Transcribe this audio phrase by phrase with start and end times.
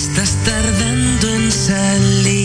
[0.00, 2.37] Estás tardando en salir.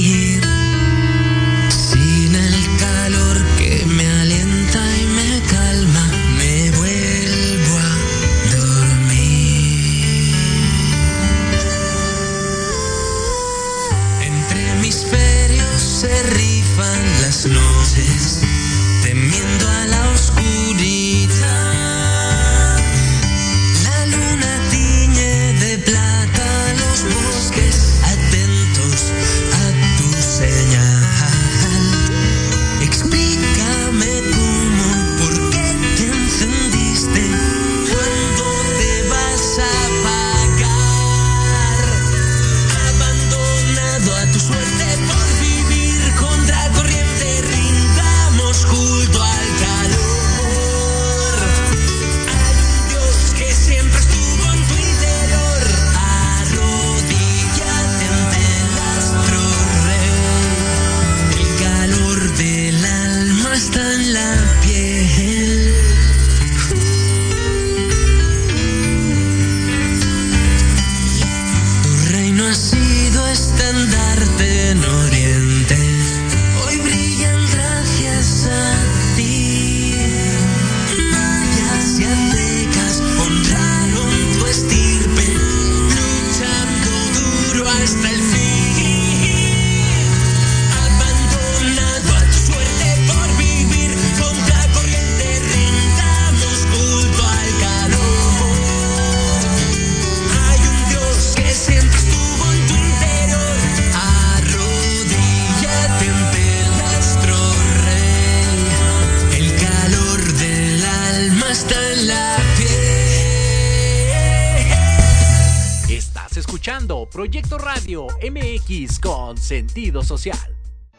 [119.73, 120.37] Sentido social.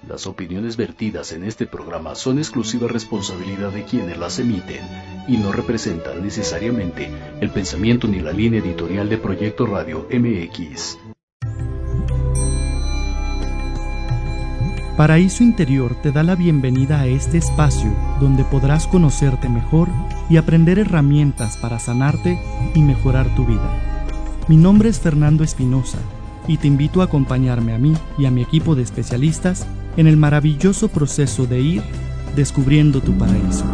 [0.09, 4.83] Las opiniones vertidas en este programa son exclusiva responsabilidad de quienes las emiten
[5.29, 7.09] y no representan necesariamente
[7.41, 10.99] el pensamiento ni la línea editorial de Proyecto Radio MX.
[14.97, 19.89] Paraíso Interior te da la bienvenida a este espacio donde podrás conocerte mejor
[20.29, 22.41] y aprender herramientas para sanarte
[22.75, 24.05] y mejorar tu vida.
[24.49, 25.99] Mi nombre es Fernando Espinosa
[26.47, 29.67] y te invito a acompañarme a mí y a mi equipo de especialistas
[29.97, 31.83] en el maravilloso proceso de ir
[32.35, 33.65] descubriendo tu paraíso.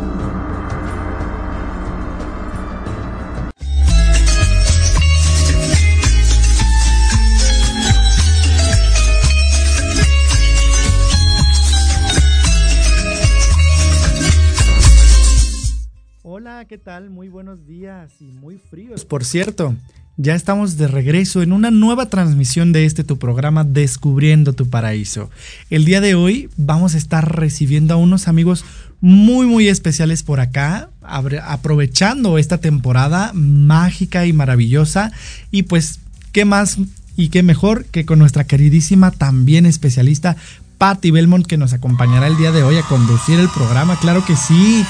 [16.22, 17.10] Hola, ¿qué tal?
[17.10, 19.04] Muy buenos días y muy fríos.
[19.04, 19.75] Por cierto,
[20.22, 25.31] ya estamos de regreso en una nueva transmisión de este tu programa Descubriendo tu Paraíso.
[25.70, 28.66] El día de hoy vamos a estar recibiendo a unos amigos
[29.00, 35.10] muy muy especiales por acá, aprovechando esta temporada mágica y maravillosa
[35.50, 36.00] y pues
[36.32, 36.76] qué más
[37.16, 40.36] y qué mejor que con nuestra queridísima también especialista
[40.76, 44.36] Patty Belmont que nos acompañará el día de hoy a conducir el programa, claro que
[44.36, 44.84] sí.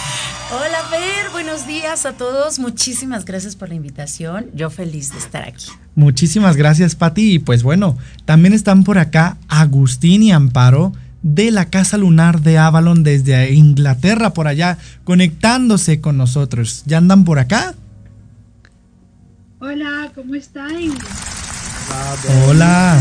[0.52, 0.69] Hola,
[1.50, 2.60] buenos días a todos.
[2.60, 4.46] Muchísimas gracias por la invitación.
[4.54, 5.66] Yo feliz de estar aquí.
[5.96, 7.32] Muchísimas gracias, Pati.
[7.34, 12.56] Y pues bueno, también están por acá Agustín y Amparo de la Casa Lunar de
[12.56, 16.84] Avalon desde Inglaterra, por allá, conectándose con nosotros.
[16.86, 17.74] ¿Ya andan por acá?
[19.58, 20.70] Hola, ¿cómo están?
[22.46, 22.96] Hola.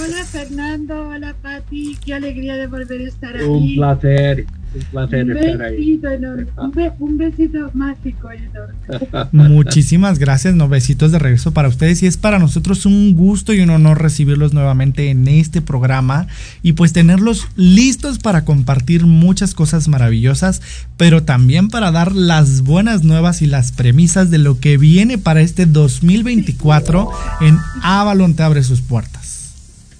[0.00, 3.44] Hola Fernando, hola Pati, qué alegría de volver a estar aquí.
[3.44, 5.76] Un placer, un placer Un estar ahí.
[5.76, 9.28] besito enorme, un, be- un besito mágico enorme.
[9.32, 13.60] Muchísimas gracias, no besitos de regreso para ustedes y es para nosotros un gusto y
[13.60, 16.26] un honor recibirlos nuevamente en este programa
[16.62, 20.60] y pues tenerlos listos para compartir muchas cosas maravillosas,
[20.96, 25.40] pero también para dar las buenas nuevas y las premisas de lo que viene para
[25.40, 29.52] este 2024 en Avalon te abre sus puertas.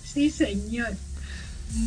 [0.05, 0.89] Sí, señor.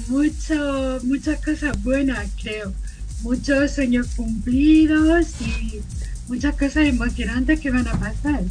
[0.08, 2.74] Mucho, muchas cosas buenas, creo.
[3.22, 5.82] Muchos sueños cumplidos y
[6.28, 8.42] muchas cosas emocionantes que van a pasar.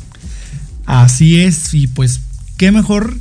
[0.86, 2.20] Así es, y pues
[2.56, 3.16] qué mejor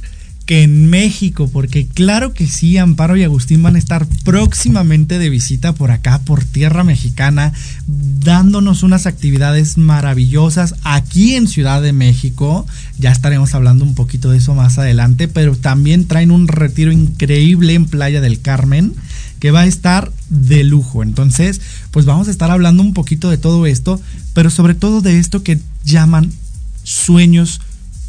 [0.50, 5.30] que en México, porque claro que sí, Amparo y Agustín van a estar próximamente de
[5.30, 7.54] visita por acá, por tierra mexicana,
[7.86, 12.66] dándonos unas actividades maravillosas aquí en Ciudad de México.
[12.98, 17.76] Ya estaremos hablando un poquito de eso más adelante, pero también traen un retiro increíble
[17.76, 18.96] en Playa del Carmen
[19.40, 21.04] que va a estar de lujo.
[21.04, 21.62] Entonces,
[21.92, 24.02] pues vamos a estar hablando un poquito de todo esto,
[24.34, 26.34] pero sobre todo de esto que llaman
[26.82, 27.62] sueños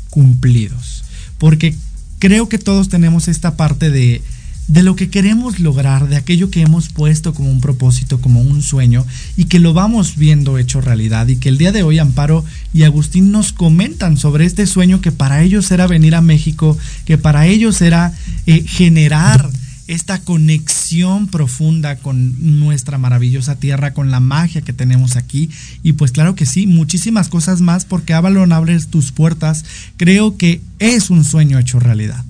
[0.09, 1.05] cumplidos.
[1.37, 1.75] porque
[2.21, 4.23] creo que todos tenemos esta parte de,
[4.69, 8.63] de lo que queremos lograr, de aquello que hemos puesto como un propósito, como un
[8.63, 9.05] sueño,
[9.37, 12.85] y que lo vamos viendo hecho realidad, y que el día de hoy Amparo y
[12.85, 17.49] Agustín nos comentan sobre este sueño que para ellos era venir a México, que para
[17.49, 18.13] ellos era
[18.47, 19.51] eh, generar
[19.91, 25.51] esta conexión profunda con nuestra maravillosa tierra, con la magia que tenemos aquí.
[25.83, 29.65] Y pues claro que sí, muchísimas cosas más porque Avalon abres tus puertas.
[29.97, 32.25] Creo que es un sueño hecho realidad.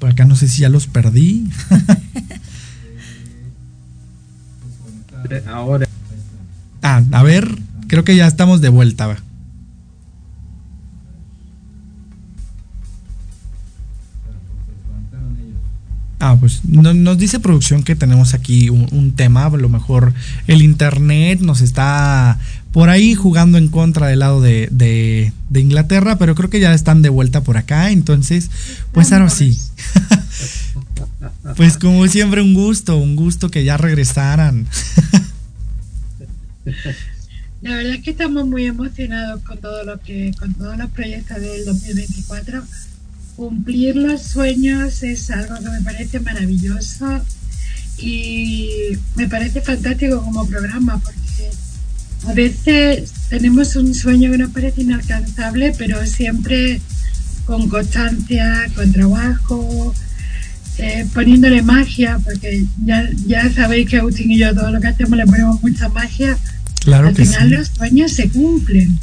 [0.00, 1.48] por acá no sé si ya los perdí.
[5.46, 5.88] Ahora.
[6.82, 7.48] Ah, a ver,
[7.86, 9.16] creo que ya estamos de vuelta.
[16.18, 20.14] Ah, pues nos dice producción que tenemos aquí un, tema, a lo mejor
[20.46, 22.38] el internet nos está
[22.72, 27.02] por ahí jugando en contra del lado de, de, Inglaterra, pero creo que ya están
[27.02, 28.50] de vuelta por acá, entonces,
[28.92, 29.58] pues ahora sí.
[31.56, 34.66] pues como siempre un gusto, un gusto que ya regresaran.
[37.60, 41.40] La verdad es que estamos muy emocionados con todo lo que, con todos los proyectos
[41.40, 42.62] del 2024
[43.36, 47.20] cumplir los sueños es algo que me parece maravilloso
[47.98, 51.50] y me parece fantástico como programa porque
[52.26, 56.80] a veces tenemos un sueño que nos parece inalcanzable, pero siempre
[57.44, 59.94] con constancia, con trabajo,
[60.78, 65.16] eh, poniéndole magia, porque ya, ya sabéis que Agustín y yo todo lo que hacemos
[65.16, 66.36] le ponemos mucha magia.
[66.80, 68.98] Claro Al final los sueños se cumplen.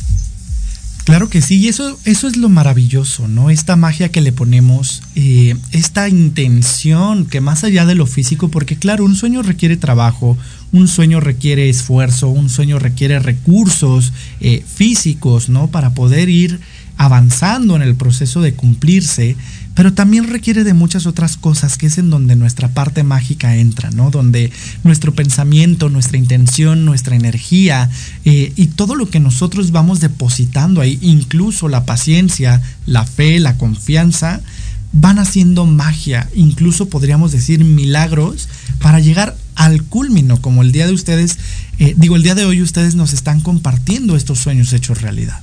[1.04, 3.50] Claro que sí, y eso, eso es lo maravilloso, ¿no?
[3.50, 8.78] Esta magia que le ponemos, eh, esta intención que más allá de lo físico, porque
[8.78, 10.38] claro, un sueño requiere trabajo,
[10.72, 15.68] un sueño requiere esfuerzo, un sueño requiere recursos eh, físicos, ¿no?
[15.68, 16.62] Para poder ir
[16.96, 19.36] avanzando en el proceso de cumplirse,
[19.76, 23.90] pero también requiere de muchas otras cosas, que es en donde nuestra parte mágica entra,
[23.92, 24.12] ¿no?
[24.12, 24.52] Donde
[24.84, 27.90] nuestro pensamiento, nuestra intención, nuestra energía
[28.26, 33.58] eh, y todo lo que nosotros vamos depositando ahí, incluso la paciencia, la fe, la
[33.58, 34.42] confianza,
[34.94, 38.48] van haciendo magia, incluso podríamos decir milagros,
[38.80, 41.40] para llegar al culmino, como el día de ustedes,
[41.80, 45.42] eh, digo, el día de hoy ustedes nos están compartiendo estos sueños hechos realidad.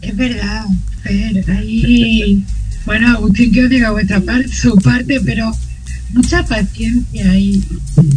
[0.00, 0.64] Es verdad,
[1.02, 2.44] Fer, ahí,
[2.86, 5.50] bueno, Agustín que os diga vuestra parte, su parte, pero
[6.14, 7.62] mucha paciencia y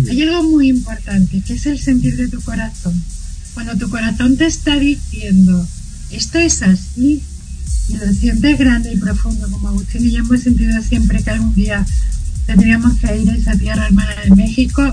[0.09, 2.93] hay algo muy importante, que es el sentir de tu corazón.
[3.53, 5.67] Cuando tu corazón te está diciendo,
[6.11, 7.21] esto es así,
[7.89, 11.53] y lo sientes grande y profundo, como Agustín y yo hemos sentido siempre que algún
[11.55, 11.85] día
[12.45, 14.89] tendríamos que ir a esa tierra hermana de México,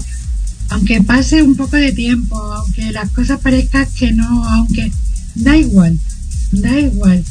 [0.70, 4.90] aunque pase un poco de tiempo, aunque las cosas parezcan que no, aunque
[5.34, 5.98] da igual,
[6.52, 7.24] da igual.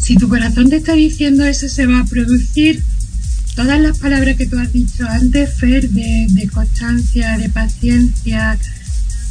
[0.00, 2.82] Si tu corazón te está diciendo eso, se va a producir
[3.54, 8.58] todas las palabras que tú has dicho antes, Fer, de, constancia, de paciencia,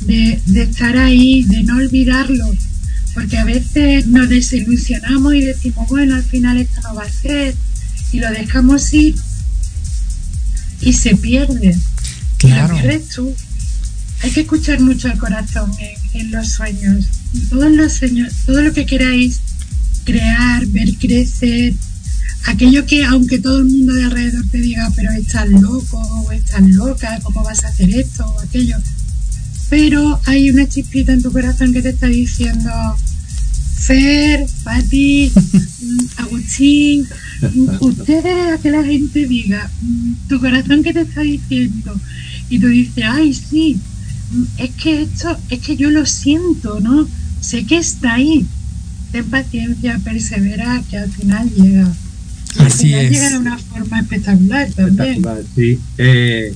[0.01, 2.45] de, de estar ahí, de no olvidarlo.
[3.13, 7.56] Porque a veces nos desilusionamos y decimos, bueno, al final esto no va a ser,
[8.12, 9.15] y lo dejamos ir
[10.81, 11.75] y se pierde.
[12.38, 12.74] Claro.
[12.74, 13.36] Y lo pierdes tú.
[14.21, 17.06] Hay que escuchar mucho el corazón en, en los sueños
[17.50, 19.39] todos los sueños, todo lo que queráis
[20.03, 21.74] crear, ver crecer,
[22.46, 26.63] aquello que aunque todo el mundo de alrededor te diga, pero estás loco o estás
[26.63, 28.77] loca, ¿cómo vas a hacer esto o aquello?
[29.70, 32.72] Pero hay una chispita en tu corazón que te está diciendo,
[33.77, 35.32] Fer, Pati,
[36.17, 37.08] Agustín,
[37.79, 39.70] ustedes a que la gente diga,
[40.27, 42.00] tu corazón que te está diciendo,
[42.50, 43.79] y tú dices, ay, sí,
[44.57, 47.07] es que esto, es que yo lo siento, ¿no?
[47.41, 48.45] sé que está ahí.
[49.12, 51.91] Ten paciencia, persevera, que al final llega.
[52.57, 53.12] Así al final es.
[53.12, 55.00] llega de una forma espectacular también.
[55.00, 55.79] Espectacular, sí.
[55.98, 56.53] Eh,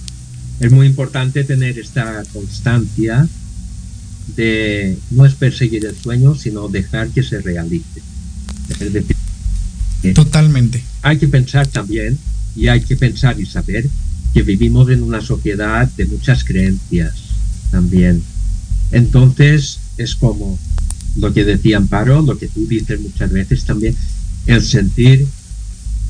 [0.59, 3.27] es muy importante tener esta constancia
[4.35, 8.01] de no es perseguir el sueño, sino dejar que se realice.
[8.69, 9.15] Es decir,
[10.13, 10.83] Totalmente.
[11.01, 12.17] hay que pensar también
[12.55, 13.87] y hay que pensar y saber
[14.33, 17.22] que vivimos en una sociedad de muchas creencias
[17.73, 18.21] también.
[18.91, 20.57] Entonces es como
[21.17, 23.95] lo que decía Amparo, lo que tú dices muchas veces también,
[24.45, 25.25] el sentir,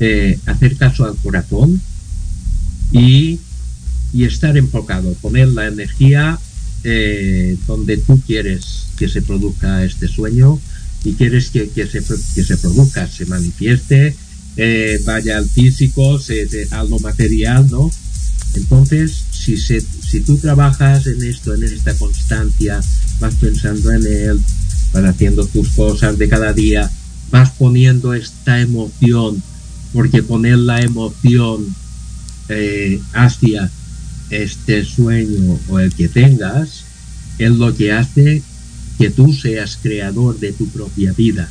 [0.00, 1.80] eh, hacer caso al corazón
[2.92, 3.40] y,
[4.12, 6.38] y estar enfocado, poner la energía
[6.84, 10.58] eh, donde tú quieres que se produzca este sueño
[11.04, 12.02] y quieres que, que, se,
[12.34, 14.14] que se produzca, se manifieste,
[14.56, 17.90] eh, vaya al físico, se, se- a lo material, ¿no?
[18.54, 22.80] Entonces, si se, si tú trabajas en esto, en esta constancia,
[23.20, 24.40] vas pensando en él,
[24.92, 26.90] vas haciendo tus cosas de cada día,
[27.30, 29.42] vas poniendo esta emoción,
[29.92, 31.74] porque poner la emoción
[32.48, 33.70] eh, hacia
[34.30, 36.84] este sueño o el que tengas
[37.38, 38.42] es lo que hace
[38.98, 41.48] que tú seas creador de tu propia vida.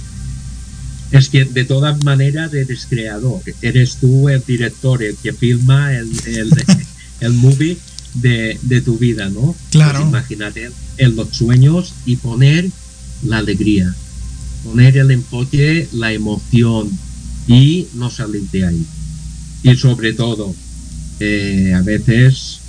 [1.11, 6.09] Es que de todas maneras eres creador, eres tú el director, el que filma el,
[6.25, 6.49] el,
[7.19, 7.77] el movie
[8.15, 9.55] de, de, tu vida, ¿no?
[9.71, 9.99] Claro.
[9.99, 12.69] Pues imagínate en los sueños y poner
[13.23, 13.93] la alegría,
[14.63, 16.91] poner el enfoque, la emoción
[17.47, 18.85] y no salir de ahí.
[19.63, 20.53] Y sobre todo,
[21.19, 22.59] eh, a veces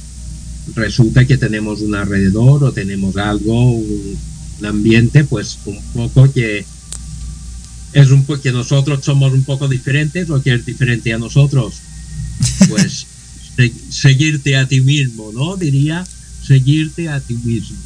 [0.74, 4.16] resulta que tenemos un alrededor o tenemos algo, un,
[4.60, 6.64] un ambiente, pues un poco que
[7.92, 11.74] es un poco que nosotros somos un poco diferentes o que es diferente a nosotros.
[12.68, 13.06] Pues
[13.88, 15.56] seguirte a ti mismo, ¿no?
[15.56, 16.04] Diría
[16.46, 17.76] seguirte a ti mismo.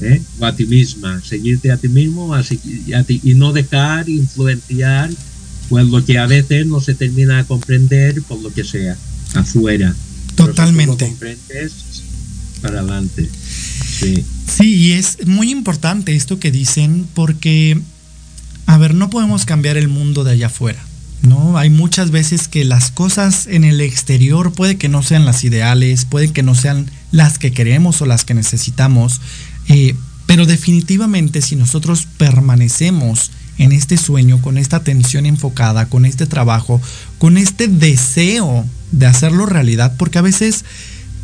[0.00, 0.22] ¿eh?
[0.38, 5.10] O a ti misma, seguirte a ti mismo a, a ti, y no dejar influenciar
[5.68, 8.96] pues lo que a veces no se termina de comprender por lo que sea,
[9.34, 9.94] afuera.
[10.34, 11.04] Totalmente.
[11.04, 11.72] Si comprendes,
[12.62, 13.28] para adelante.
[13.98, 14.24] Sí.
[14.46, 17.78] Sí, y es muy importante esto que dicen porque,
[18.66, 20.82] a ver, no podemos cambiar el mundo de allá afuera.
[21.22, 21.58] ¿No?
[21.58, 26.04] Hay muchas veces que las cosas en el exterior puede que no sean las ideales,
[26.04, 29.20] puede que no sean las que queremos o las que necesitamos,
[29.68, 29.94] eh,
[30.26, 36.80] pero definitivamente si nosotros permanecemos en este sueño, con esta atención enfocada, con este trabajo,
[37.18, 40.64] con este deseo de hacerlo realidad, porque a veces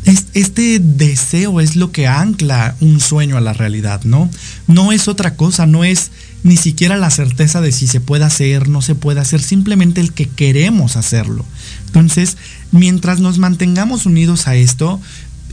[0.05, 4.29] este deseo es lo que ancla un sueño a la realidad, ¿no?
[4.67, 6.11] No es otra cosa, no es
[6.43, 10.13] ni siquiera la certeza de si se puede hacer, no se puede hacer, simplemente el
[10.13, 11.43] que queremos hacerlo.
[11.87, 12.37] Entonces,
[12.71, 15.01] mientras nos mantengamos unidos a esto,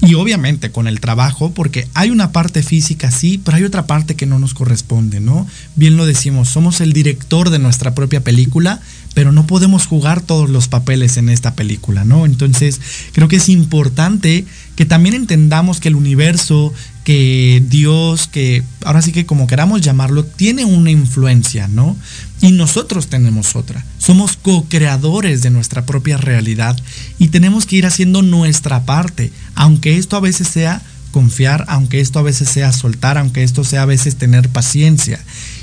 [0.03, 4.17] y obviamente con el trabajo, porque hay una parte física, sí, pero hay otra parte
[4.17, 5.47] que no nos corresponde, ¿no?
[5.77, 8.81] Bien lo decimos, somos el director de nuestra propia película,
[9.15, 12.25] pero no podemos jugar todos los papeles en esta película, ¿no?
[12.25, 12.81] Entonces,
[13.13, 16.73] creo que es importante que también entendamos que el universo,
[17.05, 21.97] que Dios, que ahora sí que como queramos llamarlo, tiene una influencia, ¿no?
[22.41, 23.85] Y nosotros tenemos otra.
[23.99, 26.77] Somos co-creadores de nuestra propia realidad
[27.19, 32.19] y tenemos que ir haciendo nuestra parte, aunque esto a veces sea confiar, aunque esto
[32.19, 35.21] a veces sea soltar, aunque esto sea a veces tener paciencia.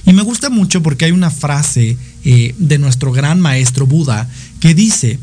[0.09, 4.27] Y me gusta mucho porque hay una frase eh, de nuestro gran maestro Buda
[4.59, 5.19] que dice,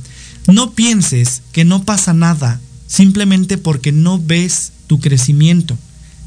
[0.47, 5.77] no pienses que no pasa nada simplemente porque no ves tu crecimiento.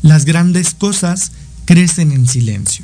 [0.01, 1.31] Las grandes cosas
[1.63, 2.83] crecen en silencio.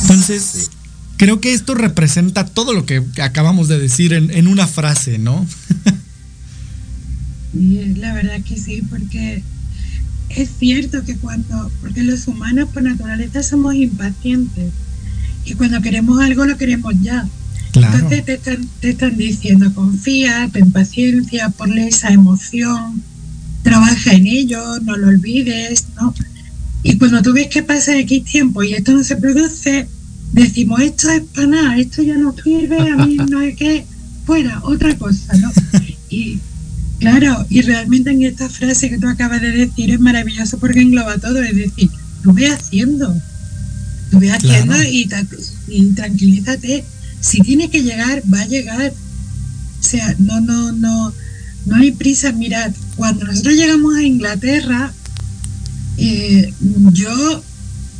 [0.00, 0.70] Entonces,
[1.18, 5.46] creo que esto representa todo lo que acabamos de decir en, una frase, ¿no?
[7.52, 9.42] La verdad que sí, porque
[10.28, 14.72] es cierto que cuando, porque los humanos por naturaleza somos impacientes
[15.44, 17.28] y cuando queremos algo lo queremos ya.
[17.72, 17.94] Claro.
[17.94, 23.02] Entonces te están, te están diciendo confía, ten paciencia, ponle esa emoción,
[23.62, 26.14] trabaja en ello, no lo olvides, ¿no?
[26.82, 29.88] Y cuando tú ves que pasa X tiempo y esto no se produce,
[30.32, 33.86] decimos esto es para nada, esto ya no sirve, a mí no es que
[34.24, 35.50] fuera, otra cosa, ¿no?
[36.10, 36.38] Y
[37.00, 41.18] Claro, y realmente en esta frase que tú acabas de decir es maravilloso porque engloba
[41.18, 41.90] todo, es decir,
[42.22, 43.14] tú ve haciendo,
[44.10, 44.88] tú ve haciendo Claro.
[44.88, 45.26] y, tra-
[45.68, 46.84] y tranquilízate,
[47.20, 51.12] si tiene que llegar, va a llegar, o sea, no, no, no,
[51.66, 54.92] no hay prisa, mirad, cuando nosotros llegamos a Inglaterra,
[55.98, 56.52] eh,
[56.92, 57.42] yo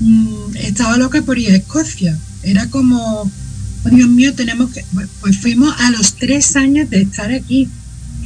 [0.00, 3.30] mm, estaba loca por ir a Escocia, era como, oh,
[3.90, 4.84] Dios mío, tenemos que,
[5.20, 7.68] pues fuimos a los tres años de estar aquí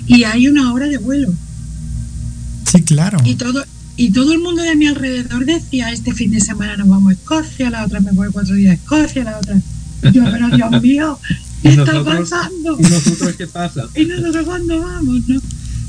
[0.09, 1.33] y hay una hora de vuelo.
[2.71, 3.19] Sí, claro.
[3.25, 3.65] Y todo,
[3.97, 7.15] y todo el mundo de mi alrededor decía, este fin de semana nos vamos a
[7.15, 9.57] Escocia, la otra me voy cuatro días a Escocia, la otra.
[10.13, 11.19] Yo, pero Dios mío,
[11.63, 12.77] ¿qué ¿Y está pasando?
[12.79, 13.85] ¿Y nosotros qué pasa?
[13.95, 15.29] ¿Y nosotros cuándo vamos?
[15.29, 15.41] ¿no?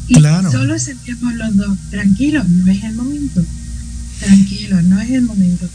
[0.07, 0.51] Y Claro.
[0.51, 3.43] solo sentíamos los dos, tranquilos, no es el momento.
[4.19, 5.67] Tranquilos, no es el momento.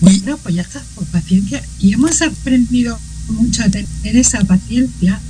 [0.00, 1.62] Bueno, pues ya está, por paciencia.
[1.80, 2.98] Y hemos aprendido
[3.30, 5.20] mucho a tener esa paciencia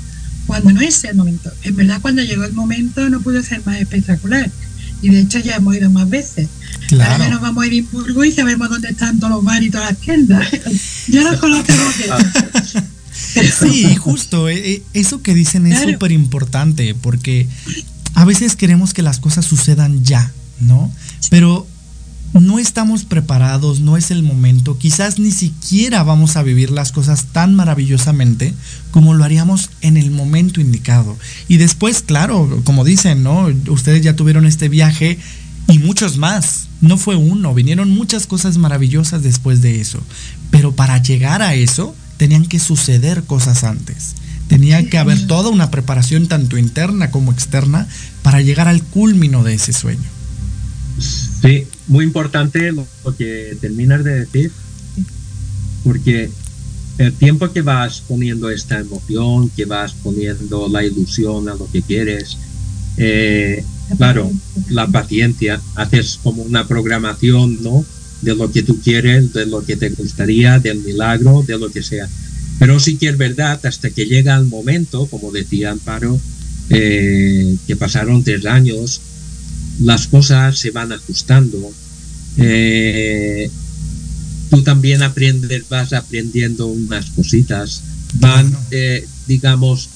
[0.49, 1.53] cuando no es el momento.
[1.63, 4.51] En verdad, cuando llegó el momento no pudo ser más espectacular.
[5.01, 6.49] Y de hecho ya hemos ido más veces.
[6.91, 7.41] Ahora ya nos Claro.
[7.41, 10.49] vamos a Edimburgo y sabemos dónde están todos los bares y todas las tiendas.
[11.09, 12.85] ya nos conocemos bien.
[13.61, 14.49] Sí, justo.
[14.49, 15.93] eh, eh, Eso que dicen es Claro.
[15.93, 17.47] súper importante porque
[18.15, 20.91] a veces queremos que las cosas sucedan ya, ¿no?
[21.31, 21.67] Pero
[22.35, 27.27] no estamos preparados, no es el momento, quizás ni siquiera vamos a vivir las cosas
[27.33, 28.55] tan maravillosamente
[28.91, 31.17] como lo haríamos en el momento indicado.
[31.49, 33.49] Y después, claro, como dicen, ¿no?
[33.69, 35.19] Ustedes ya tuvieron este viaje
[35.69, 36.69] y muchos más.
[36.81, 40.01] No fue uno, vinieron muchas cosas maravillosas después de eso.
[40.51, 44.15] Pero para llegar a eso, tenían que suceder cosas antes.
[44.49, 47.87] Tenía que haber toda una preparación tanto interna como externa
[48.23, 50.09] para llegar al culmino de ese sueño.
[51.41, 54.51] Sí, muy importante lo que terminas de decir,
[55.85, 56.31] porque
[56.99, 61.83] el tiempo que vas poniendo esta emoción, que vas poniendo la ilusión a lo que
[61.83, 62.37] quieres,
[62.97, 63.65] eh,
[63.97, 64.31] claro,
[64.71, 67.85] la paciencia, haces como una programación, ¿no?
[68.23, 71.85] De lo que tú quieres, de lo que te gustaría, del milagro, de lo que
[71.85, 72.09] sea.
[72.59, 76.19] Pero sí que es verdad, hasta que llega el momento, como decía Amparo,
[76.71, 79.01] eh, que pasaron tres años,
[79.81, 81.71] las cosas se van ajustando.
[82.37, 83.51] Eh,
[84.51, 87.83] tú también aprendes, vas aprendiendo unas cositas,
[88.15, 89.89] van, eh, digamos,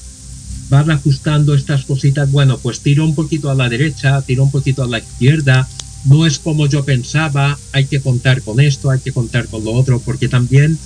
[0.69, 4.83] vas ajustando estas cositas, bueno, pues tiro un poquito a la derecha, tiro un poquito
[4.83, 5.69] a la izquierda,
[6.05, 9.73] no es como yo pensaba, hay que contar con esto, hay que contar con lo
[9.73, 10.79] otro, porque también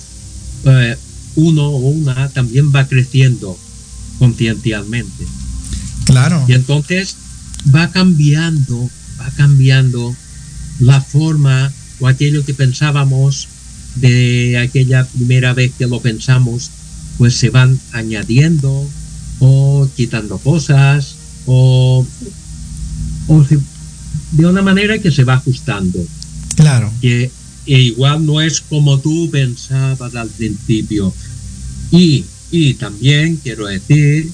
[0.65, 0.95] eh,
[1.35, 3.57] uno o una también va creciendo
[4.19, 5.25] conciencialmente.
[6.05, 6.43] Claro.
[6.47, 7.17] Y entonces
[7.73, 10.15] va cambiando, va cambiando
[10.79, 13.47] la forma o aquello que pensábamos
[13.95, 16.69] de aquella primera vez que lo pensamos,
[17.17, 18.87] pues se van añadiendo
[19.39, 21.15] o quitando cosas
[21.47, 22.05] o,
[23.27, 23.59] o se-
[24.33, 26.05] de una manera que se va ajustando.
[26.55, 26.91] Claro.
[27.01, 27.31] Que
[27.65, 31.13] e igual no es como tú pensabas al principio.
[31.91, 34.29] Y, y también quiero decir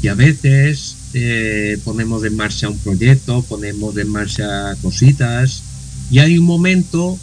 [0.00, 5.62] que a veces eh, ponemos en marcha un proyecto, ponemos en marcha cositas
[6.10, 7.18] y hay un momento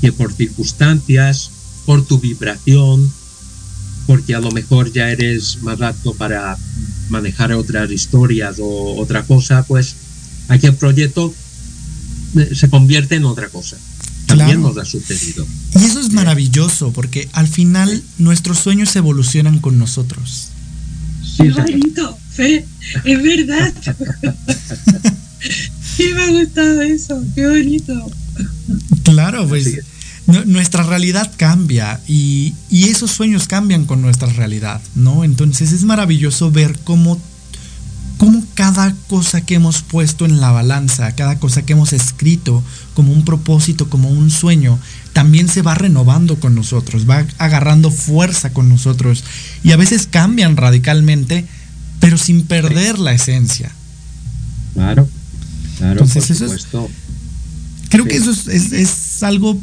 [0.00, 1.50] que por circunstancias,
[1.86, 3.10] por tu vibración,
[4.06, 6.56] porque a lo mejor ya eres más apto para
[7.08, 9.94] manejar otras historias o otra cosa, pues
[10.48, 11.32] aquel proyecto
[12.36, 13.76] eh, se convierte en otra cosa.
[14.26, 14.74] También Claro.
[14.74, 15.46] nos ha sucedido.
[15.74, 20.48] Y eso es maravilloso porque al final nuestros sueños evolucionan con nosotros.
[21.22, 23.74] Sí, Qué bonito, Es verdad.
[25.98, 27.92] Sí me ha gustado eso, qué bonito.
[29.02, 29.80] Claro, pues
[30.46, 35.24] nuestra realidad cambia y, y esos sueños cambian con nuestra realidad, ¿no?
[35.24, 37.20] Entonces es maravilloso ver cómo,
[38.16, 42.62] cómo cada cosa que hemos puesto en la balanza, cada cosa que hemos escrito
[42.94, 44.78] como un propósito, como un sueño,
[45.14, 49.24] también se va renovando con nosotros, va agarrando fuerza con nosotros
[49.64, 51.44] y a veces cambian radicalmente,
[52.00, 53.70] pero sin perder la esencia.
[54.74, 55.08] Claro,
[55.78, 56.90] claro, Entonces, por eso es- supuesto.
[57.90, 58.10] Creo Sí.
[58.10, 59.58] que eso es, es- es algo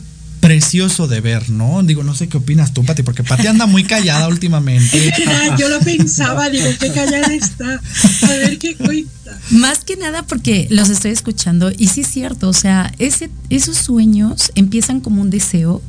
[0.46, 1.82] precioso de ver, ¿no?
[1.82, 5.12] Digo, no sé qué opinas tú, Pati, porque Pati anda muy callada últimamente.
[5.28, 7.82] Ah, Yo lo pensaba, digo, qué callada está.
[8.22, 9.16] A ver qué cuenta.
[9.52, 13.78] Más que nada porque los estoy escuchando y sí es cierto, o sea, ese, esos
[13.78, 15.82] sueños empiezan como un deseo,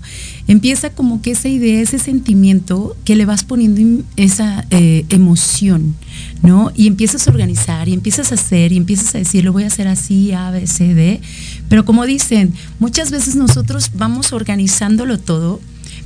[0.47, 5.97] empieza como que esa idea, ese sentimiento que le vas poniendo esa eh, emoción,
[6.43, 6.73] ¿no?
[6.75, 9.69] Y empiezas a organizar y empiezas a hacer y empiezas a decir, lo voy a
[9.69, 11.21] hacer así, A, B, C, D.
[11.69, 15.61] Pero como dicen, muchas veces nosotros vamos organizándolo todo,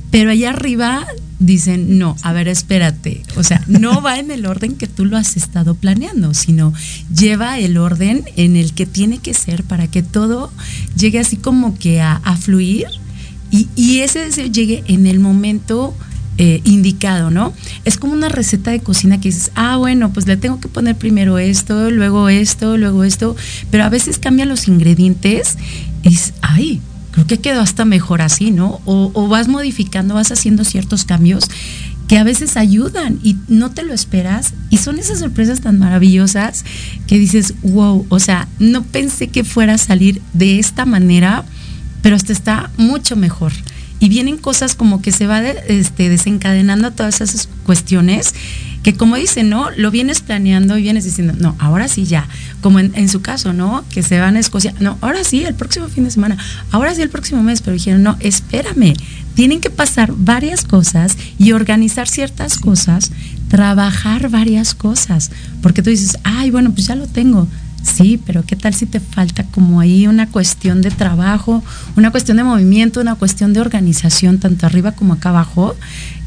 [0.09, 1.07] pero allá arriba
[1.39, 3.23] dicen, no, a ver, espérate.
[3.35, 6.73] O sea, no va en el orden que tú lo has estado planeando, sino
[7.13, 10.51] lleva el orden en el que tiene que ser para que todo
[10.97, 12.87] llegue así como que a, a fluir
[13.51, 15.93] y, y ese deseo llegue en el momento
[16.43, 17.53] eh, indicado, ¿no?
[17.85, 20.95] Es como una receta de cocina que dices, ah, bueno, pues le tengo que poner
[20.95, 23.35] primero esto, luego esto, luego esto,
[23.69, 25.59] pero a veces cambian los ingredientes
[26.01, 28.81] y dices, ay, creo que quedó hasta mejor así, ¿no?
[28.85, 31.47] O, o vas modificando, vas haciendo ciertos cambios
[32.07, 36.65] que a veces ayudan y no te lo esperas y son esas sorpresas tan maravillosas
[37.05, 41.45] que dices, wow, o sea, no pensé que fuera a salir de esta manera,
[42.01, 43.51] pero hasta está mucho mejor.
[44.01, 48.33] Y vienen cosas como que se va de- este, desencadenando todas esas cuestiones
[48.83, 49.69] que como dicen, ¿no?
[49.77, 52.27] Lo vienes planeando y vienes diciendo, no, ahora sí ya,
[52.61, 53.85] como en, en su caso, ¿no?
[53.91, 56.35] Que se van a Escocia, no, ahora sí, el próximo fin de semana,
[56.71, 58.95] ahora sí, el próximo mes, pero dijeron, no, espérame,
[59.35, 63.11] tienen que pasar varias cosas y organizar ciertas cosas,
[63.49, 65.29] trabajar varias cosas,
[65.61, 67.47] porque tú dices, ay, bueno, pues ya lo tengo.
[67.83, 71.63] Sí, pero ¿qué tal si te falta como ahí una cuestión de trabajo,
[71.95, 75.75] una cuestión de movimiento, una cuestión de organización, tanto arriba como acá abajo,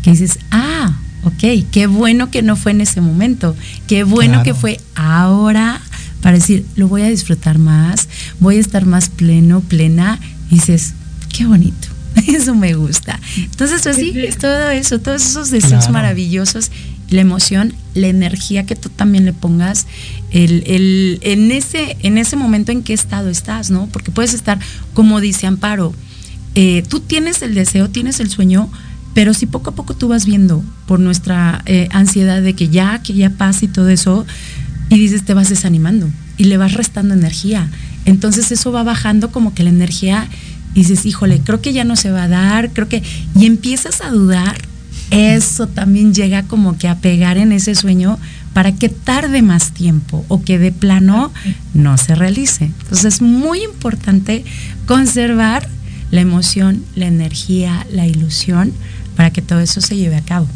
[0.02, 3.54] que dices, ah, ok, qué bueno que no fue en ese momento,
[3.86, 4.44] qué bueno Claro.
[4.44, 5.80] que fue ahora
[6.22, 8.08] para decir, lo voy a disfrutar más,
[8.40, 10.18] voy a estar más pleno, plena
[10.50, 10.94] Y dices,
[11.36, 11.88] qué bonito.
[12.28, 13.18] Eso me gusta.
[13.36, 15.92] Entonces, pues sí, es todo eso, todos esos deseos Claro.
[15.94, 16.70] maravillosos,
[17.10, 19.86] la emoción, la energía que tú también le pongas,
[20.30, 23.86] el, el- en, ese, en ese momento en qué estado estás, ¿no?
[23.92, 24.58] Porque puedes estar,
[24.94, 25.94] como dice Amparo,
[26.56, 28.70] eh, tú tienes el deseo, tienes el sueño,
[29.14, 33.00] pero si poco a poco tú vas viendo por nuestra eh, ansiedad de que ya,
[33.02, 34.26] que ya pasa y todo eso,
[34.90, 37.70] y dices, te vas desanimando y le vas restando energía.
[38.06, 40.28] Entonces eso va bajando como que la energía
[40.74, 43.02] y dices, híjole, creo que ya no se va a dar, creo que...
[43.38, 44.56] Y empiezas a dudar,
[45.10, 48.18] eso también llega como que a pegar en ese sueño
[48.52, 51.32] para que tarde más tiempo o que de plano
[51.74, 52.66] no se realice.
[52.66, 54.44] Entonces es muy importante
[54.86, 55.68] conservar
[56.10, 58.72] la emoción, la energía, la ilusión
[59.16, 60.46] para que todo eso se lleve a cabo.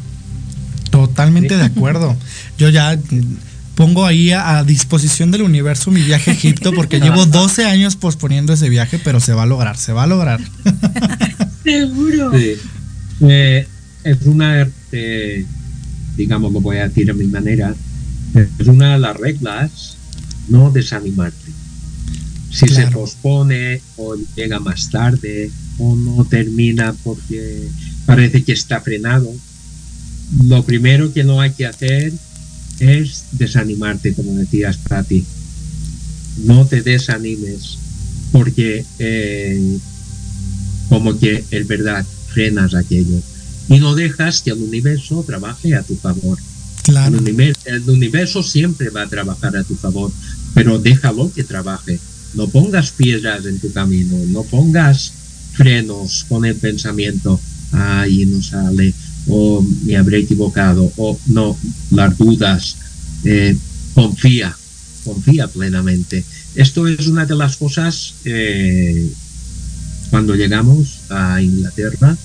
[0.90, 2.16] Totalmente de acuerdo.
[2.56, 2.98] Yo ya
[3.74, 7.96] pongo ahí a, a disposición del universo mi viaje a Egipto porque llevo 12 años
[7.96, 10.40] posponiendo ese viaje, pero se va a lograr, se va a lograr.
[11.64, 12.32] Seguro.
[12.32, 12.54] Sí.
[13.20, 13.66] Eh,
[14.04, 15.44] es una, eh,
[16.16, 17.74] digamos, lo voy a decir a mi manera,
[18.34, 19.96] es una de las reglas
[20.48, 21.52] no desanimarte.
[22.50, 27.68] Si se pospone o llega más tarde o no termina porque
[28.06, 29.32] parece que está frenado,
[30.44, 32.12] lo primero que no hay que hacer
[32.80, 35.24] es desanimarte, como decías, Pati.
[36.44, 37.78] No te desanimes
[38.32, 39.78] porque eh,
[40.88, 43.20] como que es verdad, frenas aquello
[43.68, 46.38] y no dejas que el universo trabaje a tu favor.
[46.38, 50.10] El, Claro, universo, el universo siempre va a trabajar a tu favor,
[50.54, 52.00] pero déjalo que trabaje.
[52.34, 55.12] No pongas piedras en tu camino, no pongas
[55.52, 57.38] frenos con el pensamiento,
[57.72, 58.94] ay, no sale,
[59.26, 61.58] o me habré equivocado, o no,
[61.90, 62.76] las dudas.
[63.24, 63.56] Eh,
[63.94, 64.56] confía,
[65.04, 66.24] confía plenamente.
[66.54, 69.10] Esto es una de las cosas eh,
[70.10, 72.16] cuando llegamos a Inglaterra,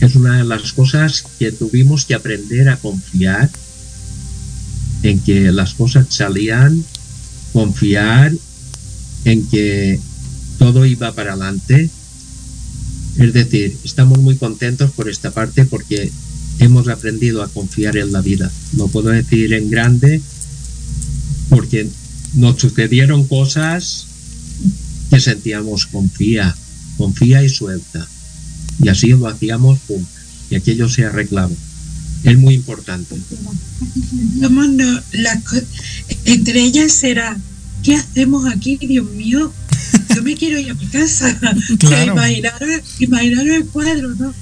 [0.00, 3.50] es una de las cosas que tuvimos que aprender a confiar
[5.02, 6.84] en que las cosas salían,
[7.52, 8.32] confiar
[9.24, 10.00] en que
[10.58, 11.90] todo iba para adelante.
[13.18, 16.12] Es decir, estamos muy contentos por esta parte porque
[16.60, 18.50] hemos aprendido a confiar en la vida.
[18.72, 20.20] No puedo decir en grande
[21.48, 21.88] porque
[22.34, 24.06] nos sucedieron cosas
[25.10, 26.54] que sentíamos confía,
[26.96, 28.06] confía y suelta.
[28.82, 30.02] Y así lo hacíamos, pum,
[30.50, 31.50] y aquello se arreglaba.
[32.24, 33.16] Es muy importante.
[34.40, 35.00] No-
[36.24, 37.36] entre ellas era,
[37.82, 39.52] ¿qué hacemos aquí, Dios mío?
[40.14, 41.38] Yo me quiero ir a mi casa.
[41.78, 42.12] Claro.
[42.12, 44.34] imaginaros, imaginaros el cuadro, ¿no?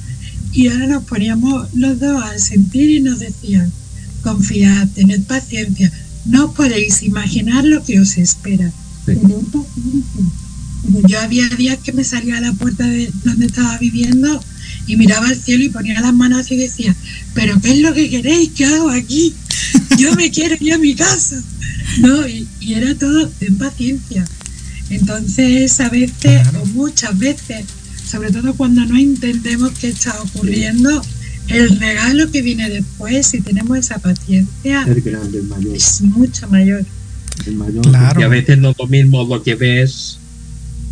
[0.53, 3.71] Y ahora nos poníamos los dos a sentir y nos decían,
[4.23, 5.93] confiad, tened paciencia,
[6.25, 8.71] no podéis imaginar lo que os espera.
[9.05, 9.13] Sí.
[9.17, 10.25] Tened paciencia.
[11.09, 14.43] Yo había días que me salía a la puerta de donde estaba viviendo
[14.87, 16.95] y miraba al cielo y ponía las manos así y decía,
[17.35, 18.51] pero ¿qué es lo que queréis?
[18.51, 19.35] ¿Qué hago aquí?
[19.99, 21.43] Yo me quiero ir a mi casa.
[21.99, 24.25] No, y, y era todo en paciencia.
[24.91, 26.63] Entonces, a veces, Claro.
[26.63, 27.65] o muchas veces,
[28.09, 31.03] sobre todo cuando no entendemos qué está ocurriendo,
[31.49, 35.77] el regalo que viene después, si tenemos esa paciencia, Es grande, el mayor.
[35.77, 36.85] es mucho mayor.
[37.47, 37.83] el mayor.
[37.89, 38.21] Claro.
[38.21, 40.19] Y a veces no es lo mismo lo que ves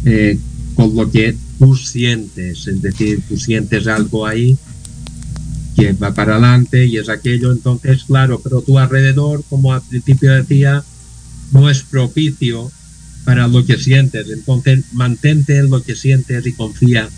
[0.05, 0.39] eh,
[0.75, 2.67] con lo que tú sientes.
[2.67, 4.57] Es decir, tú sientes algo ahí
[5.77, 7.53] que va para adelante y es aquello.
[7.53, 10.85] Entonces, claro, pero tu alrededor, como al principio decía,
[11.53, 12.71] no es propicio
[13.25, 14.27] para lo que sientes.
[14.31, 17.09] Entonces, mantente en lo que sientes y confía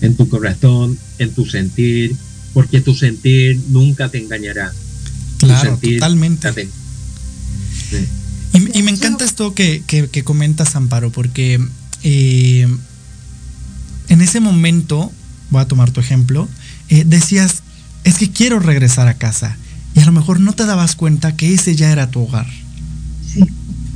[0.00, 2.14] en tu corazón, en tu sentir,
[2.52, 4.72] porque tu sentir nunca te engañará.
[5.38, 6.52] Claro, totalmente.
[6.52, 6.68] te-
[7.90, 7.98] Sí.
[8.54, 11.60] Y, y me encanta esto que, que, que comentas, Amparo, porque
[12.02, 12.66] eh,
[14.08, 15.12] en ese momento,
[15.50, 16.48] voy a tomar tu ejemplo,
[16.88, 17.62] eh, decías,
[18.04, 19.56] es que quiero regresar a casa.
[19.94, 22.46] Y a lo mejor no te dabas cuenta que ese ya era tu hogar.
[23.32, 23.40] Sí,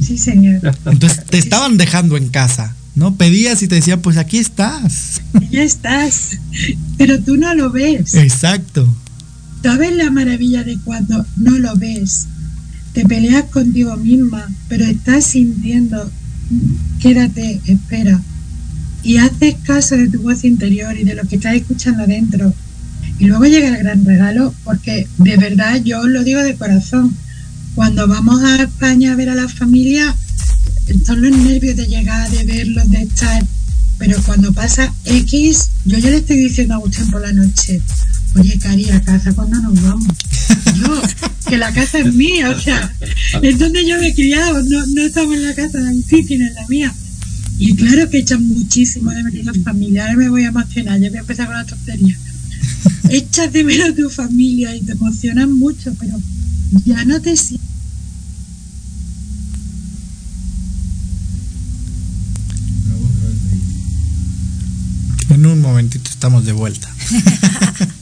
[0.01, 0.61] sí, señor.
[0.87, 3.15] Entonces te estaban dejando en casa, ¿no?
[3.17, 5.21] Pedías y te decían, pues aquí estás.
[5.51, 6.39] Ya estás,
[6.97, 8.15] pero tú no lo ves.
[8.15, 8.89] Exacto.
[9.63, 12.27] ¿Sabes la maravilla de cuando no lo ves?
[12.95, 16.11] Te peleas contigo misma, pero estás sintiendo,
[17.01, 18.21] quédate, espera.
[19.03, 22.53] Y haces caso de tu voz interior y de lo que estás escuchando dentro.
[23.19, 27.15] Y luego llega el gran regalo, porque de verdad yo lo digo de corazón.
[27.75, 30.15] Cuando vamos a España a ver a la familia,
[31.07, 33.45] son los nervios de llegar, de verlos, de estar.
[33.99, 37.81] Pero cuando pasa X, yo ya le estoy diciendo a Agustín por la noche,
[38.37, 40.07] oye, Cari, a casa cuando nos vamos.
[40.77, 41.03] Yo,
[41.49, 42.95] que la casa es mía, o sea,
[43.43, 46.47] es donde yo me he criado, no, no estamos en la casa de Agustín, sino
[46.47, 46.95] en la mía.
[47.59, 50.05] Y claro que echan muchísimo de menos la familia.
[50.05, 52.17] Ahora me voy a emocionar, ya voy a empezar con la tontería.
[53.11, 56.19] Echas de menos tu familia y te emocionan mucho, pero
[56.85, 57.69] ya no te sientes.
[65.29, 66.89] En un momentito estamos de vuelta.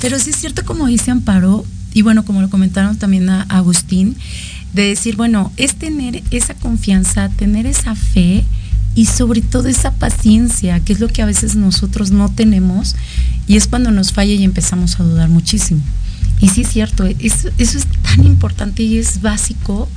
[0.00, 1.64] Pero sí es cierto, como dice Amparo,
[1.94, 4.16] y bueno, como lo comentaron también a Agustín,
[4.72, 8.44] de decir, bueno, es tener esa confianza, tener esa fe
[8.94, 12.94] y sobre todo esa paciencia, que es lo que a veces nosotros no tenemos
[13.46, 15.80] y es cuando nos falla y empezamos a dudar muchísimo.
[16.40, 19.88] Y sí es cierto, eso, eso es tan importante y es básico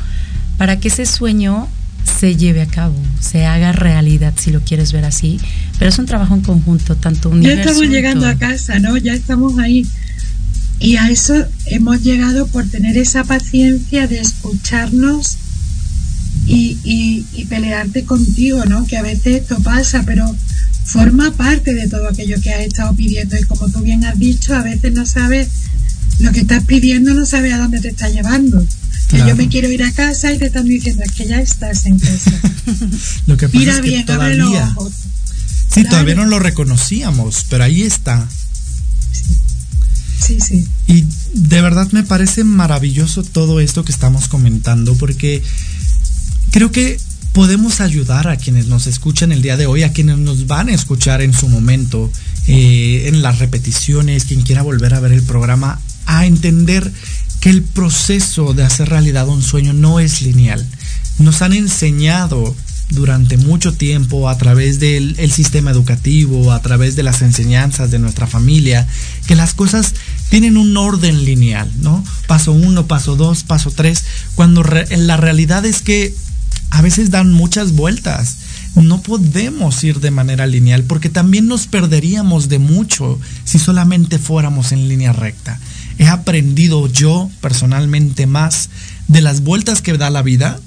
[0.57, 1.67] para que ese sueño
[2.05, 5.39] se lleve a cabo, se haga realidad, si lo quieres ver así.
[5.79, 7.69] Pero es un trabajo en conjunto, tanto Ya universo.
[7.71, 8.29] estamos llegando todo.
[8.31, 8.97] a casa, ¿no?
[8.97, 9.85] Ya estamos ahí.
[10.79, 11.33] Y a eso
[11.67, 15.37] hemos llegado por tener esa paciencia de escucharnos
[16.47, 18.85] y, y, y pelearte contigo, ¿no?
[18.85, 20.25] Que a veces esto pasa, pero
[20.83, 23.35] forma parte de todo aquello que has estado pidiendo.
[23.37, 25.47] Y como tú bien has dicho, a veces no sabes
[26.19, 28.63] lo que estás pidiendo, no sabes a dónde te está llevando.
[29.09, 29.29] Que Claro.
[29.31, 32.31] yo me quiero ir a casa y te están diciendo, que ya estás en casa.
[33.27, 34.75] Lo que pasa Mira es que bien, todavía,
[35.69, 35.89] sí, Claro.
[35.89, 38.27] todavía no lo reconocíamos, pero ahí está.
[40.19, 40.67] Sí, sí.
[40.87, 45.43] Y de verdad me parece maravilloso todo esto que estamos comentando porque
[46.51, 46.99] creo que
[47.33, 50.73] podemos ayudar a quienes nos escuchan el día de hoy, a quienes nos van a
[50.73, 52.09] escuchar en su momento,
[52.47, 56.91] eh, en las repeticiones, quien quiera volver a ver el programa, a entender
[57.45, 60.65] que el proceso de hacer realidad un sueño no es lineal.
[61.19, 62.55] Nos han enseñado
[62.89, 67.99] durante mucho tiempo a través del el sistema educativo, a través de las enseñanzas de
[67.99, 68.87] nuestra familia,
[69.27, 69.93] que las cosas
[70.29, 72.03] tienen un orden lineal, ¿no?
[72.25, 76.15] Paso uno, paso dos, paso tres, cuando la realidad es que
[76.71, 78.37] a veces dan muchas vueltas.
[78.73, 84.71] No podemos ir de manera lineal porque también nos perderíamos de mucho si solamente fuéramos
[84.71, 85.59] en línea recta.
[85.97, 88.69] He aprendido yo personalmente más
[89.07, 90.59] de las vueltas que da la vida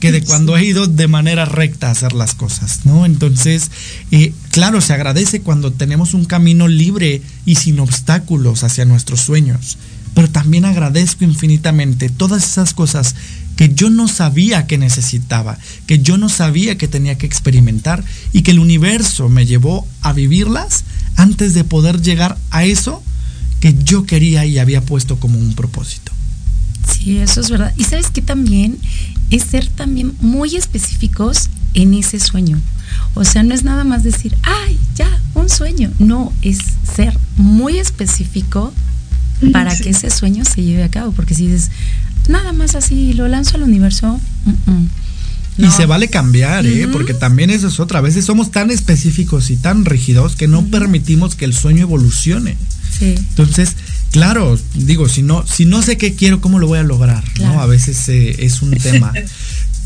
[0.00, 3.06] que de cuando he ido de manera recta a hacer las cosas, ¿no?
[3.06, 3.70] Entonces,
[4.10, 9.78] eh, claro, se agradece cuando tenemos un camino libre y sin obstáculos hacia nuestros sueños,
[10.12, 13.14] pero también agradezco infinitamente todas esas cosas
[13.56, 18.42] que yo no sabía que necesitaba, que yo no sabía que tenía que experimentar y
[18.42, 20.84] que el universo me llevó a vivirlas
[21.16, 23.02] antes de poder llegar a eso
[23.64, 26.12] que yo quería y había puesto como un propósito.
[26.86, 27.72] Sí, eso es verdad.
[27.78, 28.76] Y sabes que también
[29.30, 32.60] es ser también muy específicos en ese sueño.
[33.14, 35.90] O sea, no es nada más decir, ay, ya, un sueño.
[35.98, 36.58] No, es
[36.94, 38.70] ser muy específico
[39.50, 39.84] para Sí.
[39.84, 41.12] que ese sueño se lleve a cabo.
[41.12, 41.70] Porque si dices,
[42.28, 44.20] nada más así, lo lanzo al universo.
[45.56, 46.86] Y se vale cambiar, ¿eh?
[46.92, 48.00] Porque también eso es otra.
[48.00, 52.58] A veces somos tan específicos y tan rígidos que no permitimos que el sueño evolucione.
[52.98, 53.14] Sí.
[53.16, 53.74] Entonces,
[54.12, 57.24] claro, digo, si no, si no sé qué quiero, ¿cómo lo voy a lograr?
[57.34, 57.54] Claro.
[57.54, 57.60] ¿No?
[57.60, 59.12] A veces eh, es un tema.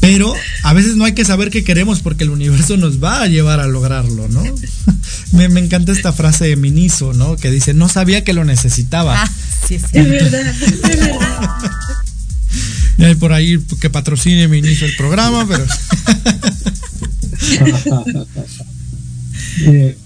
[0.00, 3.26] Pero a veces no hay que saber qué queremos porque el universo nos va a
[3.26, 4.42] llevar a lograrlo, ¿no?
[5.32, 7.36] me, me encanta esta frase de Miniso, ¿no?
[7.36, 9.22] Que dice, no sabía que lo necesitaba.
[9.22, 9.30] Ah,
[9.66, 9.84] sí, sí.
[9.92, 11.72] Es verdad, es verdad.
[12.98, 15.66] Y hay por ahí que patrocine Miniso el programa, pero...
[19.60, 19.96] Eh,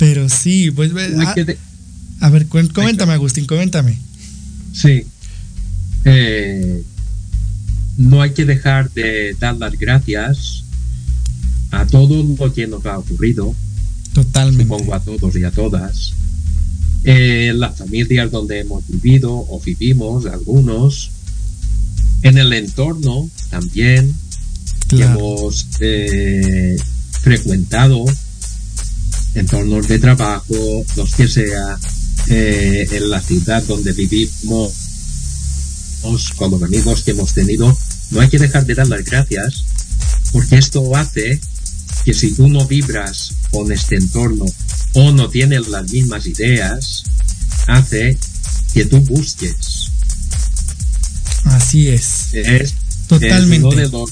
[0.00, 0.92] pero sí, pues...
[0.96, 3.98] hay a, que ver, coméntame, Agustín, coméntame.
[4.72, 5.04] sí.
[6.06, 6.82] Eh,
[7.98, 10.64] no hay que dejar de dar las gracias
[11.70, 13.54] a todo lo que nos ha ocurrido,
[14.14, 14.62] Totalmente.
[14.64, 16.14] supongo a todos y a todas,
[17.04, 21.10] en las familias donde hemos vivido o vivimos, algunos,
[22.22, 24.14] en el entorno también
[24.88, 25.18] que Claro.
[25.18, 26.76] hemos eh,
[27.20, 28.06] frecuentado,
[29.34, 31.78] entornos de trabajo, los que sea,
[32.28, 34.72] eh, en la ciudad donde vivimos,
[36.36, 37.76] con los amigos que hemos tenido,
[38.10, 39.64] no hay que dejar de dar las gracias,
[40.32, 41.40] porque esto hace
[42.04, 44.46] que si tú no vibras con este entorno
[44.94, 47.04] o no tienes las mismas ideas,
[47.66, 48.16] hace
[48.72, 49.90] que tú busques.
[51.44, 52.28] Así es.
[52.32, 52.74] Es,
[53.08, 53.56] Totalmente.
[53.56, 54.10] es uno de los,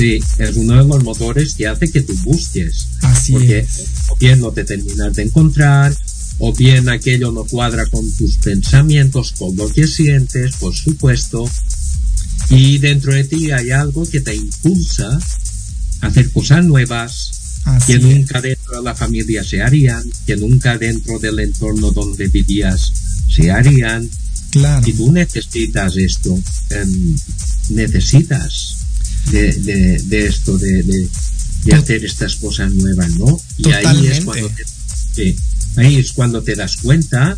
[0.00, 2.86] sí, es uno de los motores que hace que tú busques.
[3.02, 3.68] Así porque es.
[4.08, 5.94] o bien no te terminas de encontrar,
[6.38, 11.44] o bien aquello no cuadra con tus pensamientos, con lo que sientes, por supuesto,
[12.48, 15.06] y dentro de ti hay algo que te impulsa
[16.00, 18.02] a hacer cosas nuevas Así que es.
[18.02, 22.90] nunca dentro de la familia se harían, que nunca dentro del entorno donde vivías
[23.34, 24.08] se harían,
[24.50, 24.84] Claro.
[24.88, 26.36] y tú necesitas esto,
[26.70, 27.16] em,
[27.68, 28.79] necesitas
[29.30, 31.08] de, de- de esto, de, de-
[31.64, 33.38] de hacer estas cosas nuevas, ¿no?
[33.58, 34.48] Y ahí es, cuando
[35.14, 35.36] te,
[35.76, 37.36] ahí es cuando te das cuenta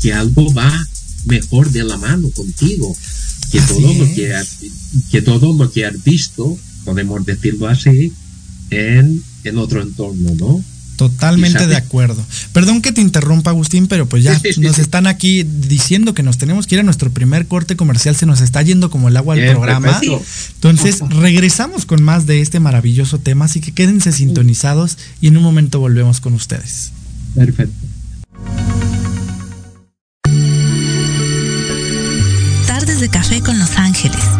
[0.00, 0.86] que algo va
[1.24, 2.96] mejor de la mano contigo,
[3.50, 4.48] que Así todo lo que has,
[5.10, 8.12] que todo lo que has visto, podemos decirlo así,
[8.70, 10.64] en, en otro entorno, ¿no?
[10.96, 12.24] Totalmente de acuerdo.
[12.52, 16.14] Perdón que te interrumpa, Agustín, pero pues ya Sí, sí, sí, nos están aquí diciendo
[16.14, 18.16] que nos tenemos que ir a nuestro primer corte comercial.
[18.16, 20.00] Se nos está yendo como el agua al programa.
[20.00, 20.22] perfecto.
[20.54, 23.44] Entonces, regresamos con más de este maravilloso tema.
[23.44, 26.92] Así que quédense sintonizados y en un momento volvemos con ustedes.
[27.34, 27.74] Perfecto.
[32.66, 34.35] Tardes de café con Los Ángeles.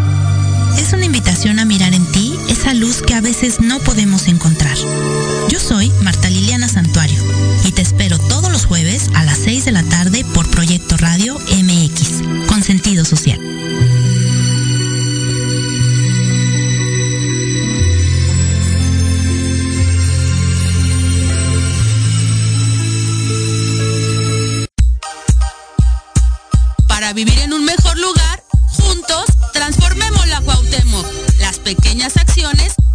[2.67, 4.77] Esa luz que a veces no podemos encontrar.
[5.49, 7.23] Yo soy Marta Liliana Santuario
[7.65, 11.39] y te espero todos los jueves a las 6 de la tarde por Proyecto Radio
[11.39, 13.39] MX, con sentido social.
[26.89, 27.76] Para vivir en un mejor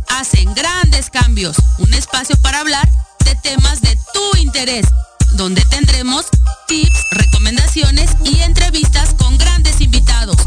[0.07, 1.57] hacen grandes cambios.
[1.79, 2.87] Un espacio para hablar
[3.25, 4.85] de temas de tu interés,
[5.33, 6.27] donde tendremos
[6.67, 10.37] tips, recomendaciones y entrevistas con grandes invitados.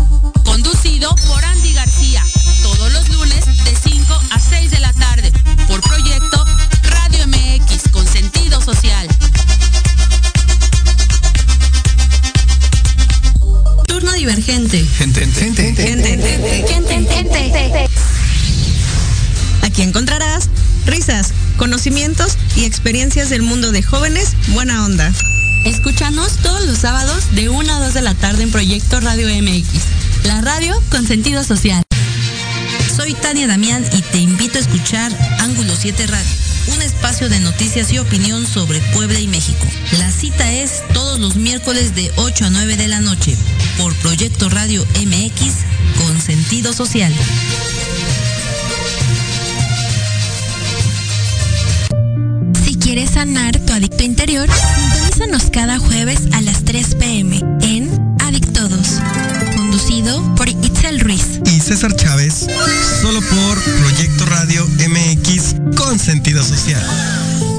[0.45, 2.25] Conducido por Andy García,
[2.63, 5.33] todos los lunes de 5 a 6 de la tarde,
[5.69, 6.45] por proyecto
[6.83, 9.07] Radio MX con sentido social.
[13.87, 14.87] Turno divergente.
[15.01, 16.14] Aquí
[20.87, 25.13] risas, conocimientos y experiencias del mundo de jóvenes buena onda.
[25.65, 29.67] Escúchanos todos los sábados de 1 a 2 de la tarde en Proyecto Radio MX,
[30.25, 31.83] la radio con sentido social.
[32.95, 36.31] Soy Tania Damián y te invito a escuchar Ángulo 7 Radio,
[36.75, 39.67] un espacio de noticias y opinión sobre Puebla y México.
[39.99, 43.37] La cita es todos los miércoles de 8 a 9 de la noche
[43.79, 45.55] por Proyecto Radio MX
[45.99, 47.13] con sentido social.
[52.85, 57.89] Quieres sanar tu adicto interior, sintonízanos cada jueves a las 3 pm en
[58.21, 59.01] Adictodos,
[59.57, 61.41] conducido por Itzel Ruiz.
[61.47, 62.47] y César Chávez,
[63.01, 67.54] solo por Proyecto Radio MX con sentido social.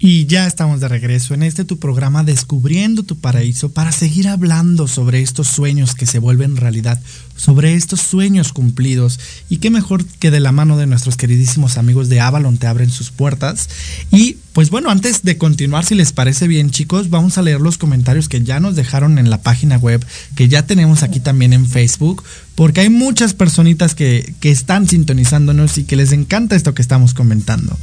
[0.00, 4.86] Y ya estamos de regreso en este tu programa Descubriendo tu Paraíso para seguir hablando
[4.86, 7.00] sobre estos sueños que se vuelven realidad,
[7.36, 9.18] sobre estos sueños cumplidos.
[9.48, 12.90] Y qué mejor que de la mano de nuestros queridísimos amigos de Avalon te abren
[12.90, 13.68] sus puertas.
[14.12, 17.78] Y pues bueno, antes de continuar, si les parece bien chicos, vamos a leer los
[17.78, 21.64] comentarios que ya nos dejaron en la página web, que ya tenemos aquí también en
[21.64, 22.24] Facebook,
[22.56, 27.14] porque hay muchas personitas que, que están sintonizándonos y que les encanta esto que estamos
[27.14, 27.78] comentando.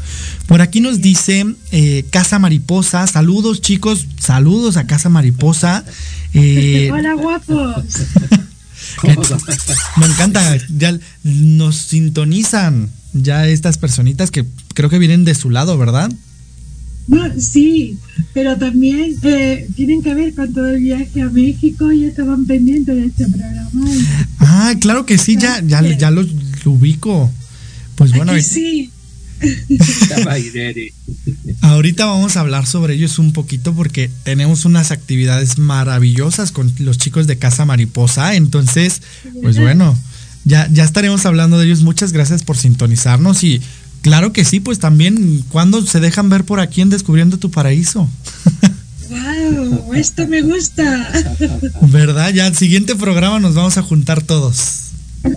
[0.48, 5.86] Por aquí nos dice eh, Casa Mariposa, saludos chicos, saludos a Casa Mariposa.
[6.38, 7.86] Eh, Hola, guapos.
[9.96, 15.78] me encanta, ya nos sintonizan ya estas personitas que creo que vienen de su lado,
[15.78, 16.12] ¿verdad?
[17.08, 17.98] No, sí,
[18.34, 22.96] pero también eh, tienen que ver con todo el viaje a México y estaban pendientes
[22.96, 23.92] de este programa.
[24.40, 26.28] Ah, claro que sí, ya, ya, ya los
[26.64, 27.30] lo ubico.
[27.96, 28.90] Pues bueno, ahorita- sí.
[31.62, 36.98] Ahorita vamos a hablar sobre ellos un poquito porque tenemos unas actividades maravillosas con los
[36.98, 38.36] chicos de Casa Mariposa.
[38.36, 39.02] Entonces,
[39.42, 39.98] pues bueno,
[40.44, 41.82] ya, ya estaremos hablando de ellos.
[41.82, 43.62] Muchas gracias por sintonizarnos y
[44.06, 48.08] claro que sí, pues también cuando se dejan ver por aquí en Descubriendo tu Paraíso.
[49.10, 49.96] ¡Wow!
[49.96, 51.12] Esto me gusta.
[51.82, 52.32] ¿Verdad?
[52.32, 54.92] Ya al siguiente programa nos vamos a juntar todos.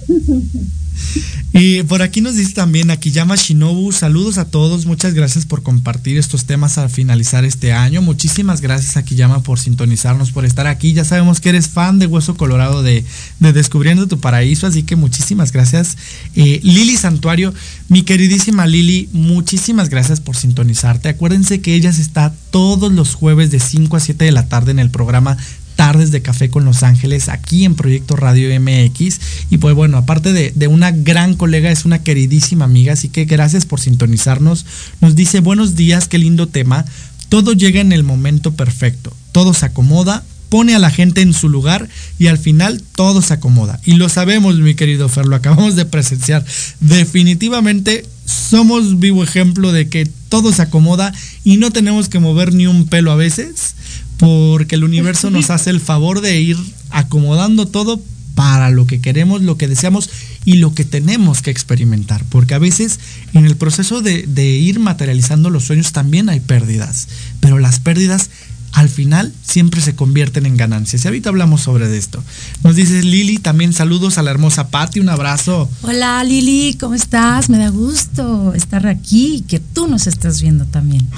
[1.53, 6.19] Y por aquí nos dice también Akiyama Shinobu, saludos a todos, muchas gracias por compartir
[6.19, 8.03] estos temas al finalizar este año.
[8.03, 10.93] Muchísimas gracias Akiyama por sintonizarnos, por estar aquí.
[10.93, 13.03] Ya sabemos que eres fan de Hueso Colorado de,
[13.41, 15.97] de Descubriendo tu Paraíso, así que muchísimas gracias.
[16.37, 17.55] Eh, Lili Santuario,
[17.89, 21.09] mi queridísima Lili, muchísimas gracias por sintonizarte.
[21.09, 24.79] Acuérdense que ella está todos los jueves de 5 a 7 de la tarde en
[24.79, 25.37] el programa
[25.79, 29.21] Tardes de Café con Los Ángeles, aquí en Proyecto Radio MX.
[29.49, 33.27] Y pues bueno, aparte de, de, una gran colega, es una queridísima amiga, así que
[33.27, 34.67] gracias por sintonizarnos.
[35.01, 36.85] Nos dice, buenos días, qué lindo tema.
[37.29, 41.49] Todo llega en el momento perfecto, todo se acomoda, pone a la gente en su
[41.49, 43.81] lugar y al final todo se acomoda.
[43.85, 46.45] Y lo sabemos, mi querido Fer, lo acabamos de presenciar.
[46.81, 51.13] Definitivamente somos vivo ejemplo de que todo se acomoda
[51.45, 53.77] y no tenemos que mover ni un pelo a veces,
[54.19, 56.57] porque el universo nos hace el favor de ir
[56.91, 58.01] acomodando todo
[58.35, 60.11] para lo que queremos, lo que deseamos
[60.45, 62.25] y lo que tenemos que experimentar.
[62.29, 63.01] Porque a veces
[63.35, 67.09] en el proceso de, de ir materializando los sueños también hay pérdidas,
[67.41, 68.31] pero las pérdidas
[68.73, 71.05] al final siempre se convierten en ganancias.
[71.05, 72.23] Y ahorita hablamos sobre esto.
[72.63, 75.69] Nos dice Lili, también saludos a la hermosa Patti, un abrazo.
[75.83, 77.49] Hola Lili, ¿cómo estás?
[77.49, 81.09] Me da gusto estar aquí y que tú nos estás viendo también.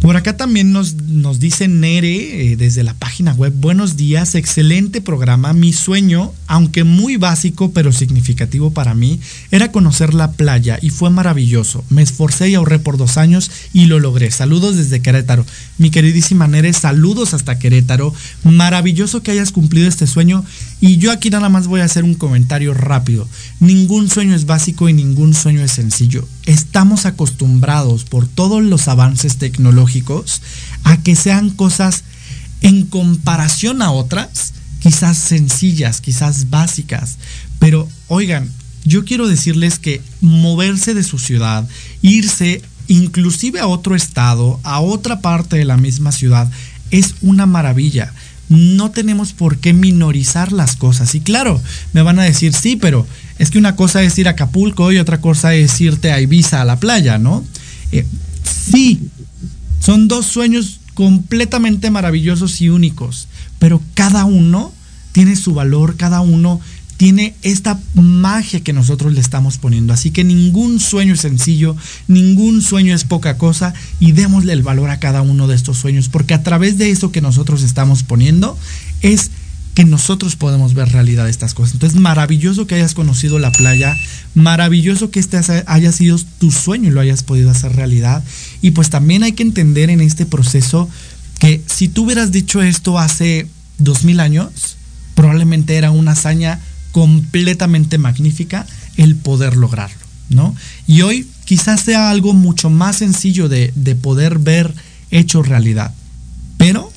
[0.00, 5.02] Por acá también nos, nos dice Nere eh, desde la página web, buenos días, excelente
[5.02, 5.52] programa.
[5.52, 9.20] Mi sueño, aunque muy básico pero significativo para mí,
[9.50, 11.84] era conocer la playa y fue maravilloso.
[11.90, 14.30] Me esforcé y ahorré por dos años y lo logré.
[14.30, 15.44] Saludos desde Querétaro.
[15.76, 18.14] Mi queridísima Nere, saludos hasta Querétaro.
[18.42, 20.46] Maravilloso que hayas cumplido este sueño
[20.80, 23.28] y yo aquí nada más voy a hacer un comentario rápido.
[23.60, 26.26] Ningún sueño es básico y ningún sueño es sencillo.
[26.46, 29.89] Estamos acostumbrados por todos los avances tecnológicos
[30.84, 32.04] a que sean cosas
[32.62, 37.16] en comparación a otras, quizás sencillas, quizás básicas.
[37.58, 38.50] Pero oigan,
[38.84, 41.68] yo quiero decirles que moverse de su ciudad,
[42.02, 46.50] irse inclusive a otro estado, a otra parte de la misma ciudad,
[46.90, 48.12] es una maravilla
[48.50, 51.14] no tenemos por qué minorizar las cosas.
[51.14, 51.62] Y claro,
[51.92, 53.06] me van a decir, sí, pero
[53.38, 56.60] es que una cosa es ir a Acapulco y otra cosa es irte a Ibiza
[56.60, 57.44] a la playa, ¿no?
[57.92, 58.04] Eh,
[58.42, 59.08] sí,
[59.80, 63.26] son dos sueños completamente maravillosos y únicos,
[63.58, 64.72] pero cada uno
[65.12, 66.60] tiene su valor, cada uno
[67.00, 69.94] tiene esta magia que nosotros le estamos poniendo.
[69.94, 71.74] Así que ningún sueño es sencillo,
[72.08, 76.10] ningún sueño es poca cosa y démosle el valor a cada uno de estos sueños,
[76.10, 78.58] porque a través de eso que nosotros estamos poniendo
[79.00, 79.30] es
[79.80, 81.72] que nosotros podemos ver realidad estas cosas.
[81.72, 83.96] Entonces, maravilloso que hayas conocido la playa,
[84.34, 88.22] maravilloso que este haya sido tu sueño y lo hayas podido hacer realidad.
[88.60, 90.86] Y pues también hay que entender en este proceso
[91.38, 93.46] que si tú hubieras dicho esto hace
[93.78, 94.76] dos mil años,
[95.14, 96.60] probablemente era una hazaña
[96.92, 98.66] completamente magnífica
[98.98, 100.54] el poder lograrlo, ¿no?
[100.86, 104.74] Y hoy quizás sea algo mucho más sencillo de, de poder ver
[105.10, 105.94] hecho realidad.
[106.58, 106.92] Pero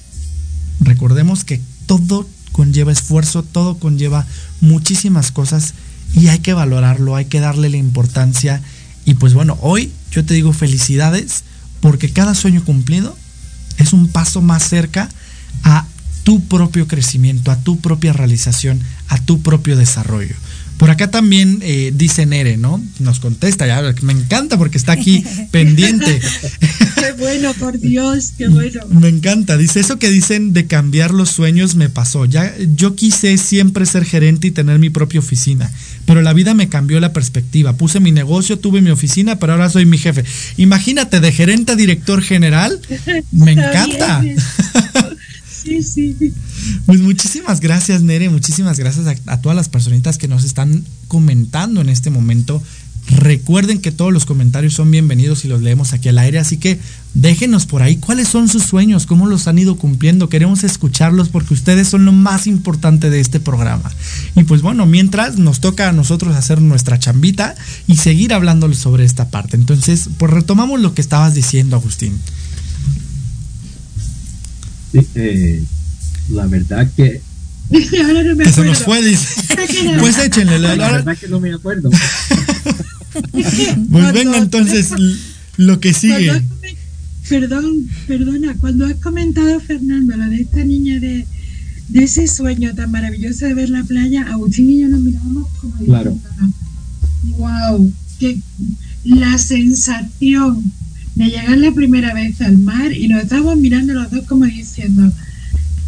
[0.81, 4.25] recordemos que todo conlleva esfuerzo, todo conlleva
[4.61, 5.73] muchísimas cosas
[6.13, 8.61] y hay que valorarlo, hay que darle la importancia.
[9.03, 11.43] Y pues bueno, hoy yo te digo felicidades
[11.81, 13.17] porque cada sueño cumplido
[13.77, 15.09] es un paso más cerca
[15.63, 15.85] a
[16.23, 18.79] tu propio crecimiento, a tu propia realización,
[19.09, 20.35] a tu propio desarrollo.
[20.83, 22.83] Por acá también eh, dice Nere, ¿no?
[22.99, 26.19] Nos contesta, ya me encanta porque está aquí pendiente.
[26.97, 28.81] Qué bueno, por Dios, qué bueno.
[28.89, 32.25] Me encanta, dice eso que dicen de cambiar los sueños me pasó.
[32.25, 35.71] Ya yo quise siempre ser gerente y tener mi propia oficina,
[36.05, 37.77] pero la vida me cambió la perspectiva.
[37.77, 40.25] Puse mi negocio, tuve mi oficina, pero ahora soy mi jefe.
[40.57, 42.81] Imagínate de gerente a director general.
[43.31, 44.21] Me encanta.
[45.63, 46.33] Sí, sí.
[46.85, 48.29] Pues muchísimas gracias, Nere.
[48.29, 52.61] Muchísimas gracias a, a, todas las personitas que nos están comentando en este momento.
[53.09, 56.79] Recuerden que todos los comentarios son bienvenidos y los leemos aquí al aire, así que
[57.13, 60.29] déjenos por ahí cuáles son sus sueños, cómo los han ido cumpliendo.
[60.29, 63.91] Queremos escucharlos porque ustedes son lo más importante de este programa.
[64.35, 67.55] Y pues bueno, mientras nos toca a nosotros hacer nuestra chambita
[67.87, 69.57] y seguir hablándoles sobre esta parte.
[69.57, 72.19] Entonces, pues retomamos lo que estabas diciendo, Agustín.
[74.93, 75.63] Eh,
[76.29, 77.21] la verdad que
[78.03, 78.51] ahora no me Que acuerdo.
[78.53, 79.27] se nos fue, dice.
[79.99, 80.59] Pues échenle.
[80.59, 81.89] la- la verdad que no me acuerdo.
[83.91, 84.89] Pues venga entonces
[85.57, 86.41] lo que has sigue.
[87.29, 91.25] Perdón, perdona, cuando has comentado, Fernando, lo de esta niña de,
[91.87, 95.73] de ese sueño tan maravilloso de ver la playa, Agustín y yo nos mirábamos como
[95.85, 96.17] Claro.
[97.37, 98.39] wow, que
[99.05, 100.63] la sensación
[101.15, 105.11] de llegar la primera vez al mar y nos estábamos mirando los dos como diciendo,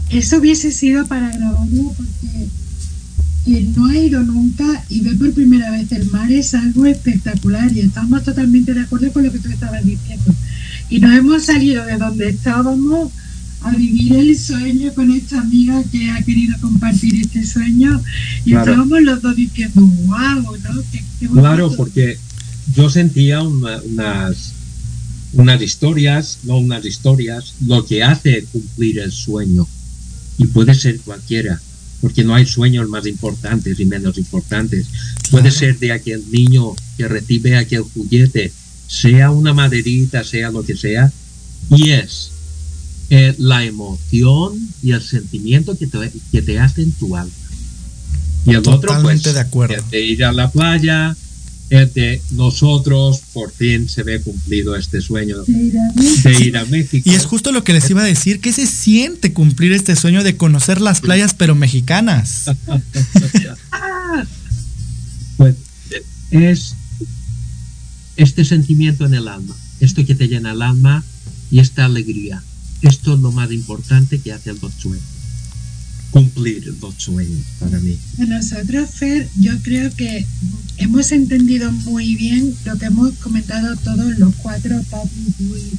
[0.10, 2.48] eso hubiese sido para grabarlo porque
[3.44, 7.72] quien no ha ido nunca y ve por primera vez el mar es algo espectacular
[7.74, 10.34] y estamos totalmente de acuerdo con lo que tú estabas diciendo.
[10.90, 13.12] Y nos hemos salido de donde estábamos
[13.62, 18.00] a vivir el sueño con esta amiga que ha querido compartir este sueño
[18.46, 18.72] y Claro.
[18.72, 20.82] estábamos los dos diciendo, wow, ¿no?
[20.92, 21.78] Qué- qué Claro, bonito".
[21.78, 22.18] porque
[22.76, 24.54] yo sentía una- unas,
[25.36, 29.68] unas historias, no unas historias, lo que hace cumplir el sueño.
[30.38, 31.62] Y puede ser cualquiera,
[32.02, 34.88] porque no hay sueños más importantes y menos importantes.
[35.32, 38.52] Puede ser de aquel niño que recibe aquel juguete,
[38.88, 41.12] sea una maderita, sea lo que sea,
[41.70, 42.32] y es
[43.10, 47.34] eh, la emoción y el sentimiento que te, que te hace en tu alma.
[48.46, 49.84] Y el otro, pues, Totalmente de acuerdo.
[49.90, 51.16] de ir a la playa,
[51.70, 57.10] es de nosotros por fin se ve cumplido este sueño de ir a México.
[57.10, 60.24] Y es justo lo que les iba a decir, ¿qué se siente cumplir este sueño
[60.24, 62.46] de conocer las playas pero mexicanas?
[65.38, 65.56] pues
[66.32, 66.76] es
[68.16, 71.04] este sentimiento en el alma, esto que te llena el alma
[71.52, 72.44] y esta alegría.
[72.82, 75.02] Esto es lo más importante que hace el sueño
[76.16, 77.98] cumplir los sueños para mí.
[78.20, 80.26] Nosotros, Fer, yo creo que
[80.78, 85.78] hemos entendido muy bien lo que hemos comentado todos los cuatro, Tati, tú y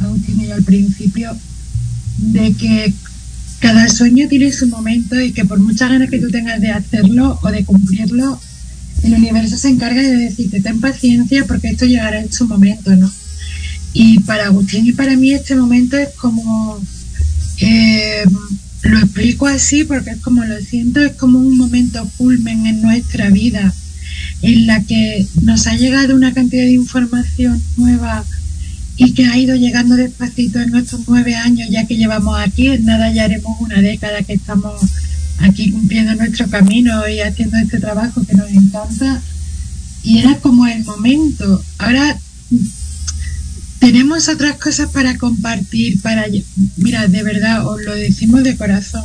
[0.00, 1.36] Agustín y yo al principio,
[2.18, 2.94] de que
[3.58, 7.40] cada sueño tiene su momento y que por muchas ganas que tú tengas de hacerlo
[7.42, 8.40] o de cumplirlo,
[9.02, 13.10] el universo se encarga de decirte, ten paciencia porque esto llegará en su momento, ¿no?
[13.92, 16.80] Y para Agustín y para mí este momento es como...
[17.58, 18.24] Eh,
[18.84, 23.30] lo explico así porque es como lo siento, es como un momento culmen en nuestra
[23.30, 23.72] vida,
[24.42, 28.24] en la que nos ha llegado una cantidad de información nueva
[28.96, 32.84] y que ha ido llegando despacito en nuestros nueve años ya que llevamos aquí, en
[32.84, 34.80] nada ya haremos una década que estamos
[35.38, 39.20] aquí cumpliendo nuestro camino y haciendo este trabajo que nos encanta.
[40.02, 41.64] Y era como el momento.
[41.78, 42.18] Ahora
[43.84, 46.24] tenemos otras cosas para compartir, para...
[46.78, 49.04] Mira, de verdad, os lo decimos de corazón.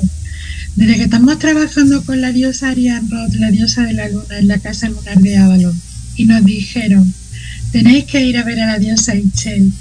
[0.78, 4.48] Desde que estamos trabajando con la diosa Ariane Roth, la diosa de la luna, en
[4.48, 5.78] la casa lunar de Avalon,
[6.16, 7.14] y nos dijeron,
[7.74, 9.74] tenéis que ir a ver a la diosa Ichel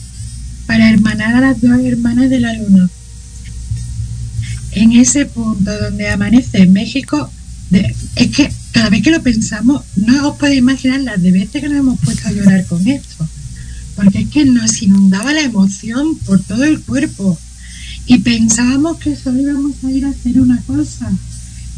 [0.67, 2.91] para hermanar a las dos hermanas de la luna.
[4.73, 7.31] En ese punto donde amanece México,
[7.71, 11.69] es que cada vez que lo pensamos, no os podéis imaginar las de veces que
[11.69, 13.29] nos hemos puesto a llorar con esto
[13.99, 17.37] porque es que nos inundaba la emoción por todo el cuerpo
[18.07, 21.11] y pensábamos que solo íbamos a ir a hacer una cosa.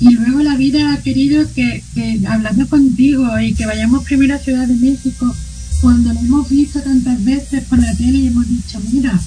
[0.01, 1.83] Y luego la vida ha querido que,
[2.29, 5.35] hablando contigo y que vayamos primero a Ciudad de México,
[5.81, 9.19] cuando lo hemos visto tantas veces por la tele y hemos dicho, mira,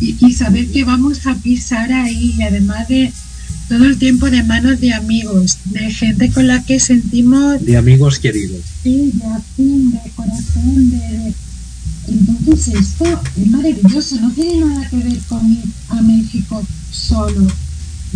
[0.00, 3.12] y, y saber que vamos a pisar ahí, y además de
[3.68, 7.64] todo el tiempo de manos de amigos, de gente con la que sentimos...
[7.64, 8.62] De amigos queridos.
[8.84, 11.34] Sí, de afín, de corazón, de
[12.08, 17.46] entonces esto es maravilloso, no tiene nada que ver con ir a México solo.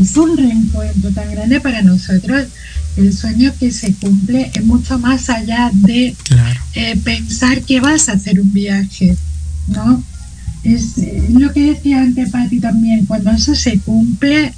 [0.00, 2.46] Es un reencuentro tan grande para nosotros.
[2.96, 6.16] El sueño que se cumple es mucho más allá de
[6.74, 9.16] eh, pensar que vas a hacer un viaje,
[9.68, 10.02] ¿no?
[10.64, 14.54] Es eh, lo que decía antes Patti también, cuando eso se cumple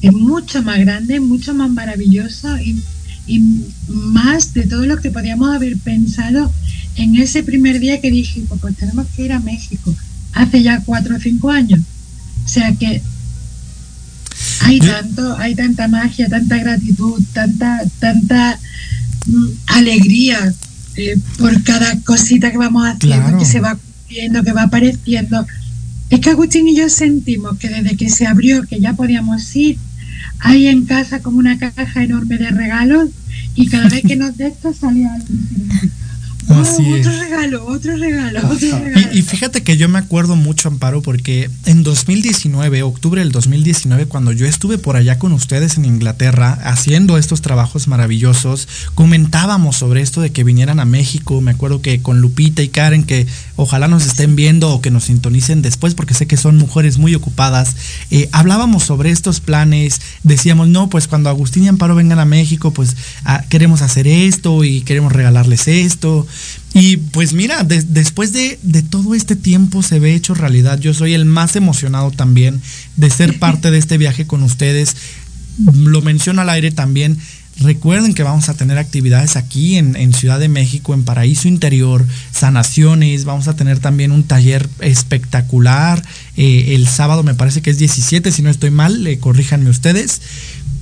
[0.00, 2.82] es mucho más grande, mucho más maravilloso y,
[3.26, 3.40] y
[3.88, 6.50] más de todo lo que podíamos haber pensado
[6.96, 9.94] en ese primer día que dije, pues, tenemos que ir a México,
[10.32, 11.80] hace ya cuatro o cinco años.
[12.44, 13.02] O sea que
[14.62, 18.58] hay tanto, hay tanta magia, tanta gratitud, tanta, tanta
[19.26, 20.52] mm, alegría
[20.96, 25.46] eh, por cada cosita que vamos haciendo, que se va cumpliendo, que va apareciendo.
[26.10, 29.78] Es que Agustín y yo sentimos que desde que se abrió, que ya podíamos ir,
[30.40, 33.10] hay en casa como una caja enorme de regalos
[33.54, 35.26] y cada vez que nos de esto salía algo
[36.48, 39.12] otro regalo, otro regalo, otro regalo.
[39.12, 44.32] Y, fíjate que yo me acuerdo mucho, Amparo, porque en 2019, octubre del 2019, cuando
[44.32, 50.20] yo estuve por allá con ustedes en Inglaterra haciendo estos trabajos maravillosos, comentábamos sobre esto
[50.20, 51.40] de que vinieran a México.
[51.40, 53.26] Me acuerdo que con Lupita y Karen, que
[53.56, 57.14] ojalá nos estén viendo o que nos sintonicen después, porque sé que son mujeres muy
[57.14, 57.76] ocupadas,
[58.10, 60.00] eh, hablábamos sobre estos planes.
[60.22, 64.64] Decíamos, no, pues cuando Agustín y Amparo vengan a México, pues ah, queremos hacer esto
[64.64, 66.26] y queremos regalarles esto.
[66.72, 68.58] Y pues mira, después de,
[68.88, 70.78] todo este tiempo se ve hecho realidad.
[70.78, 72.60] Yo soy el más emocionado también
[72.96, 74.96] de ser parte de este viaje con ustedes.
[75.74, 77.18] Lo menciono al aire también.
[77.58, 83.24] Recuerden que vamos a tener actividades aquí en, Ciudad de México, en Paraíso Interior, sanaciones,
[83.24, 86.02] vamos a tener también un taller espectacular.
[86.36, 90.22] Eh, el sábado me parece que es 17, si no estoy mal, le corríjanme ustedes.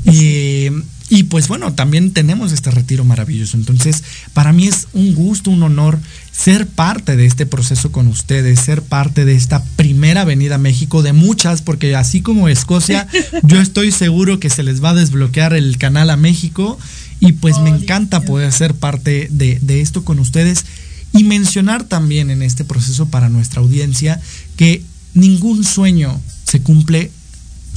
[0.05, 0.71] Eh,
[1.11, 3.57] y pues bueno, también tenemos este retiro maravilloso.
[3.57, 4.03] Entonces,
[4.35, 5.99] para mí es un gusto, un honor
[6.33, 11.03] ser parte de este proceso con ustedes, ser parte de esta primera venida a México,
[11.03, 13.09] de muchas, porque así como Escocia,
[13.43, 16.79] yo estoy seguro que se les va a desbloquear el canal a México.
[17.21, 20.65] Y pues me encanta poder ser parte de, de esto con ustedes
[21.13, 24.21] y mencionar también en este proceso para nuestra audiencia
[24.57, 24.85] que
[25.15, 27.11] ningún sueño se cumple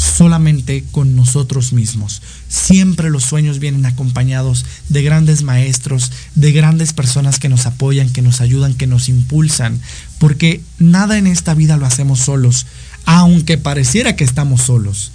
[0.02, 2.22] solamente con nosotros mismos.
[2.48, 8.24] Siempre los sueños vienen acompañados de grandes maestros, de grandes personas que nos apoyan, que
[8.24, 9.80] nos ayudan, que nos impulsan,
[10.18, 12.66] porque nada en esta vida lo hacemos solos,
[13.06, 15.12] aunque pareciera que estamos solos.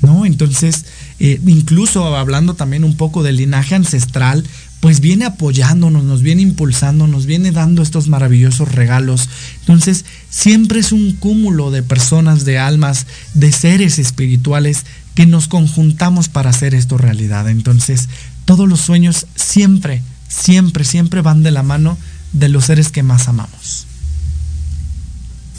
[0.00, 0.26] ¿No?
[0.26, 0.84] Entonces,
[1.20, 4.44] eh, incluso hablando también un poco del linaje ancestral,
[4.82, 9.28] pues viene apoyándonos, nos viene impulsando, nos viene dando estos maravillosos regalos.
[9.60, 16.28] Entonces, siempre es un cúmulo de personas, de almas, de seres espirituales que nos conjuntamos
[16.28, 17.48] para hacer esto realidad.
[17.48, 18.08] Entonces,
[18.44, 21.96] todos los sueños siempre, siempre, siempre van de la mano
[22.32, 23.86] de los seres que más amamos.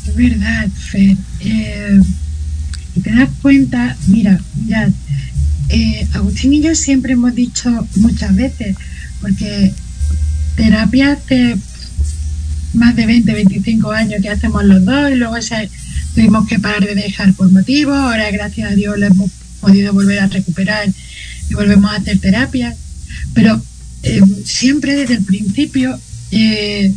[0.06, 1.16] Es verdad, Fer.
[1.40, 2.02] Eh,
[3.02, 4.92] te das cuenta, mira, mira,
[5.70, 8.76] eh, Agustín y yo siempre hemos dicho muchas veces,
[9.24, 9.74] porque
[10.58, 11.56] terapia hace
[12.74, 15.70] más de 20, 25 años que hacemos los dos y luego se,
[16.14, 20.20] tuvimos que parar de dejar por motivos, ahora gracias a Dios lo hemos podido volver
[20.20, 20.90] a recuperar
[21.50, 22.76] y volvemos a hacer terapia,
[23.34, 23.64] pero
[24.04, 25.98] eh, siempre desde el principio
[26.32, 26.94] eh,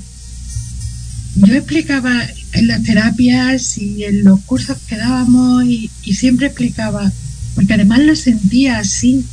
[1.37, 7.13] yo explicaba en las terapias y en los cursos que dábamos y siempre explicaba,
[7.55, 9.25] porque además lo sentía así,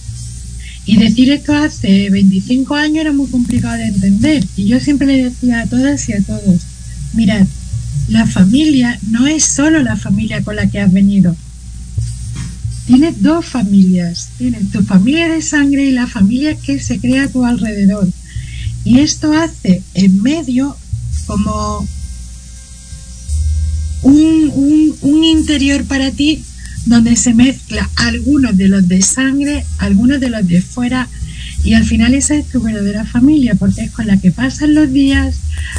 [0.86, 4.45] y decir esto hace 25 años era muy complicado de entender.
[4.57, 6.61] Y yo siempre le decía a todas y a todos,
[7.13, 7.45] mirad,
[8.09, 11.36] la familia no es solo la familia con la que has venido.
[12.86, 14.29] Tienes dos familias.
[14.38, 18.09] Tienes tu familia de sangre y la familia que se crea a tu alrededor.
[18.84, 20.75] Y esto hace en medio
[21.25, 21.88] como
[24.01, 26.43] un, un, un interior para ti
[26.86, 31.07] donde se mezcla algunos de los de sangre, algunos de los de fuera,
[31.63, 34.91] y al final esa es tu verdadera familia, porque es con la que pasan los
[34.91, 35.36] días,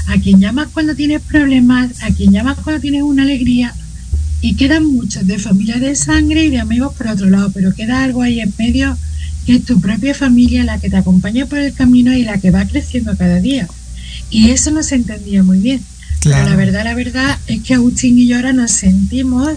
[0.07, 3.75] a quien llamas cuando tienes problemas, a quien llamas cuando tienes una alegría,
[4.41, 8.05] y quedan muchos de familia de sangre y de amigos por otro lado, pero queda
[8.05, 8.97] algo ahí en medio
[9.47, 12.51] que es tu propia familia la que te acompaña por el camino y la que
[12.51, 13.69] va creciendo cada día.
[14.31, 15.81] Y eso no se entendía muy bien.
[16.23, 19.53] Pero la verdad, la verdad es que Agustín y yo ahora nos sentimos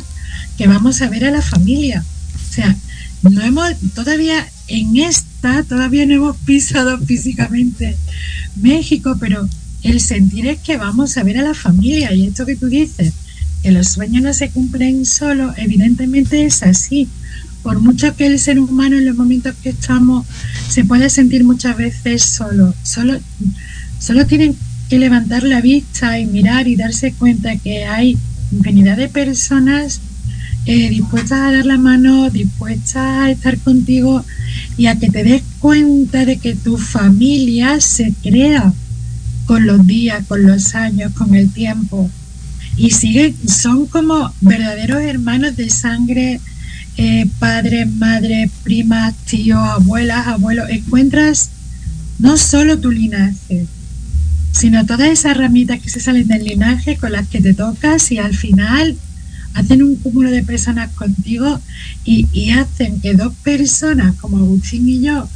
[0.58, 2.04] que vamos a ver a la familia.
[2.36, 2.76] O sea,
[3.24, 7.96] no hemos, todavía en esta, todavía no hemos pisado físicamente
[8.56, 9.48] México, pero
[9.84, 12.14] el sentir es que vamos a ver a la familia.
[12.14, 13.14] Y esto que tú dices,
[13.62, 17.08] que los sueños no se cumplen solo, evidentemente es así.
[17.64, 20.26] Por mucho que el ser humano en los momentos que estamos
[20.70, 23.20] se puede sentir muchas veces solo, solo,
[24.00, 24.56] solo tienen
[24.90, 28.18] que levantar la vista y mirar y darse cuenta que hay
[28.52, 30.00] infinidad de personas
[30.68, 34.26] eh, dispuestas a dar la mano, dispuestas a estar contigo
[34.76, 38.74] y a que te des cuenta de que tu familia se crea
[39.46, 42.12] con los días, con los años, con el tiempo.
[42.76, 46.42] Y siguen, son como verdaderos hermanos de sangre,
[46.98, 50.70] eh, padres, madres, primas, tíos, abuelas, abuelos.
[50.70, 51.50] Encuentras
[52.20, 53.68] no solo tu linaje,
[54.52, 58.18] sino todas esas ramitas que se salen del linaje con las que te tocas y
[58.18, 58.98] al final
[59.58, 61.60] hacen un cúmulo de personas contigo
[62.06, 65.28] y, y hacen que dos personas como Agustín y yo,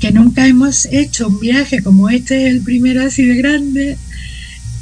[0.00, 3.98] que nunca hemos hecho un viaje como este, el primero así de grande,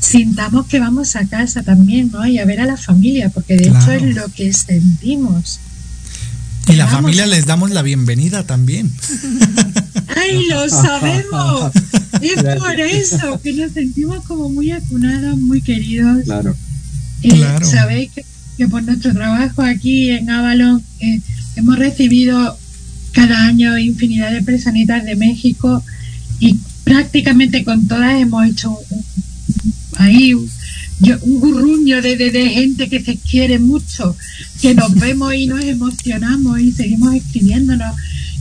[0.00, 2.26] sintamos que vamos a casa también, ¿no?
[2.26, 3.92] Y a ver a la familia, porque de Claro.
[3.92, 5.60] hecho es lo que sentimos.
[6.68, 7.00] Y la Vamos.
[7.02, 8.90] familia les damos la bienvenida también.
[10.16, 11.72] ¡Ay, lo sabemos!
[12.22, 16.24] Es por eso que nos sentimos como muy acunados, muy queridos.
[16.24, 16.54] Claro.
[17.22, 17.66] Eh, Claro.
[17.66, 18.24] Sabéis que,
[18.56, 21.20] que por nuestro trabajo aquí en Avalon eh,
[21.56, 22.56] hemos recibido
[23.12, 25.82] cada año infinidad de personitas de México
[26.40, 29.04] y prácticamente con todas hemos hecho un-
[29.96, 30.48] ahí un,
[31.22, 34.16] un gurruño de, de- de gente que se quiere mucho,
[34.60, 37.94] que nos vemos y nos emocionamos y seguimos escribiéndonos.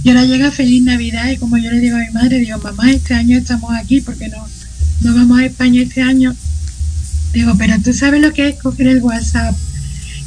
[0.03, 2.91] Y ahora llega Feliz Navidad y como yo le digo a mi madre, digo, mamá,
[2.91, 4.45] este año estamos aquí porque no,
[5.01, 6.35] no vamos a España este año.
[7.33, 9.55] Digo, pero tú sabes lo que es coger el WhatsApp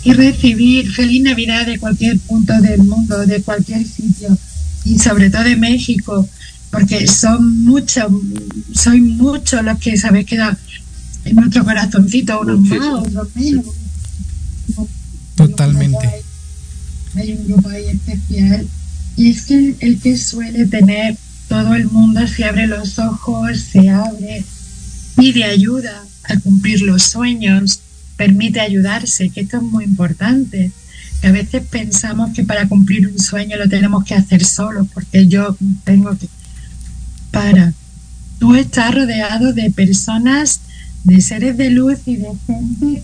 [0.07, 4.39] y recibir Feliz Navidad de cualquier punto del mundo, de cualquier sitio,
[4.85, 6.29] y sobre todo de México,
[6.71, 8.05] porque son muchos,
[8.73, 10.57] soy muchos los que sabéis que da
[11.25, 13.65] en nuestro corazoncito, unos más, otros menos.
[15.35, 16.09] Totalmente.
[17.17, 18.65] Hay un grupo ahí especial.
[19.17, 21.17] Y es que el, el que suele tener
[21.49, 24.45] todo el mundo se abre los ojos, se abre,
[25.17, 27.81] pide ayuda a cumplir los sueños,
[28.17, 30.71] permite ayudarse, que esto es muy importante.
[31.21, 35.27] Que a veces pensamos que para cumplir un sueño lo tenemos que hacer solos, porque
[35.29, 36.29] yo tengo que.
[37.31, 37.73] Para.
[38.39, 40.61] Tú estás rodeado de personas,
[41.05, 42.29] de seres de luz y de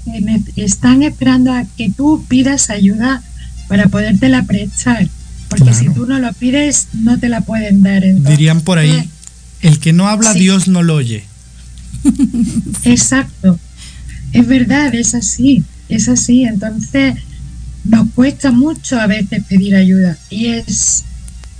[0.04, 3.22] gente que están esperando a que tú pidas ayuda
[3.68, 5.08] para podértela prestar.
[5.48, 8.04] Porque si tú no lo pides, no te la pueden dar.
[8.04, 9.08] Entonces, Dirían por ahí,
[9.60, 10.40] el que no habla Sí.
[10.40, 11.24] Dios no lo oye.
[12.84, 13.58] Exacto.
[14.32, 16.44] Es verdad, es así, es así.
[16.44, 17.14] Entonces,
[17.84, 21.04] nos cuesta mucho a veces pedir ayuda y es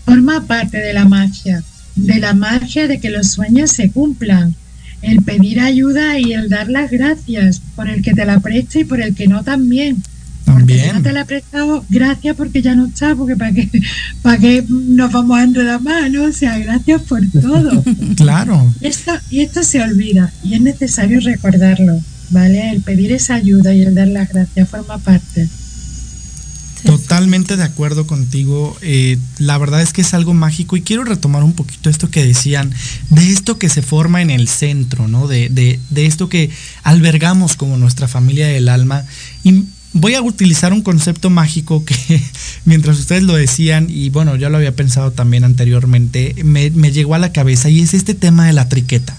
[0.05, 1.63] forma parte de la magia.
[1.95, 4.55] de la magia de que los sueños se cumplan.
[5.03, 8.85] El pedir ayuda y el dar las gracias por el que te la presta y
[8.85, 10.03] por el que no también.
[10.45, 10.95] Porque También.
[10.97, 13.69] no te la he prestado, gracias porque ya no está, porque para qué,
[14.23, 16.25] para qué nos vamos a enredar más, ¿no?
[16.25, 17.85] O sea, gracias por todo.
[18.17, 18.73] Claro.
[18.81, 22.01] Esto, y esto se olvida y es necesario recordarlo,
[22.31, 22.71] ¿vale?
[22.71, 25.49] El pedir esa ayuda y el dar las gracias forma parte.
[26.85, 28.77] Totalmente de acuerdo contigo.
[28.83, 32.27] Eh, la verdad es que es algo mágico y quiero retomar un poquito esto que
[32.27, 32.73] decían,
[33.11, 35.29] de esto que se forma en el centro, ¿no?
[35.29, 36.51] De, de, de esto que
[36.83, 39.05] albergamos como nuestra familia del alma.
[39.45, 41.95] Y voy a utilizar un concepto mágico que
[42.65, 47.15] mientras ustedes lo decían, y bueno, ya lo había pensado también anteriormente, me, me llegó
[47.15, 49.17] a la cabeza y es este tema de la triqueta.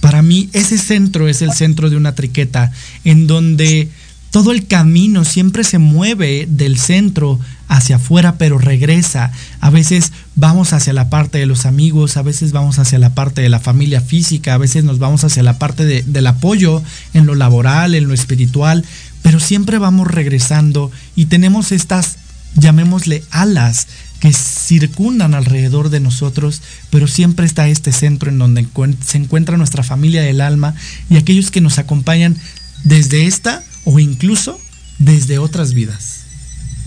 [0.00, 2.72] Para mí ese centro es el centro de una triqueta
[3.04, 3.88] en donde
[4.30, 9.32] todo el camino siempre se mueve del centro hacia afuera, pero regresa.
[9.60, 13.42] A veces vamos hacia la parte de los amigos, a veces vamos hacia la parte
[13.42, 16.80] de la familia física, a veces nos vamos hacia la parte de- del apoyo
[17.12, 18.84] en lo laboral, en lo espiritual,
[19.22, 22.16] pero siempre vamos regresando y tenemos estas,
[22.54, 23.88] llamémosle alas,
[24.20, 28.66] que circundan alrededor de nosotros, pero siempre está este centro en donde
[29.04, 30.74] se encuentra nuestra familia del alma
[31.08, 32.36] y aquellos que nos acompañan
[32.84, 34.60] desde esta o incluso
[34.98, 36.20] desde otras vidas.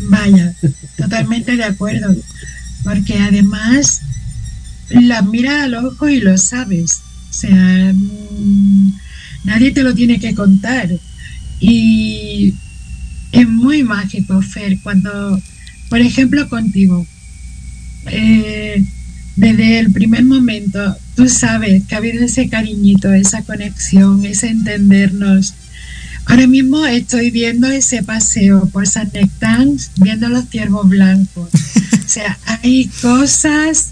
[0.09, 0.53] Vaya,
[0.97, 2.15] totalmente de acuerdo.
[2.83, 4.01] Porque además
[4.89, 7.01] la miras al ojo y lo sabes.
[7.29, 8.93] O sea, mm,
[9.45, 10.89] nadie te lo tiene que contar.
[11.59, 12.53] Y
[13.31, 15.41] es muy mágico, Fer, cuando,
[15.89, 17.07] por ejemplo, contigo,
[18.07, 18.83] eh,
[19.35, 25.53] desde el primer momento, tú sabes que ha habido ese cariñito, esa conexión, ese entendernos.
[26.25, 31.49] Ahora mismo estoy viendo ese paseo por San Nectán, viendo los ciervos blancos.
[32.05, 33.89] O sea, hay cosas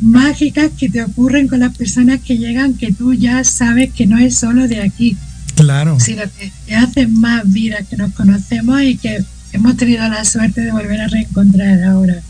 [0.00, 4.18] mágicas que te ocurren con las personas que llegan que tú ya sabes que no
[4.18, 5.16] es solo de aquí,
[5.54, 5.98] Claro.
[6.00, 10.60] sino que te hacen más vida que nos conocemos y que hemos tenido la suerte
[10.62, 12.20] de volver a reencontrar ahora,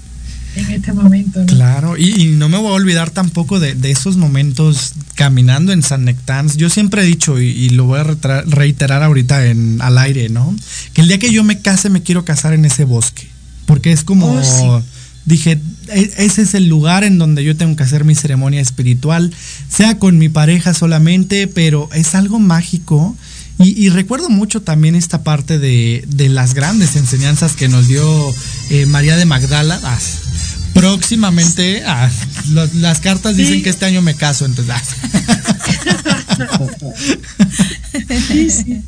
[0.56, 1.40] en este momento.
[1.40, 1.46] ¿no?
[1.46, 5.82] Claro, y, y no me voy a olvidar tampoco de, de esos momentos caminando en
[5.82, 6.56] San Nectans.
[6.56, 8.04] Yo siempre he dicho, y, y lo voy a
[8.46, 10.54] reiterar ahorita en, al aire, ¿no?
[10.92, 13.28] Que el día que yo me case, me quiero casar en ese bosque.
[13.66, 14.86] Porque es como, Oh, sí.
[15.24, 19.32] dije, "E- ese es el lugar en donde yo tengo que hacer mi ceremonia espiritual,
[19.70, 23.16] sea con mi pareja solamente, pero es algo mágico.
[23.58, 28.04] Y, y recuerdo mucho también esta parte de, de las grandes enseñanzas que nos dio
[28.70, 29.78] eh, María de Magdala.
[29.84, 29.98] Ah,
[30.74, 32.10] próximamente, ah,
[32.74, 33.62] las cartas dicen Sí.
[33.62, 34.74] que este año me caso, entonces.
[34.74, 34.82] ah.
[38.28, 38.82] Sí, sí.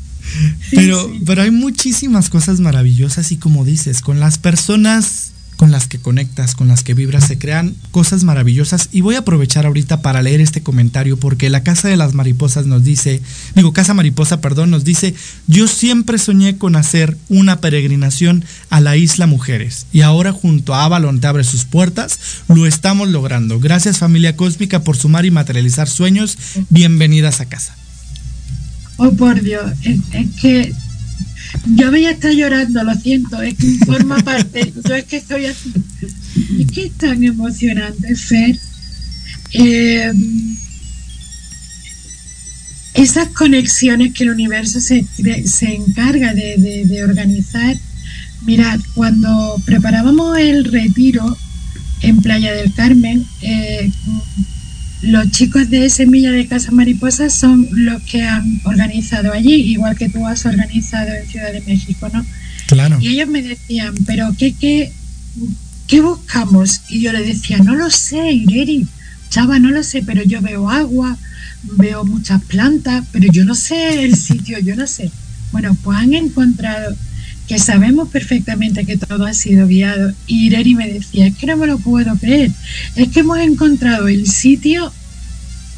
[0.69, 5.87] Sí, Pero, pero hay muchísimas cosas maravillosas y como dices, con las personas con las
[5.87, 8.89] que conectas, con las que vibras, se crean cosas maravillosas.
[8.91, 12.65] Y voy a aprovechar ahorita para leer este comentario porque la Casa de las Mariposas
[12.65, 13.21] nos dice,
[13.55, 15.15] digo, Casa Mariposa, perdón, nos dice,
[15.47, 20.83] yo siempre soñé con hacer una peregrinación a la Isla Mujeres y ahora junto a
[20.83, 23.59] Avalon te abre sus puertas, lo estamos logrando.
[23.59, 26.37] Gracias familia cósmica por sumar y materializar sueños.
[26.69, 27.75] Bienvenidas a casa.
[28.97, 30.73] Oh, por Dios, es, es que
[31.65, 35.45] yo voy a estar llorando, lo siento, es que forma parte, yo es que estoy
[35.47, 35.71] así.
[36.59, 38.57] Es que es tan emocionante, Fer.
[39.53, 40.11] Eh,
[42.93, 45.05] esas conexiones que el universo se,
[45.45, 47.75] se encarga de, de- de organizar.
[48.45, 51.37] Mirad, cuando preparábamos el retiro
[52.01, 53.91] en Playa del Carmen, eh,
[55.01, 60.09] los chicos de Semilla de Casa Mariposa son los que han organizado allí, igual que
[60.09, 62.25] tú has organizado en Ciudad de México, ¿no?
[62.67, 62.97] Claro.
[62.99, 64.91] Y ellos me decían, pero ¿qué, qué,
[65.87, 66.81] qué buscamos?
[66.89, 68.87] Y yo le decía, no lo sé, Ireri,
[69.29, 71.17] chava, no lo sé, pero yo veo agua,
[71.63, 75.11] veo muchas plantas, pero yo no sé el sitio, yo no sé.
[75.51, 76.95] Bueno, pues han encontrado
[77.47, 80.13] que sabemos perfectamente que todo ha sido guiado.
[80.27, 82.51] Y Ireri me decía, es que no me lo puedo creer,
[82.95, 84.91] es que hemos encontrado el sitio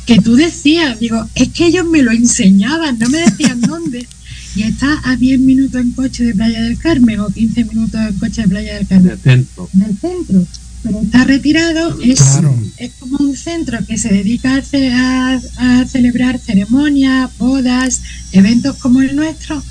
[0.05, 4.07] que tú decías, digo, es que ellos me lo enseñaban, no me decían dónde.
[4.55, 8.13] Y está a 10 minutos en coche de Playa del Carmen o 15 minutos en
[8.17, 9.69] coche de Playa del Carmen del centro.
[9.73, 10.47] del centro,
[10.81, 12.57] pero está retirado, es, Claro.
[12.77, 18.01] es como un centro que se dedica a, ce- a- a celebrar ceremonias, bodas,
[18.31, 19.61] eventos como el nuestro,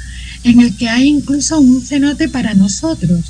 [0.50, 3.20] en el que hay incluso un cenote para nosotros.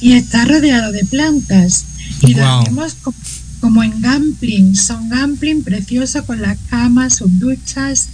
[0.00, 1.84] Y está rodeado de plantas.
[2.22, 3.14] Y dormimos co-
[3.60, 8.08] como en gambling, son gambling precioso con las camas, sus duchas.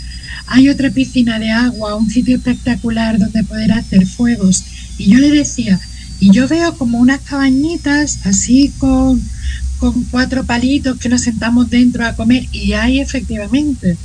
[0.46, 4.62] Hay otra piscina de agua, un sitio espectacular donde poder hacer fuegos.
[4.98, 5.80] Y yo le decía,
[6.20, 9.20] y yo veo como unas cabañitas así con,
[9.78, 13.96] con cuatro palitos que nos sentamos dentro a comer y hay efectivamente,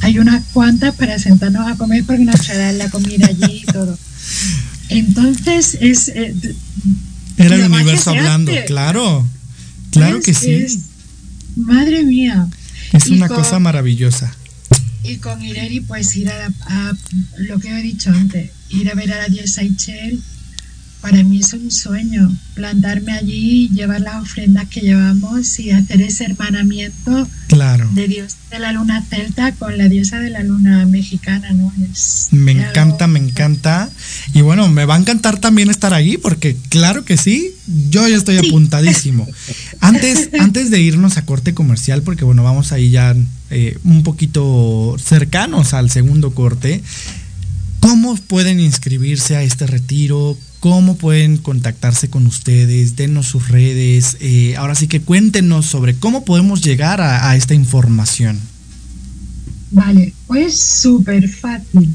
[0.00, 3.98] hay unas cuantas para sentarnos a comer porque nos traen la comida allí y todo.
[4.88, 6.08] Entonces es...
[6.08, 6.34] Eh,
[7.36, 9.26] Era el universo hablando, claro,
[9.90, 10.66] claro que sí.
[11.56, 12.48] madre mía.
[12.92, 14.34] Es una cosa maravillosa.
[15.02, 16.92] Y con Ireri, pues ir a, a,
[17.38, 20.20] lo que he dicho antes, ir a ver a la diosa Ichel
[21.06, 26.24] para mí es un sueño plantarme allí, llevar las ofrendas que llevamos y hacer ese
[26.24, 27.88] hermanamiento claro.
[27.92, 31.72] de Dios de la luna celta con la diosa de la luna mexicana, ¿no?
[31.92, 33.88] Es me encanta, me encanta.
[34.34, 37.52] Y bueno, me va a encantar también estar allí porque claro que sí,
[37.88, 39.28] yo ya estoy apuntadísimo.
[39.80, 43.14] antes, antes de irnos a corte comercial, porque bueno, vamos ahí ya
[43.50, 46.82] eh, un poquito cercanos al segundo corte.
[47.78, 50.36] ¿Cómo pueden inscribirse a este retiro?
[50.66, 54.16] Cómo pueden contactarse con ustedes, denos sus redes.
[54.18, 58.40] Eh, ahora sí que cuéntenos sobre cómo podemos llegar a, esta información.
[59.70, 61.94] Vale, pues súper fácil,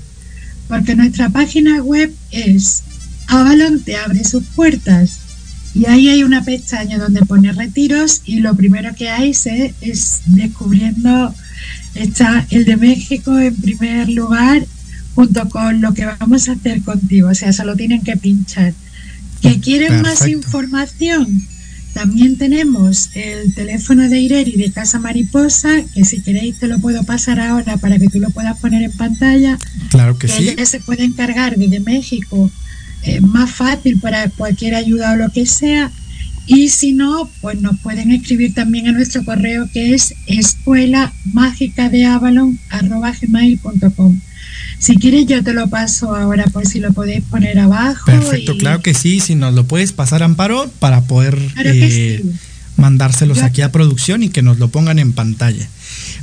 [0.70, 2.84] porque nuestra página web es
[3.28, 5.20] Avalon te abre sus puertas
[5.76, 11.36] y ahí hay una pestaña donde pone retiros y lo primero que hay es descubriendo,
[11.94, 14.66] está el de México en primer lugar
[15.16, 17.30] junto con lo que vamos a hacer contigo.
[17.30, 18.74] O sea, solo tienen que pinchar.
[19.42, 21.28] ¿Que quieren más información?
[21.94, 27.04] También tenemos el teléfono de Ireri de Casa Mariposa, que si queréis te lo puedo
[27.04, 29.58] pasar ahora para que tú lo puedas poner en pantalla.
[29.90, 30.56] Claro que, sí.
[30.64, 32.50] se puede encargar desde México,
[33.04, 35.92] eh, más fácil para cualquier ayuda o lo que sea.
[36.48, 41.90] Y si no, pues nos pueden escribir también a nuestro correo que es escuela mágica
[41.90, 42.58] de Avalon
[44.82, 48.04] si quieres yo te lo paso ahora por si lo podéis poner abajo.
[48.08, 52.26] Perfecto, claro que sí, si nos lo puedes pasar Amparo para poder eh,
[52.78, 55.70] mandárselos aquí a producción y que nos lo pongan en pantalla.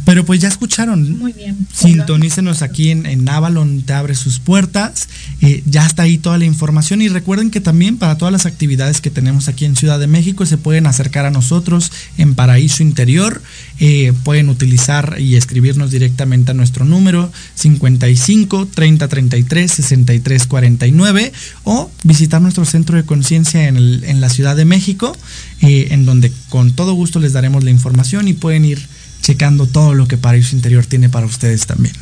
[0.09, 1.19] Pero pues ya escucharon.
[1.19, 1.69] Muy bien.
[1.71, 5.07] Sintonícenos aquí en, en, Avalon, te abre sus puertas.
[5.43, 7.03] Eh, ya está ahí toda la información.
[7.03, 10.47] Y recuerden que también para todas las actividades que tenemos aquí en Ciudad de México
[10.47, 13.43] se pueden acercar a nosotros en Paraíso Interior.
[13.81, 21.33] Eh, pueden utilizar y escribirnos directamente a nuestro número 55 30 33 63 49
[21.65, 25.15] o visitar nuestro centro de conciencia en, en, la Ciudad de México,
[25.61, 28.89] eh, en donde con todo gusto les daremos la información y pueden ir
[29.23, 31.95] checando todo lo que Paraíso Interior tiene para ustedes también.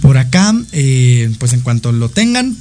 [0.00, 2.56] Por acá, eh, pues en cuanto lo tengan,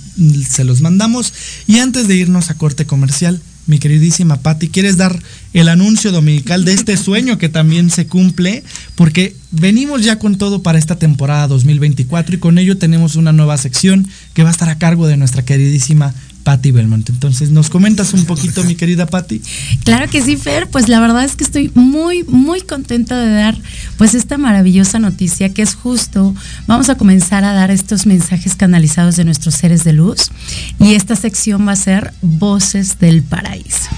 [0.47, 1.33] se los mandamos.
[1.67, 5.19] Y antes de irnos a corte comercial, mi queridísima Patti, ¿quieres dar
[5.53, 8.63] el anuncio dominical de este sueño que también se cumple?
[8.95, 13.57] Porque venimos ya con todo para esta temporada 2024 y con ello tenemos una nueva
[13.57, 16.13] sección que va a estar a cargo de nuestra queridísima
[16.45, 17.09] Patti Belmont.
[17.09, 19.41] Entonces, ¿nos comentas un poquito, mi querida Patti?
[19.83, 20.69] Claro que sí, Fer.
[20.69, 23.57] Pues la verdad es que estoy muy, muy contenta de dar
[23.97, 26.35] pues esta maravillosa noticia que es justo,
[26.67, 30.31] vamos a comenzar a dar estos mensajes canalizados de nuestros seres de luz
[30.79, 33.89] y esta sección va a ser Voces del Paraíso.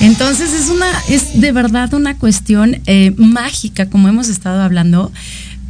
[0.00, 5.12] Entonces es una, es de verdad una cuestión eh, mágica, como hemos estado hablando,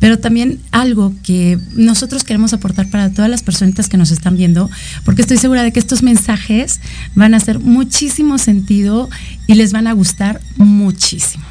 [0.00, 4.68] pero también algo que nosotros queremos aportar para todas las personitas que nos están viendo,
[5.04, 6.80] porque estoy segura de que estos mensajes
[7.14, 9.08] van a hacer muchísimo sentido
[9.46, 11.44] y les van a gustar muchísimo.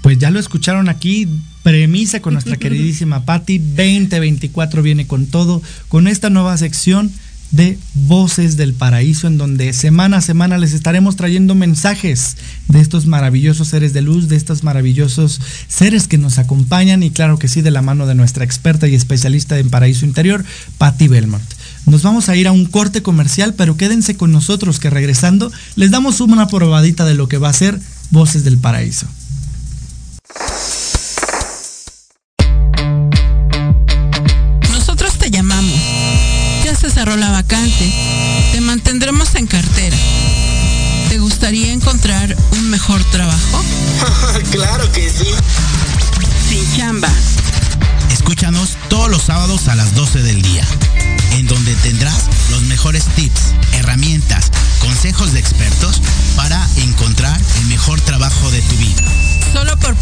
[0.00, 1.28] Pues ya lo escucharon aquí,
[1.62, 7.12] premisa con nuestra queridísima Patti, 2024 viene con todo, con esta nueva sección
[7.52, 12.36] de Voces del Paraíso, en donde semana a semana les estaremos trayendo mensajes
[12.68, 17.38] de estos maravillosos seres de luz, de estos maravillosos seres que nos acompañan y claro
[17.38, 20.44] que sí, de la mano de nuestra experta y especialista en Paraíso Interior,
[20.78, 21.44] Patti Belmont.
[21.86, 25.90] Nos vamos a ir a un corte comercial, pero quédense con nosotros que regresando les
[25.90, 27.78] damos una probadita de lo que va a ser
[28.10, 29.06] Voces del Paraíso.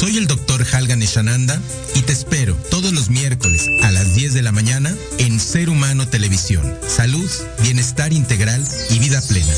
[0.00, 1.60] Soy el doctor Halgan Eshananda
[1.96, 6.06] y te espero todos los miércoles a las 10 de la mañana en Ser Humano
[6.06, 6.78] Televisión.
[6.86, 7.28] Salud,
[7.62, 9.52] bienestar integral y vida plena.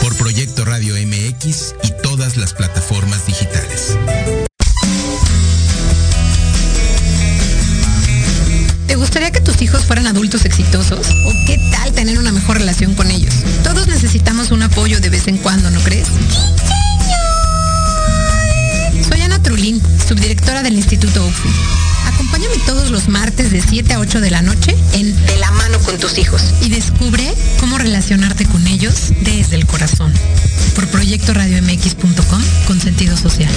[0.00, 2.85] Por Proyecto Radio MX y todas las plataformas
[20.62, 21.48] del Instituto OFU.
[22.06, 25.78] Acompáñame todos los martes de 7 a 8 de la noche en De la mano
[25.80, 30.12] con tus hijos y descubre cómo relacionarte con ellos desde el corazón.
[30.74, 33.52] Por proyectoradiomx.com con sentido social.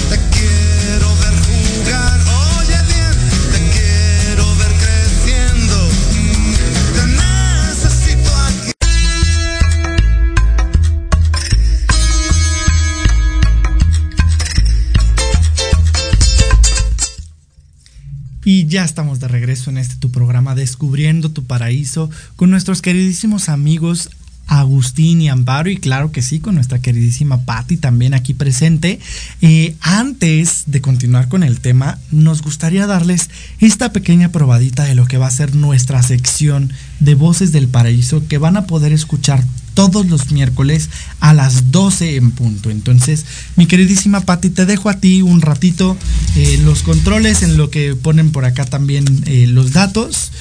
[18.44, 23.48] Y ya estamos de regreso en este tu programa Descubriendo tu Paraíso con nuestros queridísimos
[23.48, 24.08] amigos
[24.50, 28.98] Agustín y Amparo y claro que sí con nuestra queridísima Patti también aquí presente.
[29.40, 33.30] Eh, antes de continuar con el tema, nos gustaría darles
[33.60, 38.26] esta pequeña probadita de lo que va a ser nuestra sección de Voces del Paraíso
[38.26, 39.44] que van a poder escuchar
[39.74, 40.90] todos los miércoles
[41.20, 42.70] a las 12 en punto.
[42.70, 45.96] Entonces, mi queridísima Patti, te dejo a ti un ratito
[46.34, 50.32] eh, los controles en lo que ponen por acá también eh, los datos.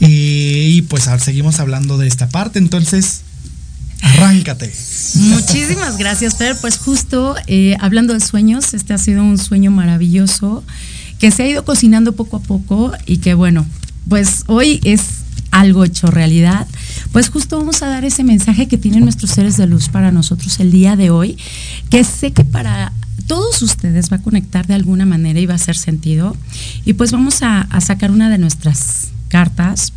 [0.00, 2.58] Y pues seguimos hablando de esta parte.
[2.58, 3.20] Entonces,
[4.02, 4.70] arráncate.
[5.14, 6.56] Muchísimas gracias, Fer.
[6.60, 10.62] Pues justo eh, hablando de sueños, este ha sido un sueño maravilloso
[11.18, 13.64] que se ha ido cocinando poco a poco y que bueno,
[14.08, 15.02] pues hoy es
[15.52, 16.66] algo hecho realidad.
[17.12, 20.58] Pues justo vamos a dar ese mensaje que tienen nuestros seres de luz para nosotros
[20.58, 21.36] el día de hoy,
[21.90, 22.92] que sé que para
[23.28, 26.36] todos ustedes va a conectar de alguna manera y va a hacer sentido.
[26.84, 29.92] Y pues vamos a, a sacar una de nuestras cartas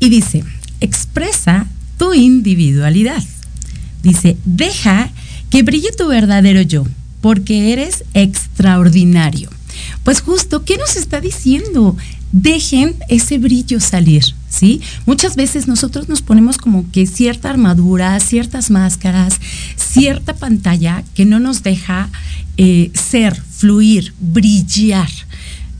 [0.00, 0.44] y dice,
[0.80, 1.66] expresa
[1.98, 3.22] tu individualidad.
[4.02, 5.10] Dice, deja
[5.50, 6.86] que brille tu verdadero yo,
[7.20, 9.50] porque eres extraordinario.
[10.04, 11.96] Pues justo, ¿qué nos está diciendo?
[12.32, 14.80] Dejen ese brillo salir, ¿sí?
[15.06, 19.40] Muchas veces nosotros nos ponemos como que cierta armadura, ciertas máscaras,
[19.76, 22.10] cierta pantalla que no nos deja
[22.56, 25.08] eh, ser, fluir, brillar.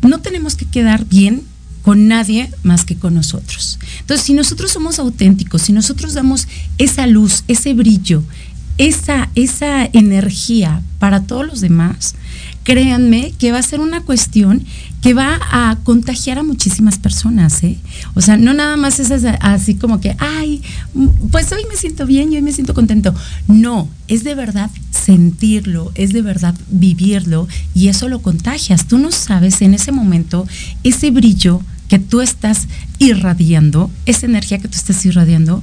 [0.03, 1.43] No tenemos que quedar bien
[1.89, 3.79] con nadie más que con nosotros.
[4.01, 8.23] Entonces, si nosotros somos auténticos, si nosotros damos esa luz, ese brillo,
[8.77, 12.15] esa, esa energía para todos los demás,
[12.63, 14.67] créanme que va a ser una cuestión
[15.01, 17.79] que va a contagiar a muchísimas personas, ¿eh?
[18.13, 19.11] O sea, no nada más es
[19.41, 20.61] así como que, ay,
[21.31, 23.15] pues hoy me siento bien y hoy me siento contento.
[23.47, 28.87] No, es de verdad sentirlo, es de verdad vivirlo y eso lo contagias.
[28.87, 30.47] Tú no sabes en ese momento
[30.85, 32.69] ese brillo que tú estás
[32.99, 35.63] irradiando, esa energía que tú estás irradiando,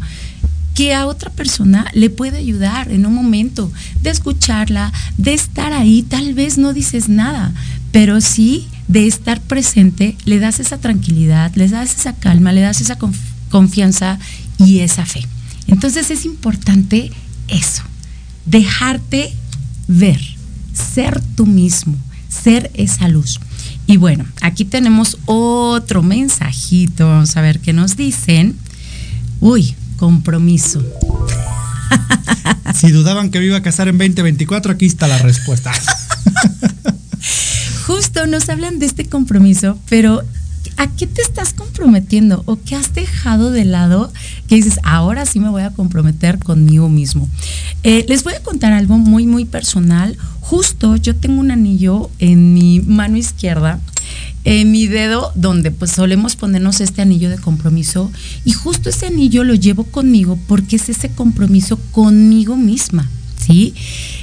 [0.73, 3.71] que a otra persona le puede ayudar en un momento
[4.01, 7.53] de escucharla, de estar ahí, tal vez no dices nada,
[7.91, 12.81] pero sí de estar presente, le das esa tranquilidad, le das esa calma, le das
[12.81, 13.17] esa conf
[13.49, 14.19] confianza
[14.57, 15.25] y esa fe.
[15.67, 17.11] Entonces es importante
[17.47, 17.83] eso,
[18.45, 19.31] dejarte
[19.87, 20.19] ver,
[20.73, 21.95] ser tú mismo,
[22.27, 23.39] ser esa luz.
[23.87, 28.57] Y bueno, aquí tenemos otro mensajito, vamos a ver qué nos dicen.
[29.39, 30.83] Uy, compromiso.
[32.73, 35.71] Si dudaban que me iba a casar en 2024, aquí está la respuesta.
[37.85, 40.23] Justo nos hablan de este compromiso, pero
[40.77, 44.11] ¿a qué te estás comprometiendo o qué has dejado de lado
[44.47, 47.29] que dices, ahora sí me voy a comprometer conmigo mismo?
[47.83, 50.17] Eh, les voy a contar algo muy, muy personal.
[50.41, 53.79] Justo yo tengo un anillo en mi mano izquierda
[54.45, 58.11] en mi dedo donde pues solemos ponernos este anillo de compromiso
[58.45, 63.09] y justo ese anillo lo llevo conmigo porque es ese compromiso conmigo misma,
[63.45, 63.73] ¿sí?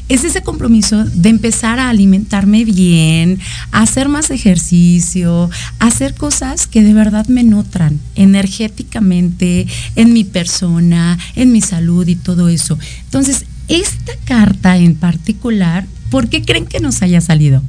[0.08, 3.38] Es ese compromiso de empezar a alimentarme bien,
[3.70, 9.66] a hacer más ejercicio, a hacer cosas que de verdad me nutran energéticamente,
[9.96, 12.78] en mi persona, en mi salud y todo eso.
[13.04, 17.62] Entonces, esta carta en particular, ¿por qué creen que nos haya salido?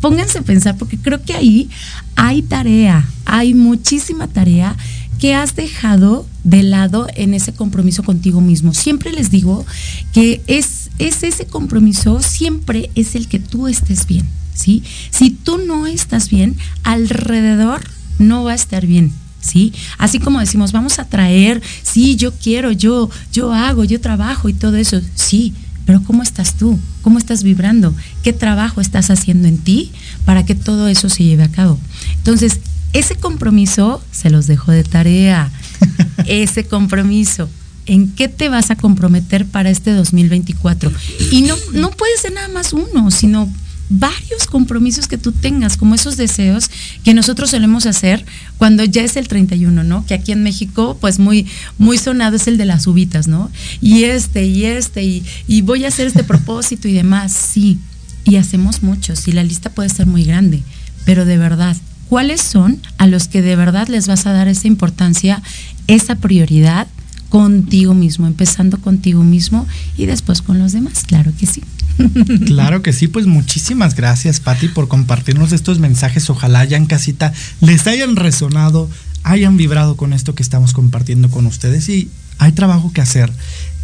[0.00, 1.68] pónganse a pensar, porque creo que ahí
[2.16, 4.76] hay tarea, hay muchísima tarea
[5.18, 8.72] que has dejado de lado en ese compromiso contigo mismo.
[8.72, 9.66] Siempre les digo
[10.14, 14.84] que es, es ese compromiso, siempre es el que tú estés bien, ¿sí?
[15.10, 17.80] Si tú no estás bien, alrededor
[18.18, 19.12] no va a estar bien.
[19.42, 19.72] ¿Sí?
[19.96, 24.52] Así como decimos, vamos a traer, sí, yo quiero, yo, yo hago, yo trabajo y
[24.52, 25.54] todo eso, sí,
[25.86, 26.78] pero ¿cómo estás tú?
[27.00, 27.94] ¿Cómo estás vibrando?
[28.22, 29.92] ¿Qué trabajo estás haciendo en ti
[30.26, 31.78] para que todo eso se lleve a cabo?
[32.18, 32.60] Entonces,
[32.92, 35.50] ese compromiso se los dejo de tarea.
[36.26, 37.48] ese compromiso.
[37.86, 40.92] ¿En qué te vas a comprometer para este 2024?
[41.32, 43.50] Y no, no puede ser nada más uno, sino
[43.90, 46.70] varios compromisos que tú tengas, como esos deseos
[47.04, 48.24] que nosotros solemos hacer
[48.56, 50.06] cuando ya es el 31, ¿no?
[50.06, 53.50] Que aquí en México, pues muy, muy sonado es el de las uvitas, ¿no?
[53.80, 57.78] Y este, y este, y, y voy a hacer este propósito y demás, sí.
[58.24, 60.62] Y hacemos muchos, y la lista puede ser muy grande,
[61.04, 61.76] pero de verdad,
[62.08, 65.42] ¿cuáles son a los que de verdad les vas a dar esa importancia,
[65.88, 66.86] esa prioridad?
[67.30, 69.66] Contigo mismo, empezando contigo mismo
[69.96, 71.62] y después con los demás, claro que sí.
[72.46, 76.28] Claro que sí, pues muchísimas gracias Patti por compartirnos estos mensajes.
[76.30, 78.88] Ojalá ya en casita les hayan resonado,
[79.22, 83.32] hayan vibrado con esto que estamos compartiendo con ustedes y hay trabajo que hacer.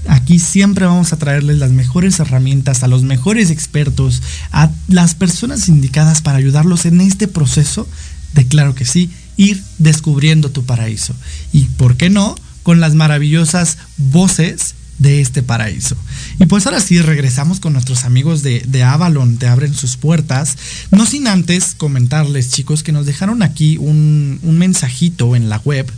[0.09, 4.23] Aquí siempre vamos a traerles las mejores herramientas, a los mejores expertos,
[4.53, 7.89] a las personas indicadas para ayudarlos en este proceso
[8.35, 11.15] de, claro que sí, ir descubriendo tu paraíso.
[11.53, 12.37] Y, ¿por qué no?
[12.67, 15.97] Con las maravillosas voces de este paraíso.
[16.41, 20.59] Y pues ahora sí, regresamos con nuestros amigos de, Avalon, te abren sus puertas.
[20.91, 25.89] No sin antes comentarles, chicos, que nos dejaron aquí un, mensajito en la web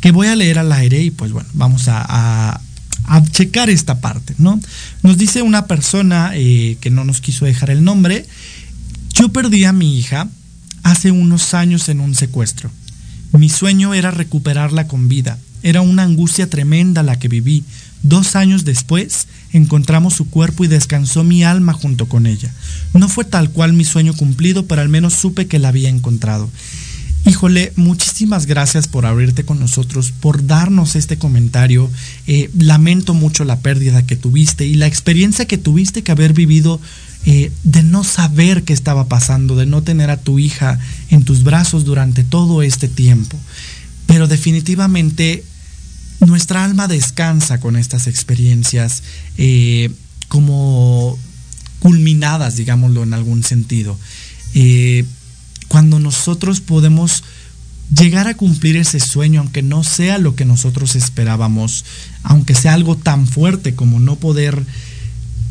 [0.00, 2.60] que voy a leer al aire y pues bueno, vamos a
[3.30, 4.60] checar esta parte, ¿no?
[5.04, 8.26] Nos dice una persona eh, que no nos quiso dejar el nombre,
[9.14, 10.26] yo perdí a mi hija
[10.82, 12.68] hace unos años en un secuestro.
[13.30, 15.38] Mi sueño era recuperarla con vida.
[15.62, 17.64] Era una angustia tremenda la que viví
[18.02, 22.54] Dos años después, encontramos su cuerpo y descansó mi alma junto con ella.
[22.94, 26.48] No fue tal cual mi sueño cumplido, pero al menos supe que la había encontrado.
[27.26, 31.90] Híjole, muchísimas gracias por abrirte con nosotros, por darnos este comentario.
[32.28, 36.80] Eh, lamento mucho la pérdida que tuviste y la experiencia que tuviste que haber vivido
[37.24, 40.78] eh, de no saber qué estaba pasando, de no tener a tu hija
[41.10, 43.36] en tus brazos durante todo este tiempo.
[44.06, 45.44] Pero definitivamente
[46.20, 49.02] nuestra alma descansa con estas experiencias
[49.36, 49.90] eh,
[50.28, 51.18] como
[51.78, 53.98] culminadas, digámoslo en algún sentido.
[54.54, 55.04] Eh,
[55.68, 57.22] cuando nosotros podemos
[57.94, 61.84] llegar a cumplir ese sueño, aunque no sea lo que nosotros esperábamos,
[62.22, 64.64] aunque sea algo tan fuerte como no poder,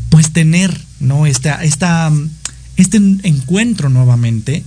[0.10, 1.26] pues tener, ¿no?
[1.26, 2.12] Esta, esta,
[2.78, 4.64] este encuentro nuevamente,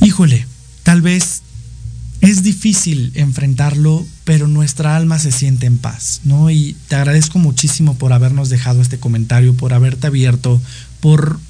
[0.00, 0.46] híjole,
[0.82, 1.42] tal vez
[2.22, 6.50] es difícil enfrentarlo, pero nuestra alma se siente en paz, ¿no?
[6.50, 10.62] Y te agradezco muchísimo por habernos dejado este comentario, por haberte abierto,
[11.00, 11.40] por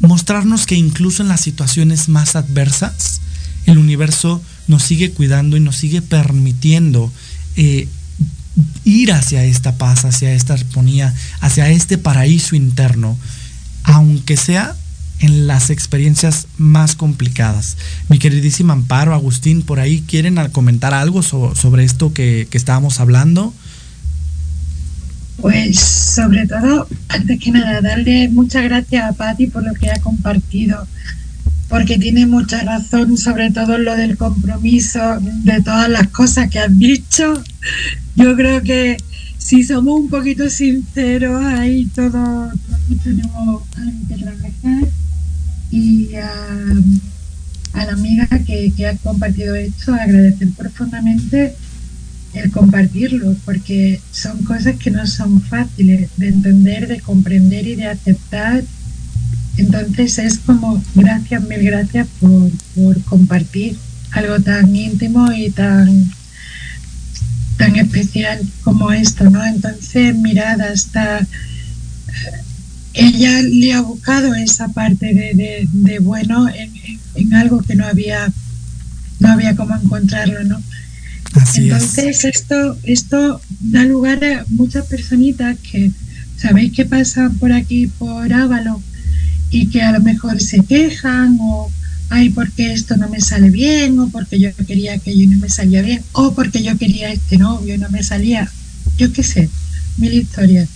[0.00, 3.20] mostrarnos que incluso en las situaciones más adversas,
[3.66, 7.12] el universo nos sigue cuidando y nos sigue permitiendo
[7.54, 7.86] eh,
[8.84, 13.16] ir hacia esta paz, hacia esta armonía, hacia este paraíso interno,
[13.84, 14.74] aunque sea
[15.20, 17.76] en las experiencias más complicadas.
[18.08, 23.54] Mi queridísima Amparo, Agustín, por ahí quieren comentar algo sobre esto que, estábamos hablando.
[25.40, 30.00] Pues sobre todo, antes que nada, darle muchas gracias a Patti por lo que ha
[30.00, 30.84] compartido,
[31.68, 36.76] porque tiene mucha razón, sobre todo lo del compromiso, de todas las cosas que has
[36.76, 37.40] dicho.
[38.16, 38.96] Yo creo que
[39.38, 42.52] si somos un poquito sinceros, ahí todos,
[43.04, 44.88] tenemos algo que trabajar
[45.70, 51.54] y a, la amiga que, ha compartido esto, agradecer profundamente
[52.34, 57.86] el compartirlo, porque son cosas que no son fáciles de entender, de comprender y de
[57.86, 58.64] aceptar.
[59.56, 63.76] Entonces es como gracias, mil gracias por, por compartir
[64.12, 66.10] algo tan íntimo y tan
[67.58, 69.44] tan especial como esto, ¿no?
[69.44, 71.26] Entonces, mirad, hasta
[72.94, 78.32] ella le ha buscado esa parte de, bueno en, algo que no había
[79.20, 80.62] no había cómo encontrarlo no
[81.54, 85.90] entonces esto esto da lugar a muchas personitas que
[86.36, 88.82] sabéis que pasan por aquí por Ávalo
[89.50, 91.70] y que a lo mejor se quejan o
[92.10, 95.48] ay porque esto no me sale bien o porque yo quería que yo no me
[95.48, 96.02] salía bien.
[96.12, 98.50] O porque yo quería este novio y no me salía
[98.96, 99.48] yo qué sé
[99.98, 100.68] mil historias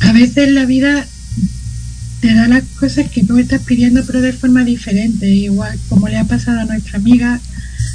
[0.00, 1.06] a veces la vida
[2.20, 6.18] te da las cosas que tú estás pidiendo pero de forma diferente, igual como le
[6.18, 7.40] ha pasado a nuestra amiga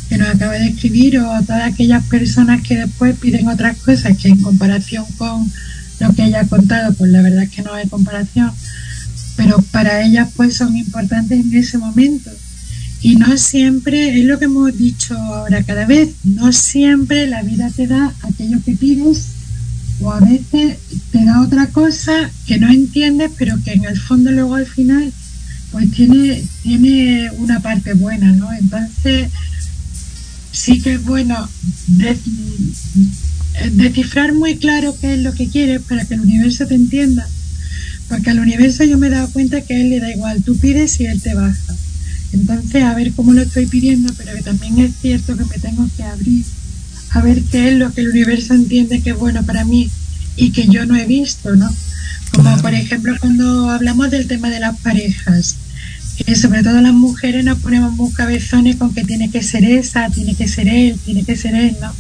[0.10, 4.18] que nos acaba de escribir o a todas aquellas personas que después piden otras cosas
[4.18, 5.52] que en comparación con
[6.00, 8.52] lo que ella ha contado, pues la verdad es que no hay comparación,
[9.36, 12.32] pero para ellas pues son importantes en ese momento.
[13.02, 17.70] Y no siempre, es lo que hemos dicho ahora cada vez, no siempre la vida
[17.76, 19.35] te da aquello que pides
[20.02, 20.78] o a veces
[21.12, 25.12] te da otra cosa que no entiendes, pero que en el fondo luego al final
[25.72, 28.52] pues tiene, tiene una parte buena, ¿no?
[28.54, 29.30] Entonces
[30.52, 31.50] sí que es bueno
[33.72, 37.28] descifrar muy claro qué es lo que quieres para que el universo te entienda.
[38.08, 40.58] Porque al universo yo me he dado cuenta que a él le da igual, tú
[40.58, 41.76] pides y él te baja.
[42.34, 45.88] Entonces, a ver cómo lo estoy pidiendo, pero que también es cierto que me tengo
[45.96, 46.46] que abrir
[47.16, 49.90] a ver qué es lo que el universo entiende que es bueno para mí
[50.36, 51.74] y que yo no he visto, ¿no?
[52.34, 55.56] Como por ejemplo cuando hablamos del tema de las parejas,
[56.26, 60.10] que sobre todo las mujeres nos ponemos muy cabezones con que tiene que ser esa,
[60.10, 61.94] tiene que ser él, tiene que ser él, ¿no?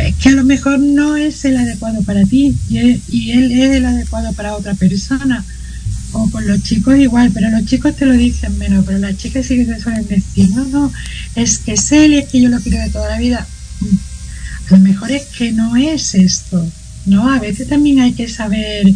[0.00, 3.50] Es que a lo mejor no es el adecuado para ti y él, y él
[3.50, 5.44] es el adecuado para otra persona.
[6.12, 9.46] O con los chicos igual, pero los chicos te lo dicen menos, pero las chicas
[9.46, 10.92] sí que te suelen decir, no, no,
[11.34, 13.46] es que es él y es que yo lo quiero de toda la vida
[14.70, 16.64] lo mejor es que no es esto,
[17.06, 17.32] ¿no?
[17.32, 18.92] A veces también hay que saber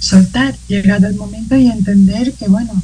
[0.00, 2.82] soltar, llegado el momento y entender que, bueno,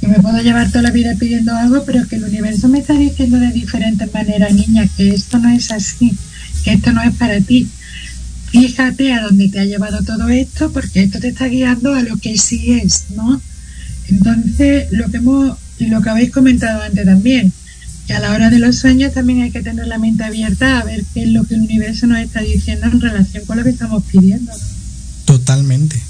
[0.00, 2.94] que me puedo llevar toda la vida pidiendo algo, pero que el universo me está
[2.94, 6.16] diciendo de diferentes maneras, niña, que esto no es así,
[6.64, 7.68] que esto no es para ti.
[8.50, 12.16] Fíjate a dónde te ha llevado todo esto, porque esto te está guiando a lo
[12.18, 13.40] que sí es, ¿no?
[14.08, 17.52] Entonces, lo que hemos, lo que habéis comentado antes también,
[18.08, 21.04] a la hora de los sueños también hay que tener la mente abierta a ver
[21.14, 24.02] qué es lo que el universo nos está diciendo en relación con lo que estamos
[24.04, 24.52] pidiendo.
[25.24, 26.00] Totalmente.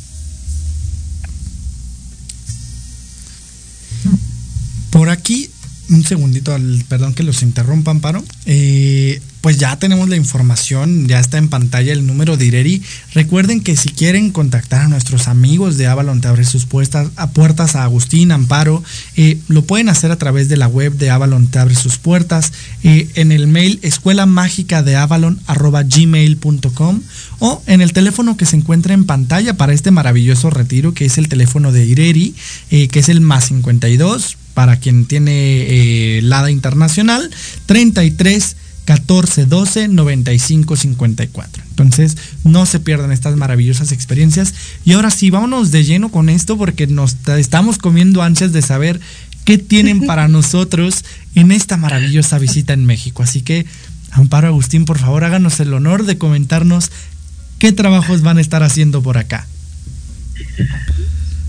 [4.90, 5.50] Por aquí
[5.90, 6.56] un segundito,
[6.88, 8.24] perdón que los interrumpa, Amparo.
[8.46, 12.82] Eh, pues ya tenemos la información, ya está en pantalla el número de Ireri.
[13.14, 17.30] Recuerden que si quieren contactar a nuestros amigos de Avalon, te abre sus puertas a,
[17.30, 18.82] puertas a Agustín, Amparo,
[19.16, 22.52] eh, lo pueden hacer a través de la web de Avalon, te abre sus puertas,
[22.82, 27.00] eh, en el mail escuela mágica de Avalon gmail.com
[27.38, 31.16] o en el teléfono que se encuentra en pantalla para este maravilloso retiro, que es
[31.16, 32.34] el teléfono de Ireri,
[32.68, 37.31] que es el más 52 para quien tiene eh, LADA internacional,
[37.66, 41.62] 33 14 12 95 54.
[41.70, 44.52] Entonces, no se pierdan estas maravillosas experiencias.
[44.85, 49.01] Y ahora sí, vámonos de lleno con esto porque nos estamos comiendo ansias de saber
[49.44, 51.05] qué tienen para nosotros
[51.35, 53.22] en esta maravillosa visita en México.
[53.22, 53.64] Así que,
[54.10, 56.90] Amparo Agustín, por favor, háganos el honor de comentarnos
[57.59, 59.47] qué trabajos van a estar haciendo por acá.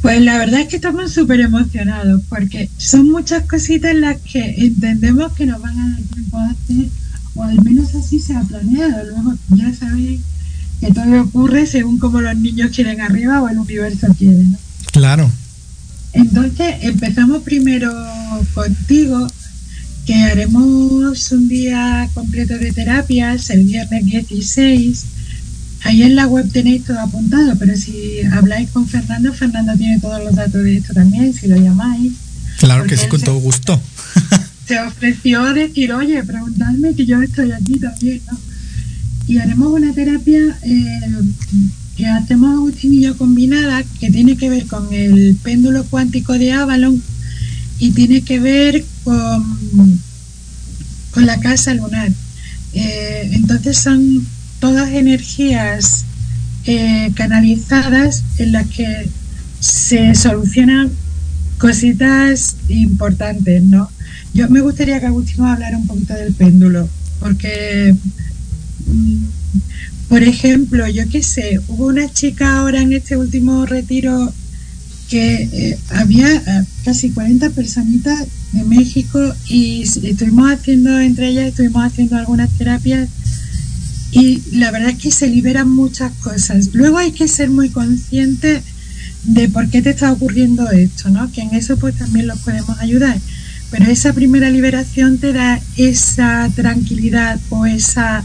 [0.01, 5.33] Pues la verdad es que estamos súper emocionados porque son muchas cositas las que entendemos
[5.33, 6.87] que nos van a dar tiempo a hacer,
[7.35, 9.03] o al menos así se ha planeado.
[9.05, 10.21] Luego ya sabéis
[10.79, 14.43] que todo ocurre según como los niños quieren arriba o el universo quiere.
[14.43, 14.57] ¿no?
[14.91, 15.31] Claro.
[16.13, 17.93] Entonces empezamos primero
[18.55, 19.27] contigo,
[20.05, 25.05] que haremos un día completo de terapias el viernes 16
[25.83, 30.23] Ahí en la web tenéis todo apuntado, pero si habláis con Fernando, Fernando tiene todos
[30.23, 32.13] los datos de esto también, si lo llamáis.
[32.59, 33.81] Claro que sí, con todo gusto.
[34.67, 38.37] se ofreció a decir, oye, preguntadme que yo estoy aquí también, ¿no?
[39.27, 40.99] Y haremos una terapia eh,
[41.97, 46.53] que hacemos Agustín y yo combinada, que tiene que ver con el péndulo cuántico de
[46.53, 47.01] Avalon
[47.79, 49.99] y tiene que ver con,
[51.11, 52.11] con la casa lunar.
[52.73, 54.25] Eh, entonces son
[54.61, 56.05] todas energías
[56.65, 59.09] eh, canalizadas en las que
[59.59, 60.91] se solucionan
[61.57, 63.89] cositas importantes, ¿no?
[64.33, 66.87] Yo me gustaría que Agustín hablara un poquito del péndulo,
[67.19, 67.95] porque,
[68.85, 69.23] mm,
[70.07, 74.31] por ejemplo, yo qué sé, hubo una chica ahora en este último retiro
[75.09, 81.83] que eh, había eh, casi 40 personitas de México y estuvimos haciendo, entre ellas estuvimos
[81.83, 83.09] haciendo algunas terapias
[84.11, 86.69] y la verdad es que se liberan muchas cosas.
[86.73, 88.61] Luego hay que ser muy consciente
[89.23, 91.31] de por qué te está ocurriendo esto, ¿no?
[91.31, 93.17] Que en eso pues también los podemos ayudar.
[93.69, 98.23] Pero esa primera liberación te da esa tranquilidad o esa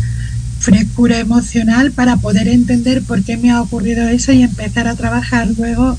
[0.58, 5.48] frescura emocional para poder entender por qué me ha ocurrido eso y empezar a trabajar
[5.56, 5.96] luego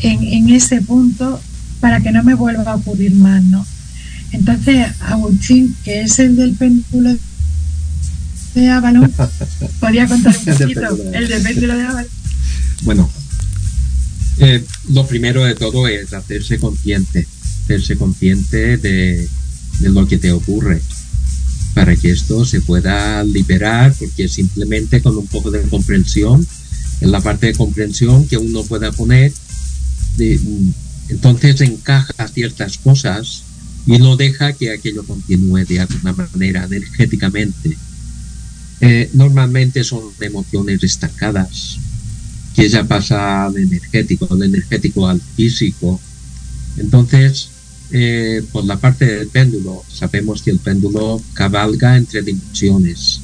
[0.00, 1.40] en, en ese punto
[1.80, 3.66] para que no me vuelva a ocurrir más, ¿no?
[4.30, 7.14] Entonces, Agustín, que es el del péndulo
[8.54, 9.12] de Avalon.
[9.80, 12.10] Podría contar un poquito el de péndulo de Avalon.
[12.82, 13.10] Bueno,
[14.38, 17.26] eh, lo primero de todo es hacerse consciente,
[17.64, 19.28] hacerse consciente de,
[19.80, 20.80] de lo que te ocurre
[21.74, 26.46] para que esto se pueda liberar, porque simplemente con un poco de comprensión,
[27.00, 29.32] en la parte de comprensión que uno pueda poner,
[30.16, 30.38] de,
[31.08, 33.42] entonces encaja ciertas cosas
[33.86, 37.76] y no deja que aquello continúe de alguna manera energéticamente.
[38.84, 41.78] Eh, normalmente son emociones estancadas,
[42.54, 46.00] que ya pasa al energético, al energético al físico.
[46.76, 47.48] Entonces,
[47.92, 53.20] eh, por la parte del péndulo, sabemos que el péndulo cabalga entre dimensiones.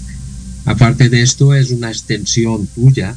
[0.64, 3.16] Aparte de esto, es una extensión tuya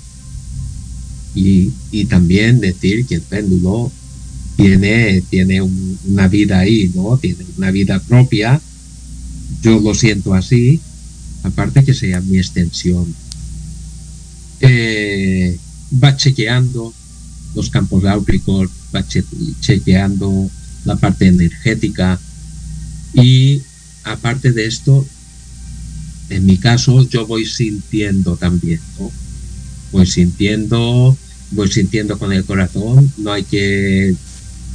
[1.35, 3.91] y, y también decir que el péndulo
[4.57, 7.17] tiene, tiene un- una vida ahí, ¿no?
[7.17, 8.59] Tiene una vida propia.
[9.61, 10.79] Yo lo siento así,
[11.43, 13.13] aparte que sea mi extensión.
[14.59, 15.57] Eh,
[16.03, 16.93] va chequeando
[17.55, 19.25] los campos áuricos, va che-
[19.59, 20.49] chequeando
[20.85, 22.19] la parte energética
[23.13, 23.61] y
[24.03, 25.05] aparte de esto,
[26.29, 29.11] en mi caso yo voy sintiendo también, ¿no?
[29.91, 31.17] Voy sintiendo,
[31.51, 34.15] voy sintiendo con el corazón, no hay que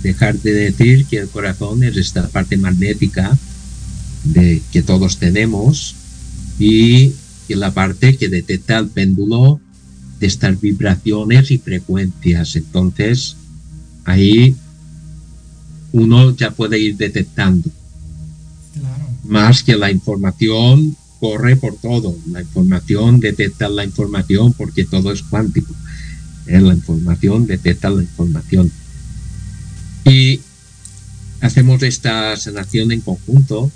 [0.02, 3.36] dejar de decir que el corazón es esta parte magnética
[4.24, 5.94] de que todos tenemos
[6.58, 7.12] y,
[7.48, 9.60] y la parte que detecta el péndulo
[10.20, 12.56] de estas vibraciones y frecuencias.
[12.56, 13.36] Entonces,
[14.04, 14.56] ahí
[15.92, 17.70] uno ya puede ir detectando.
[19.24, 22.16] Más que la información corre por todo.
[22.30, 25.74] La información detecta la información porque todo es cuántico.
[26.46, 28.70] La información detecta la información.
[30.04, 30.40] Y
[31.40, 33.70] hacemos esta sanación en conjunto.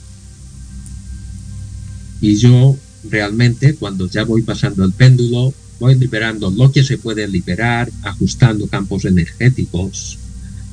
[2.20, 2.76] Y yo
[3.08, 8.66] realmente cuando ya voy pasando el péndulo, voy liberando lo que se puede liberar, ajustando
[8.66, 10.18] campos energéticos,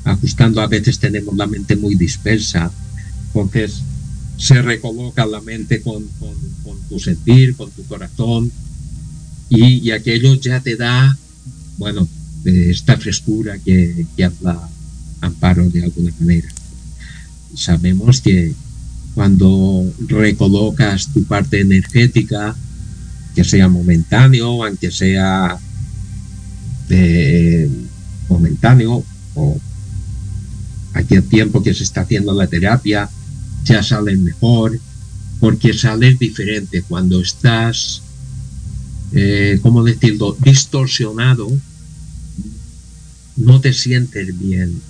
[0.04, 2.70] ajustando, a veces tenemos la mente muy dispersa,
[3.28, 3.80] entonces
[4.36, 8.52] se recoloca la mente con, con- con tu sentir, con tu corazón,
[9.50, 11.16] y, y aquello ya te da,
[11.78, 12.06] bueno,
[12.44, 14.68] esta frescura que, que habla
[15.20, 16.48] Amparo de alguna manera.
[17.54, 18.54] Sabemos que
[19.18, 22.54] cuando recolocas tu parte energética,
[23.34, 25.58] que sea momentáneo, aunque sea
[26.88, 27.68] de
[28.28, 29.02] momentáneo,
[29.34, 29.58] o
[30.94, 33.10] aquí el tiempo que se está haciendo la terapia,
[33.64, 34.78] ya sale mejor,
[35.40, 38.02] porque sales diferente cuando estás,
[39.14, 41.50] eh, ¿cómo decirlo?, distorsionado,
[43.34, 44.80] no te sientes bien.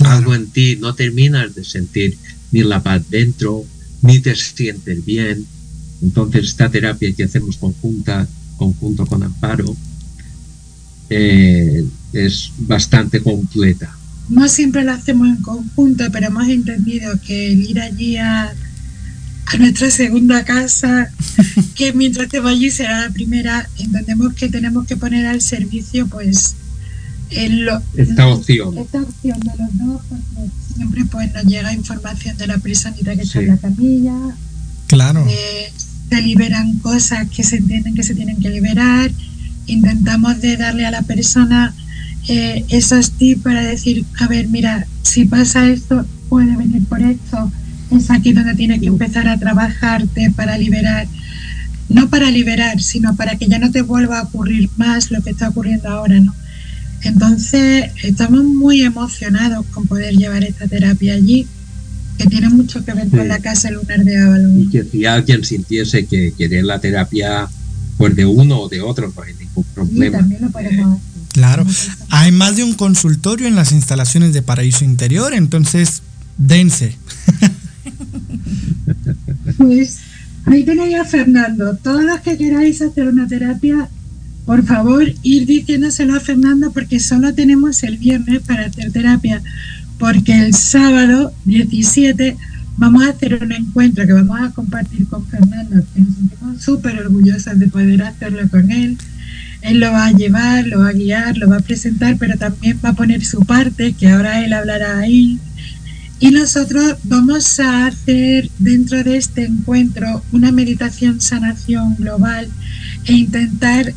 [0.00, 2.18] Algo en ti no terminas de sentir
[2.50, 3.64] ni la paz dentro,
[4.02, 5.46] ni te sientes bien.
[6.02, 8.26] Entonces esta terapia que hacemos conjunta,
[8.56, 9.76] conjunto con Amparo,
[11.10, 13.96] eh, es bastante completa.
[14.28, 18.54] No siempre lo hacemos en conjunto, pero hemos entendido que el ir allí a,
[19.46, 21.10] a nuestra segunda casa,
[21.74, 26.56] que mientras te allí será la primera, entendemos que tenemos que poner al servicio pues
[27.30, 28.76] Esta opción.
[28.78, 33.22] esta opción de los dos, porque siempre pues nos llega información de la personita que
[33.22, 33.44] está Sí.
[33.44, 34.12] en la camilla,
[34.86, 35.26] Claro.
[35.28, 35.72] eh,
[36.10, 39.10] se liberan cosas que se entienden que se tienen que liberar.
[39.66, 41.74] Intentamos de darle a la persona
[42.28, 47.50] eh, esos tips para decir, a ver, mira, si pasa esto, puede venir por esto.
[47.90, 51.06] Es aquí donde tienes que empezar a trabajarte para liberar,
[51.88, 55.30] no para liberar, sino para que ya no te vuelva a ocurrir más lo que
[55.30, 56.34] está ocurriendo ahora, ¿no?
[57.04, 61.46] Entonces, estamos muy emocionados con poder llevar esta terapia allí,
[62.18, 63.28] que tiene mucho que ver con Sí.
[63.28, 64.60] la casa lunar de Avalon.
[64.62, 67.48] Y que si alguien sintiese que quiere la terapia
[67.98, 70.18] pues de uno o de otro, no hay ningún problema.
[70.18, 71.14] también lo podemos hacer.
[71.32, 71.66] Claro.
[72.10, 76.02] Hay más de un consultorio en las instalaciones de Paraíso Interior, entonces
[76.38, 76.96] dense.
[79.58, 79.98] Pues
[80.46, 81.76] ahí tenéis a Fernando.
[81.76, 83.88] Todos los que queráis hacer una terapia,
[84.46, 89.42] por favor, ir diciéndoselo a Fernando porque solo tenemos el viernes para hacer terapia.
[89.98, 92.36] Porque el sábado 17
[92.76, 95.76] vamos a hacer un encuentro que vamos a compartir con Fernando.
[95.76, 98.98] Nos sentimos súper orgullosos de poder hacerlo con él.
[99.62, 102.78] Él lo va a llevar, lo va a guiar, lo va a presentar, pero también
[102.84, 105.38] va a poner su parte, que ahora él hablará ahí.
[106.20, 112.48] Y nosotros vamos a hacer dentro de este encuentro una meditación sanación global
[113.06, 113.94] e intentar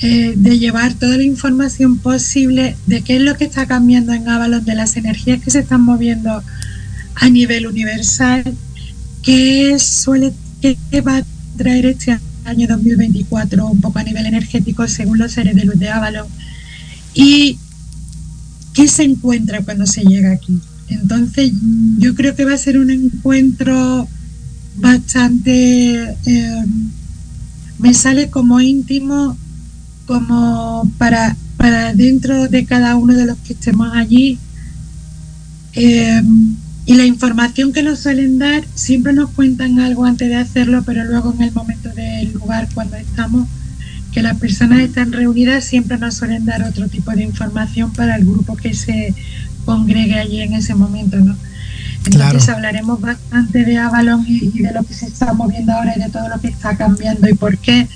[0.00, 4.28] eh, de llevar toda la información posible de qué es lo que está cambiando en
[4.28, 6.42] Avalon, de las energías que se están moviendo
[7.14, 8.44] a nivel universal,
[9.22, 11.24] qué suele, qué va a
[11.56, 15.88] traer este año 2024 un poco a nivel energético según los seres de luz de
[15.90, 16.26] Avalon
[17.14, 17.58] y
[18.72, 20.58] qué se encuentra cuando se llega aquí.
[20.88, 21.52] Entonces
[21.98, 24.08] yo creo que va a ser un encuentro
[24.76, 26.64] bastante, eh,
[27.78, 29.36] me sale como íntimo,
[30.08, 34.38] como para, para dentro de cada uno de los que estemos allí.
[35.74, 36.22] Eh,
[36.86, 41.04] y la información que nos suelen dar, siempre nos cuentan algo antes de hacerlo, pero
[41.04, 43.46] luego en el momento del lugar, cuando estamos,
[44.10, 48.24] que las personas están reunidas, siempre nos suelen dar otro tipo de información para el
[48.24, 49.14] grupo que se
[49.66, 51.36] congregue allí en ese momento, ¿no?
[52.06, 56.00] Entonces hablaremos bastante de Avalon y, y de lo que se está moviendo ahora y
[56.00, 57.86] de todo lo que está cambiando y por qué,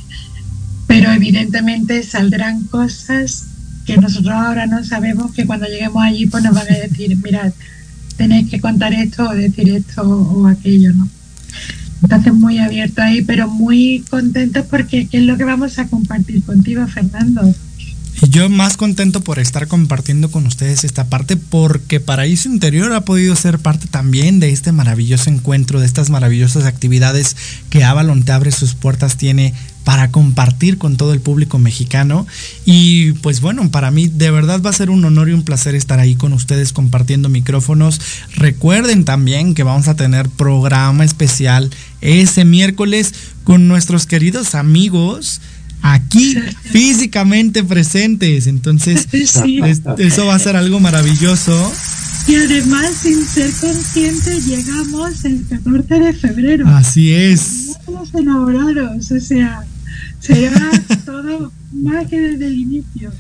[0.93, 3.45] pero evidentemente saldrán cosas
[3.87, 7.51] que nosotros ahora no sabemos que cuando lleguemos allí pues nos van a decir, mirad,
[8.19, 11.09] tenéis que contar esto o decir esto o aquello, ¿no?
[12.03, 16.43] Entonces muy abierto ahí, pero muy contentos porque ¿qué es lo que vamos a compartir
[16.43, 17.55] contigo, Fernando?
[18.21, 23.07] Y yo más contento por estar compartiendo con ustedes esta parte porque Paraíso Interior ha
[23.07, 27.35] podido ser parte también de este maravilloso encuentro, de estas maravillosas actividades
[27.71, 29.55] que Avalon te abre sus puertas, tiene
[29.85, 32.27] para compartir con todo el público mexicano.
[32.65, 35.75] Y pues bueno, para mí de verdad va a ser un honor y un placer
[35.75, 38.01] estar ahí con ustedes compartiendo micrófonos.
[38.37, 43.13] Recuerden también que vamos a tener programa especial ese miércoles
[43.45, 45.41] con nuestros queridos amigos
[45.83, 46.37] aquí
[46.71, 48.47] físicamente presentes.
[48.47, 49.61] Entonces, Sí.
[49.65, 51.73] es- eso va a ser algo maravilloso.
[52.29, 56.69] Y además, sin ser conscientes, llegamos el 14 de febrero.
[56.69, 57.71] Así es.
[57.81, 59.65] Estamos enamorados, o sea,
[60.23, 60.71] será
[61.05, 61.53] todo
[62.09, 63.11] que desde el inicio.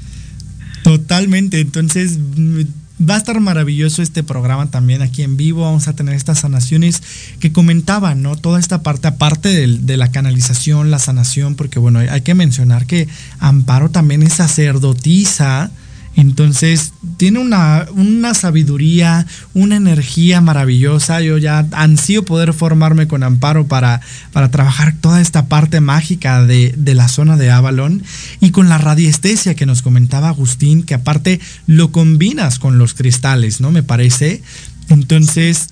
[0.83, 2.61] Totalmente, entonces mm,
[3.09, 5.63] va a estar maravilloso este programa también aquí en vivo.
[5.63, 7.03] Vamos a tener estas sanaciones
[7.41, 8.37] que comentaban, ¿no?
[8.37, 12.87] Toda esta parte, aparte del- de, la canalización, la sanación, porque bueno, hay que mencionar
[12.87, 13.09] que
[13.39, 15.71] Amparo también es sacerdotisa.
[16.15, 21.21] Entonces tiene una, una sabiduría, una energía maravillosa.
[21.21, 24.01] Yo ya ansío poder formarme con Amparo para,
[24.33, 28.03] para trabajar toda esta parte mágica de, de la zona de Avalon
[28.41, 33.61] y con la radiestesia que nos comentaba Agustín, que aparte lo combinas con los cristales,
[33.61, 33.71] ¿no?
[33.71, 34.43] Me parece.
[34.89, 35.69] Entonces,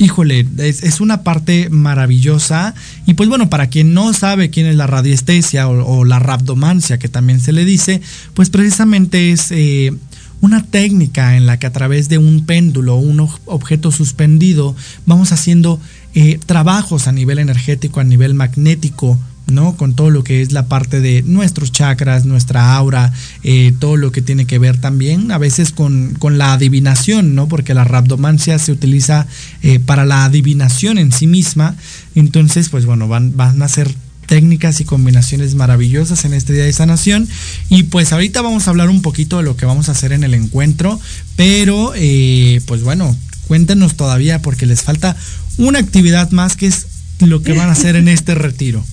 [0.00, 2.74] híjole, es, una parte maravillosa.
[3.06, 7.08] Y pues bueno, para quien no sabe quién es la radiestesia o, la rabdomancia, que
[7.08, 8.00] también se le dice,
[8.32, 9.92] pues precisamente es eh,
[10.40, 14.74] una técnica en la que a través de un péndulo, un objeto suspendido,
[15.04, 15.78] vamos haciendo
[16.14, 19.20] eh, trabajos a nivel energético, a nivel magnético,
[19.50, 19.76] ¿no?
[19.76, 23.12] Con todo lo que es la parte de nuestros chakras, nuestra aura,
[23.42, 27.48] eh, todo lo que tiene que ver también a veces con, con la adivinación, ¿no?
[27.48, 29.26] Porque la rabdomancia se utiliza
[29.62, 31.76] eh, para la adivinación en sí misma.
[32.14, 33.92] Entonces, pues bueno, van, van a ser
[34.26, 37.28] técnicas y combinaciones maravillosas en este día de sanación.
[37.68, 40.22] Y pues ahorita vamos a hablar un poquito de lo que vamos a hacer en
[40.22, 41.00] el encuentro.
[41.34, 43.16] Pero, eh, pues bueno,
[43.48, 45.16] cuéntenos todavía porque les falta
[45.58, 46.86] una actividad más que es
[47.18, 48.84] lo que van a hacer en este retiro.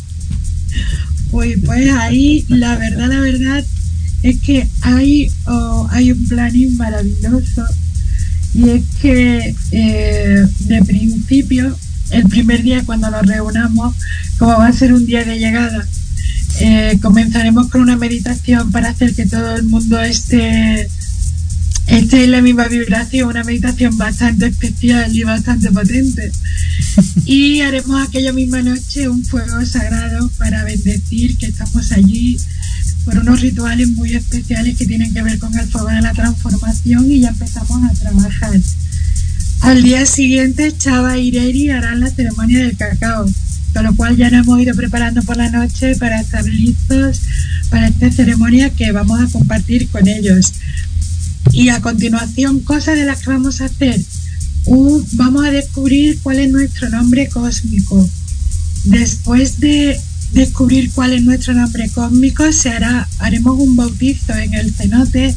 [1.31, 3.65] Pues, pues ahí la verdad, la verdad
[4.23, 7.65] es que hay, oh, hay un planning maravilloso.
[8.53, 11.77] Y es que eh, de principio,
[12.11, 13.95] el primer día cuando nos reunamos,
[14.39, 15.87] como va a ser un día de llegada,
[16.59, 20.87] eh, comenzaremos con una meditación para hacer que todo el mundo esté,
[21.87, 26.31] esté en la misma vibración, una meditación bastante especial y bastante potente.
[27.25, 32.37] Y haremos aquella misma noche un fuego sagrado para bendecir que estamos allí
[33.03, 37.11] por unos rituales muy especiales que tienen que ver con el fuego de la transformación
[37.11, 38.59] y ya empezamos a trabajar.
[39.61, 43.25] Al día siguiente, Chava y Ireri harán la ceremonia del cacao,
[43.73, 47.21] con lo cual ya nos hemos ido preparando por la noche para estar listos
[47.69, 50.53] para esta ceremonia que vamos a compartir con ellos.
[51.51, 53.99] Y a continuación, cosas de las que vamos a hacer.
[54.65, 58.07] Uh, vamos a descubrir cuál es nuestro nombre cósmico.
[58.83, 59.99] Después de
[60.33, 65.33] descubrir cuál es nuestro nombre cósmico, se hará, haremos un bautizo en el cenote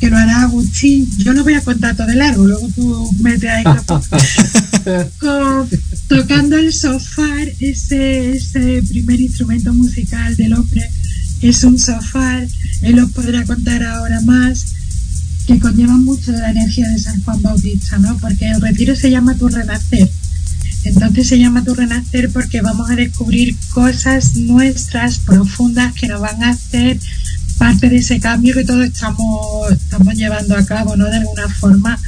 [0.00, 1.08] que lo hará Agustín.
[1.18, 3.64] Yo no voy a contar todo de largo, luego tú metes ahí
[5.18, 5.68] con-
[6.08, 7.28] tocando el sofá,
[7.60, 10.82] ese, ese primer instrumento musical del hombre,
[11.42, 12.40] es un sofá,
[12.82, 14.75] él os podrá contar ahora más,
[15.46, 18.16] que conlleva mucho de la energía de San Juan Bautista, ¿no?
[18.18, 20.10] Porque el retiro se llama Tu Renacer.
[20.84, 26.42] Entonces se llama Tu Renacer porque vamos a descubrir cosas nuestras profundas que nos van
[26.42, 26.98] a hacer
[27.58, 31.06] parte de ese cambio que todos estamos, estamos llevando a cabo, ¿no?
[31.06, 31.98] De alguna forma.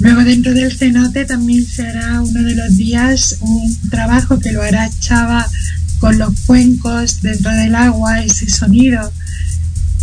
[0.00, 4.62] Luego dentro del cenote también se hará uno de los días un trabajo que lo
[4.62, 5.46] hará Chava
[6.00, 9.12] con los cuencos dentro del agua, ese sonido.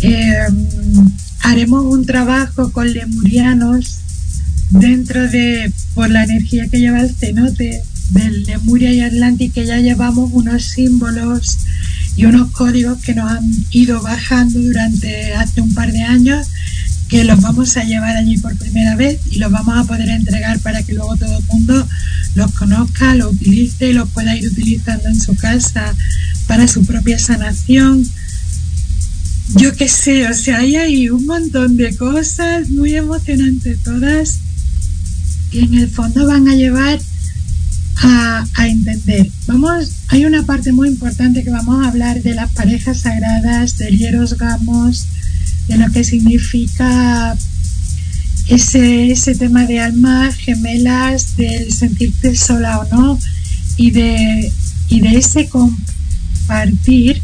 [0.00, 0.46] Eh,
[1.42, 3.98] haremos un trabajo con lemurianos
[4.70, 10.30] dentro de, por la energía que lleva el cenote del Lemuria y Atlantic, ya llevamos
[10.32, 11.58] unos símbolos
[12.16, 16.48] y unos códigos que nos han ido bajando durante hace un par de años
[17.08, 20.60] que los vamos a llevar allí por primera vez y los vamos a poder entregar
[20.60, 21.88] para que luego todo el mundo
[22.36, 25.92] los conozca, los utilice y los pueda ir utilizando en su casa
[26.46, 28.06] para su propia sanación.
[29.56, 34.38] Yo qué sé, o sea, ahí hay un montón de cosas muy emocionantes todas
[35.50, 37.00] que en el fondo van a llevar
[37.96, 39.28] a, a, entender.
[39.46, 43.98] Vamos, hay una parte muy importante que vamos a hablar de las parejas sagradas, del
[43.98, 45.06] hieros gamos,
[45.66, 47.36] de lo que significa
[48.46, 53.18] ese, ese tema de almas gemelas, del sentirte sola o no,
[53.76, 54.52] y de,
[54.88, 57.22] y de ese compartir,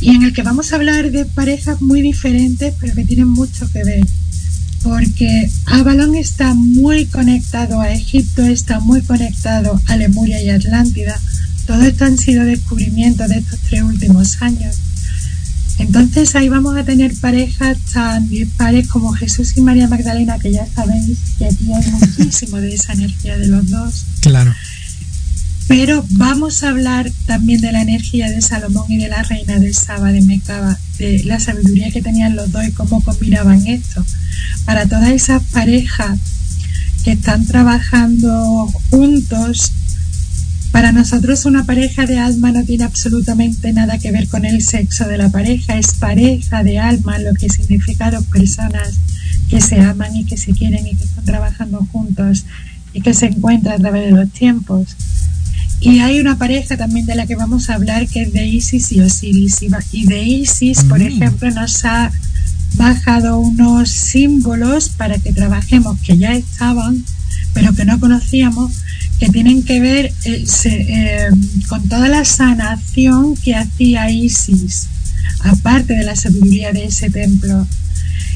[0.00, 3.70] y en el que vamos a hablar de parejas muy diferentes, pero que tienen mucho
[3.72, 4.06] que ver
[4.86, 11.20] porque Avalon está muy conectado a Egipto, está muy conectado a Lemuria y Atlántida.
[11.66, 14.76] Todo esto han sido descubrimientos de estos tres últimos años.
[15.78, 20.66] Entonces ahí vamos a tener parejas tan dispares como Jesús y María Magdalena, que ya
[20.72, 24.04] sabéis que aquí hay muchísimo de esa energía de los dos.
[24.20, 24.54] Claro.
[25.68, 29.74] Pero vamos a hablar también de la energía de Salomón y de la reina de
[29.74, 34.04] Saba, de Mecaba, de la sabiduría que tenían los dos y cómo combinaban esto.
[34.64, 36.18] Para todas esas parejas
[37.02, 39.72] que están trabajando juntos,
[40.70, 45.08] para nosotros una pareja de alma no tiene absolutamente nada que ver con el sexo
[45.08, 48.94] de la pareja, es pareja de alma, lo que significa dos personas
[49.48, 52.44] que se aman y que se quieren y que están trabajando juntos
[52.92, 54.96] y que se encuentran a través de los tiempos.
[55.80, 58.92] Y hay una pareja también de la que vamos a hablar que es de Isis
[58.92, 59.58] y Osiris.
[59.92, 62.10] Y de Isis, por ejemplo, nos ha
[62.74, 67.04] bajado unos símbolos para que trabajemos que ya estaban,
[67.52, 68.72] pero que no conocíamos,
[69.18, 71.28] que tienen que ver eh, eh,
[71.68, 74.86] con toda la sanación que hacía Isis,
[75.40, 77.66] aparte de la sabiduría de ese templo.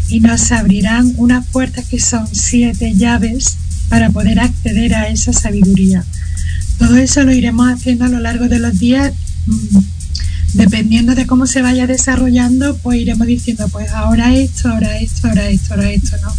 [0.09, 3.57] Y nos abrirán unas puertas que son siete llaves
[3.89, 6.05] para poder acceder a esa sabiduría.
[6.81, 9.13] Todo eso lo iremos haciendo a lo largo de los días.
[9.45, 9.79] Mm,
[10.55, 15.51] dependiendo de cómo se vaya desarrollando, pues iremos diciendo, pues ahora esto, ahora esto, ahora
[15.51, 16.33] esto, ahora esto, ¿no?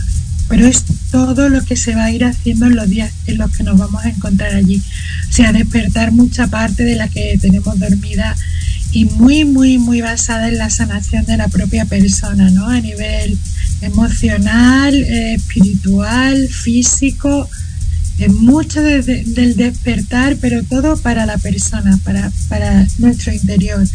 [0.49, 3.55] Pero es todo lo que se va a ir haciendo en los días en los
[3.55, 4.81] que nos vamos a encontrar allí.
[5.29, 8.35] O sea, despertar mucha parte de la que tenemos dormida
[8.91, 12.67] y muy, muy, muy basada en la sanación de la propia persona, ¿no?
[12.67, 13.37] A nivel
[13.81, 17.47] emocional, eh, espiritual, físico,
[18.29, 23.87] mucho del despertar, pero todo para la persona, para, para nuestro interior,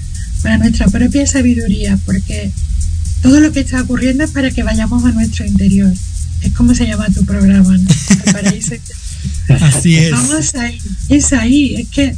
[0.43, 2.51] para nuestra propia sabiduría, porque
[3.23, 5.93] todo lo que está ocurriendo es para que vayamos a nuestro interior.
[6.43, 7.91] Es como se llama tu programa, ¿no?
[9.61, 10.11] Así es.
[10.11, 10.79] Vamos ahí,
[11.09, 12.17] es ahí, es que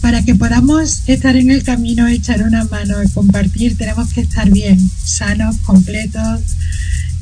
[0.00, 4.48] para que podamos estar en el camino, echar una mano y compartir, tenemos que estar
[4.50, 6.40] bien, sanos, completos,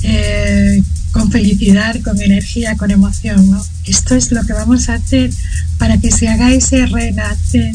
[0.02, 0.82] eh,
[1.16, 3.50] con felicidad, con energía, con emoción.
[3.50, 3.64] ¿no?
[3.86, 5.30] Esto es lo que vamos a hacer
[5.78, 7.74] para que se haga ese renacer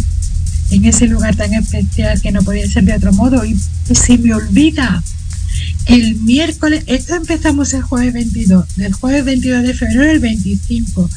[0.70, 3.44] en ese lugar tan especial que no podía ser de otro modo.
[3.44, 3.58] Y
[3.94, 5.04] se me olvida,
[5.88, 11.10] el miércoles, esto empezamos el jueves 22, del jueves 22 de febrero al 25,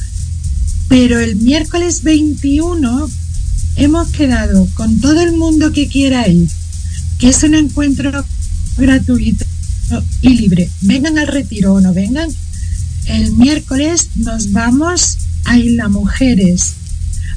[0.89, 3.09] pero el miércoles 21
[3.75, 6.49] hemos quedado con todo el mundo que quiera ir,
[7.19, 8.25] que es un encuentro
[8.77, 9.45] gratuito
[10.21, 10.69] y libre.
[10.81, 12.29] Vengan al retiro o no vengan.
[13.05, 16.73] El miércoles nos vamos a Isla Mujeres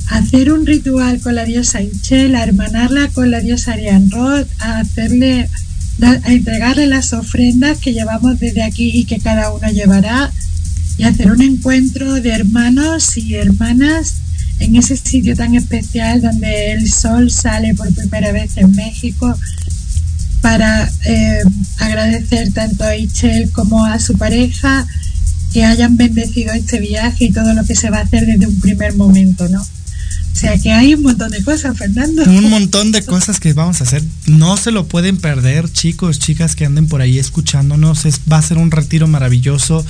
[0.08, 4.48] a hacer un ritual con la diosa Ichel, a hermanarla con la diosa Arian Roth,
[4.60, 5.48] a hacerle
[6.00, 10.32] a entregarle las ofrendas que llevamos desde aquí y que cada uno llevará
[10.96, 14.14] y hacer un encuentro de hermanos y hermanas
[14.60, 19.36] en ese sitio tan especial donde el sol sale por primera vez en México
[20.40, 21.42] para eh,
[21.78, 24.86] agradecer tanto a Ichel como a su pareja
[25.52, 28.60] que hayan bendecido este viaje y todo lo que se va a hacer desde un
[28.60, 29.60] primer momento, ¿no?
[29.60, 32.22] O sea que hay un montón de cosas, Fernando.
[32.22, 34.04] Un montón de cosas que vamos a hacer.
[34.26, 38.04] No se lo pueden perder, chicos, chicas que anden por ahí escuchándonos.
[38.04, 39.84] Es, va a ser un retiro maravilloso.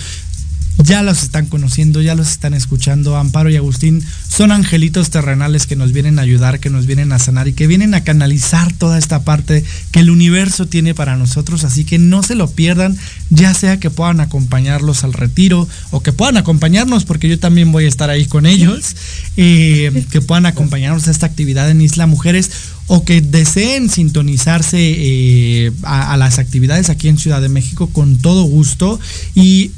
[0.78, 3.16] Ya los están conociendo, ya los están escuchando.
[3.16, 7.18] Amparo y Agustín son angelitos terrenales que nos vienen a ayudar, que nos vienen a
[7.18, 11.64] sanar y que vienen a canalizar toda esta parte que el universo tiene para nosotros.
[11.64, 12.96] Así que no se lo pierdan,
[13.30, 17.84] ya sea que puedan acompañarlos al retiro o que puedan acompañarnos, porque yo también voy
[17.84, 18.94] a estar ahí con ellos,
[19.36, 22.50] eh, que puedan acompañarnos a esta actividad en Isla Mujeres
[22.86, 28.18] o que deseen sintonizarse eh, a, a, las actividades aquí en Ciudad de México con
[28.18, 28.98] todo gusto.
[29.34, 29.72] Y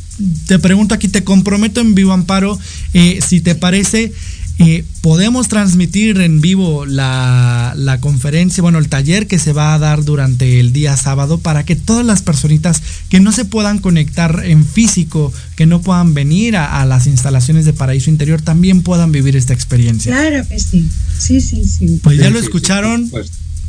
[0.47, 2.59] te pregunto aquí, te comprometo en vivo, Amparo,
[2.95, 4.13] eh, si te parece,
[4.63, 9.79] eh, podemos transmitir en vivo la, la, conferencia, bueno, el taller que se va a
[9.79, 14.43] dar durante el día sábado para que todas las personitas que no se puedan conectar
[14.45, 19.13] en físico, que no puedan venir a, a las instalaciones de Paraíso Interior, también puedan
[19.13, 20.13] vivir esta experiencia.
[20.13, 20.87] Claro que sí,
[21.19, 22.01] sí, sí, sí.
[22.03, 23.11] Pues ya lo escucharon.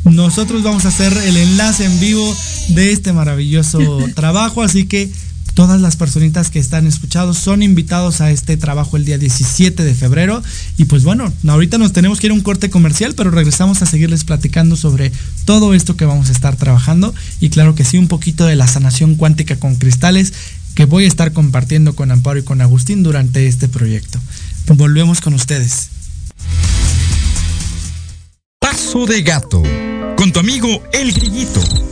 [0.04, 2.36] Nosotros vamos a hacer el enlace en vivo
[2.68, 5.10] de este maravilloso trabajo, así que
[5.54, 9.94] todas las personitas que están escuchados son invitados a este trabajo el día 17 de
[9.94, 10.42] febrero.
[10.76, 13.86] Y pues bueno, ahorita nos tenemos que ir a un corte comercial, pero regresamos a
[13.86, 15.12] seguirles platicando sobre
[15.44, 17.14] todo esto que vamos a estar trabajando.
[17.40, 20.32] Y claro que sí, un poquito de la sanación cuántica con cristales
[20.74, 24.18] que voy a estar compartiendo con Amparo y con Agustín durante este proyecto.
[24.66, 25.88] Volvemos con ustedes.
[28.58, 29.62] Paso de gato,
[30.16, 31.91] con tu amigo El Grillito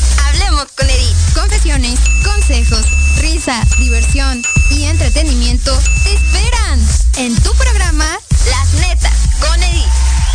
[0.77, 1.15] con Edith.
[1.33, 2.85] Confesiones, consejos,
[3.17, 6.79] risa, diversión y entretenimiento te esperan
[7.17, 8.05] en tu programa
[8.47, 9.89] Las Netas con Edith.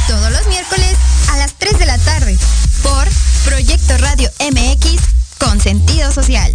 [0.09, 0.97] Todos los miércoles
[1.31, 2.36] a las 3 de la tarde
[2.82, 3.07] por
[3.44, 5.01] Proyecto Radio MX
[5.39, 6.53] con sentido social.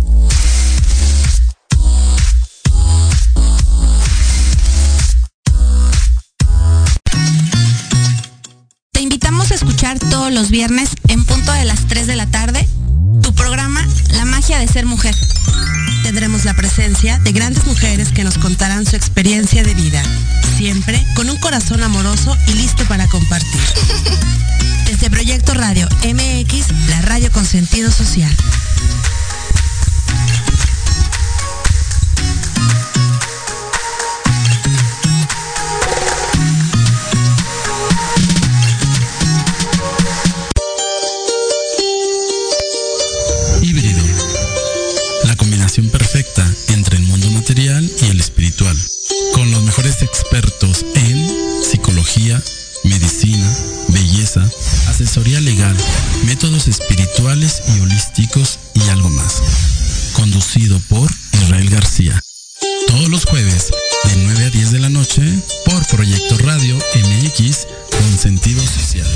[8.91, 12.67] Te invitamos a escuchar todos los viernes en punto de las 3 de la tarde
[13.21, 15.15] tu programa La magia de ser mujer.
[16.03, 20.01] Tendremos la presencia de grandes mujeres que nos contarán su experiencia de vida,
[20.57, 23.61] siempre con un corazón amoroso y listo para compartir.
[24.85, 28.35] Desde Proyecto Radio MX, la radio con sentido social.
[48.61, 48.77] Espiritual,
[49.33, 52.41] con los mejores expertos en psicología,
[52.83, 53.57] medicina,
[53.89, 54.47] belleza,
[54.87, 55.75] asesoría legal,
[56.25, 59.41] métodos espirituales y holísticos y algo más.
[60.13, 62.21] Conducido por Israel García.
[62.87, 63.71] Todos los jueves
[64.05, 65.21] de 9 a 10 de la noche
[65.65, 69.07] por Proyecto Radio MX con sentido social.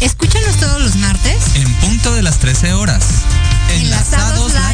[0.00, 3.04] Escúchanos todos los martes en punto de las 13 horas.
[3.70, 4.65] Enlazados, Enlazados Lifestyle,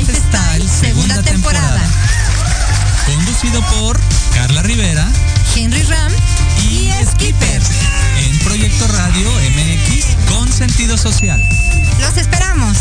[1.22, 1.80] segunda temporada.
[1.80, 3.04] temporada.
[3.06, 4.00] Conducido por
[4.34, 5.08] Carla Rivera,
[5.54, 6.12] Henry Ram
[6.70, 7.62] y, y Skipper.
[8.18, 11.42] En Proyecto Radio MX con sentido social.
[12.00, 12.76] Los esperamos.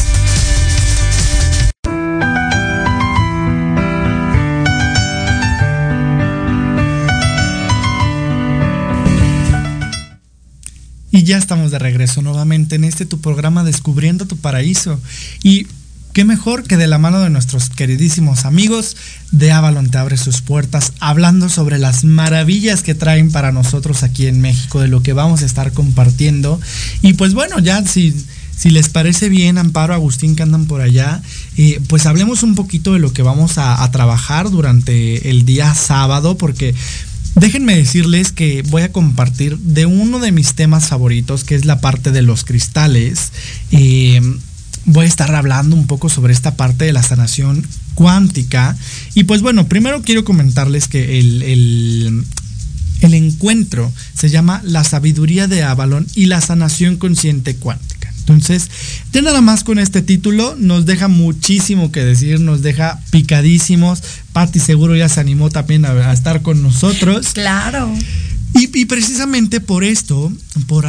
[11.14, 15.00] Y ya estamos de regreso nuevamente en este tu programa Descubriendo tu Paraíso.
[15.44, 15.68] Y
[16.14, 18.98] qué mejor que de la mano de nuestros queridísimos amigos
[19.32, 24.28] de Avalon te abre sus puertas hablando sobre las maravillas que traen para nosotros aquí
[24.28, 26.60] en México, de lo que vamos a estar compartiendo.
[27.02, 28.14] Y pues bueno, ya si,
[28.58, 31.22] si les parece bien, Amparo, Agustín, que andan por allá,
[31.58, 36.38] eh, pues hablemos un poquito de lo que vamos a, trabajar durante el día sábado,
[36.38, 36.76] porque
[37.34, 41.80] Déjenme decirles que voy a compartir de uno de mis temas favoritos, que es la
[41.80, 43.32] parte de los cristales.
[43.72, 44.20] Eh,
[44.86, 48.76] voy a estar hablando un poco sobre esta parte de la sanación cuántica.
[49.14, 55.64] Y pues bueno, primero quiero comentarles que el, el, encuentro se llama La sabiduría de
[55.64, 58.12] Avalon y la sanación consciente cuántica.
[58.20, 58.70] Entonces,
[59.12, 64.04] ya nada más con este título nos deja muchísimo que decir, nos deja picadísimos.
[64.32, 67.30] Patti seguro ya se animó también a estar con nosotros.
[67.34, 67.92] Claro.
[68.54, 70.32] Y, precisamente por esto,
[70.68, 70.86] por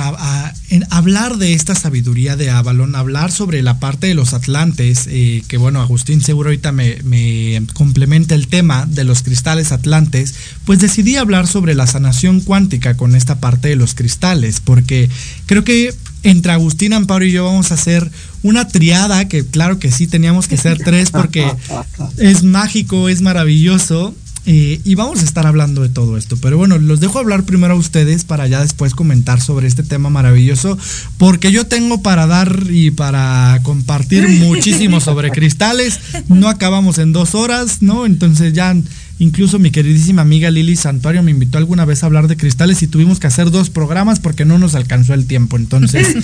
[0.91, 5.59] hablar de esta sabiduría de Avalon, hablar sobre la parte de los atlantes, eh, que
[5.59, 10.35] bueno, Agustín seguro ahorita me, me, complementa el tema de los cristales atlantes,
[10.65, 15.09] pues decidí hablar sobre la sanación cuántica con esta parte de los cristales, porque
[15.47, 18.11] creo que entre Agustín Amparo y yo vamos a hacer
[18.43, 21.51] una triada, que claro que sí, teníamos que ser tres porque
[22.19, 24.15] es mágico, es maravilloso.
[24.45, 26.37] Eh, y vamos a estar hablando de todo esto.
[26.37, 30.11] Pero bueno, los dejo hablar primero a ustedes para ya después comentar sobre este tema
[30.11, 30.77] maravilloso.
[31.17, 36.01] Porque yo tengo para dar y para compartir muchísimo sobre cristales.
[36.29, 38.05] No acabamos en dos horas, ¿no?
[38.05, 38.75] Entonces ya
[39.21, 42.89] incluso mi queridísima amiga Lili Santuario me invitó alguna vez a hablar de cristales y
[42.89, 45.57] tuvimos que hacer dos programas porque no nos alcanzó el tiempo.
[45.57, 46.17] Entonces,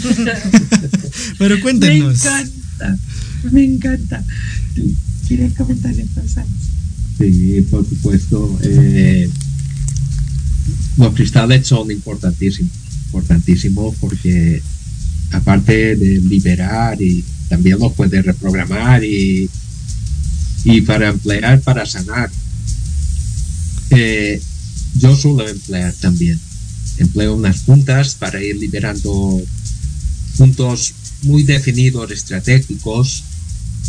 [1.38, 2.24] pero cuéntenos.
[2.24, 2.96] Me encanta,
[3.52, 4.24] me encanta.
[5.28, 6.44] ¿Quieres comentar entonces?
[7.18, 8.58] Sí, por supuesto.
[8.62, 9.28] Eh,
[10.96, 12.72] los cristales son importantísimos,
[13.06, 14.62] importantísimos porque
[15.32, 19.50] aparte de liberar y también los puede reprogramar y,
[20.64, 22.30] y para emplear para sanar.
[23.90, 24.40] Eh,
[24.98, 26.38] yo suelo emplear también.
[26.98, 29.42] Empleo unas puntas para ir liberando
[30.36, 33.24] puntos muy definidos estratégicos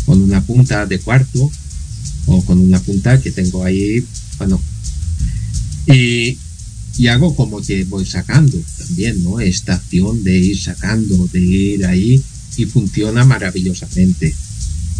[0.04, 1.50] con una punta de cuarto
[2.30, 4.04] o con una punta que tengo ahí,
[4.38, 4.60] bueno,
[5.86, 6.38] y,
[6.96, 9.40] y hago como que voy sacando también, ¿no?
[9.40, 12.22] Esta acción de ir sacando, de ir ahí,
[12.56, 14.34] y funciona maravillosamente.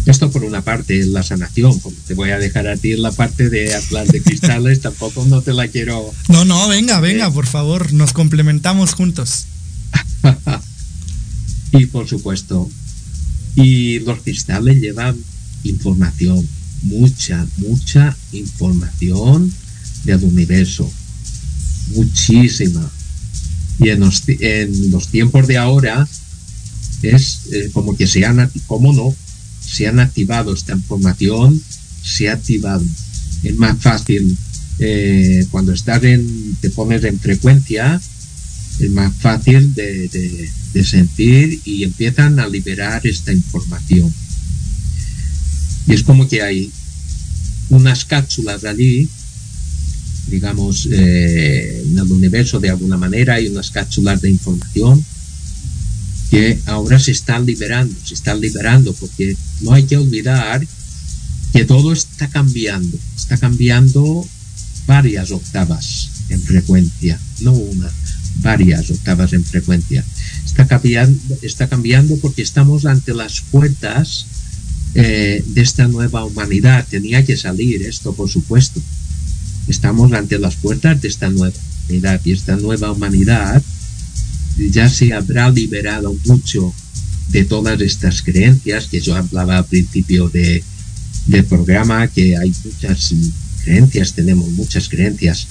[0.05, 3.49] Esto por una parte la sanación, como te voy a dejar a ti la parte
[3.49, 6.11] de Atlas de cristales, tampoco no te la quiero...
[6.27, 9.45] No, no, venga, venga, por favor, nos complementamos juntos.
[11.71, 12.69] y por supuesto,
[13.55, 15.17] y los cristales llevan
[15.63, 16.47] información,
[16.81, 19.51] mucha, mucha información
[20.03, 20.91] del universo.
[21.95, 22.89] Muchísima.
[23.79, 26.07] Y en los, en los tiempos de ahora
[27.01, 29.15] es eh, como que se han, ¿cómo no?
[29.59, 31.61] Se han activado esta información,
[32.03, 32.83] se ha activado.
[33.43, 34.37] Es más fácil
[34.79, 37.99] eh, cuando estás en, te pones en frecuencia,
[38.79, 44.11] es más fácil de sentir y empiezan a liberar esta información.
[45.87, 46.71] Y es como que hay
[47.69, 49.09] unas cápsulas allí,
[50.27, 55.03] digamos, eh, en el universo de alguna manera, hay unas cápsulas de información
[56.29, 60.65] que ahora se están liberando, se están liberando, porque no hay que olvidar
[61.51, 64.25] que todo está cambiando, está cambiando
[64.87, 67.91] varias octavas en frecuencia, no una,
[68.37, 70.05] varias octavas en frecuencia.
[70.45, 74.25] Está cambiando, está cambiando porque estamos ante las puertas
[74.93, 76.85] eh, de esta nueva humanidad.
[76.89, 78.81] Tenía que salir esto, por supuesto.
[79.67, 81.55] Estamos ante las puertas de esta nueva
[81.87, 83.61] humanidad y esta nueva humanidad
[84.57, 86.73] ya se habrá liberado mucho
[87.29, 90.63] de todas estas creencias que yo hablaba al principio de,
[91.27, 93.13] del programa, que hay muchas
[93.63, 95.47] creencias, tenemos muchas creencias.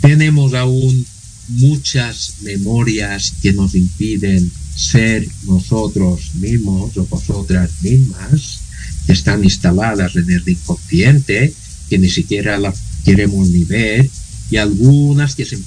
[0.00, 1.06] Tenemos aún
[1.48, 8.60] muchas memorias que nos impiden ser nosotros mismos o vosotras mismas,
[9.06, 11.52] que están instaladas en el inconsciente,
[11.90, 14.08] que ni siquiera las queremos ni ver,
[14.52, 15.58] y algunas que se,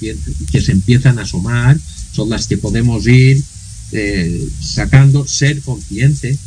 [0.50, 1.78] que se empiezan a asomar
[2.12, 3.42] son las que podemos ir
[3.92, 6.38] eh, sacando, ser consciente.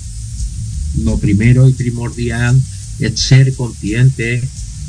[1.04, 2.60] Lo primero y primordial
[3.00, 4.42] es ser consciente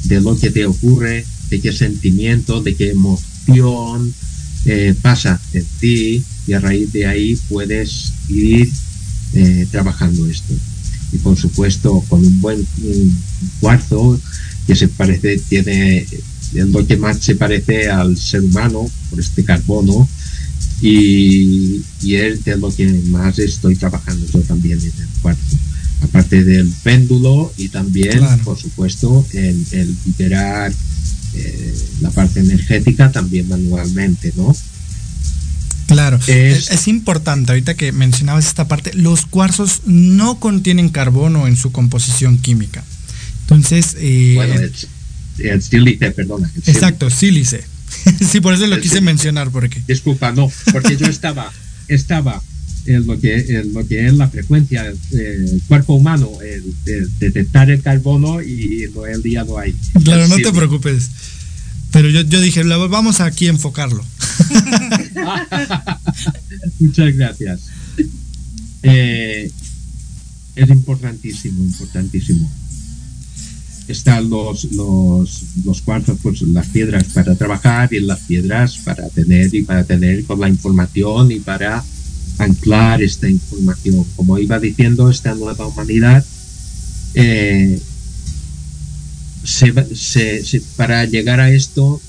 [0.05, 4.15] de lo que te ocurre, de qué sentimiento, de qué emoción
[4.67, 8.69] eh, pasa en ti, y a raíz de ahí puedes ir
[9.35, 10.55] eh, trabajando esto.
[11.13, 12.67] Y por supuesto con un buen
[13.61, 14.21] cuarzo
[14.67, 16.07] que se parece, tiene
[16.53, 20.09] lo que más se parece al ser humano por este carbono
[20.81, 25.57] y, y es de lo que más estoy trabajando yo también en el cuarzo.
[26.03, 30.73] Aparte del péndulo y también, por supuesto, en el liberar
[31.37, 34.55] eh, la parte energética también manualmente, ¿no?
[35.87, 41.71] Claro, es, importante, ahorita que mencionabas esta parte, los cuarzos no contienen carbono en su
[41.71, 42.83] composición química.
[43.43, 43.95] Entonces...
[43.99, 44.55] Eh, bueno,
[45.39, 46.51] el, sílice, perdona.
[46.67, 47.63] exacto, sílice.
[48.31, 49.81] sí, por eso lo quise mencionar, porque...
[49.87, 51.53] Disculpa, no, porque yo estaba,
[51.89, 52.43] estaba
[52.87, 56.75] en lo que, en lo que es la frecuencia del cuerpo humano, el,
[57.19, 59.75] detectar el carbono y lo he liado ahí.
[60.05, 61.11] Claro, no te preocupes.
[61.93, 64.05] Pero yo, yo dije, vamos aquí a enfocarlo.
[66.81, 67.61] Muchas gracias.
[68.83, 69.51] Eh,
[70.55, 72.51] es importantísimo, importantísimo.
[73.89, 79.55] están los, los, los cuartos, pues las piedras para trabajar y las piedras para tener
[79.55, 81.85] y para tener con la información y para
[82.39, 84.05] anclar esta información.
[84.17, 86.25] Como iba diciendo, esta nueva humanidad,
[87.15, 87.81] eh,
[89.45, 92.01] se- se- se- para llegar a esto,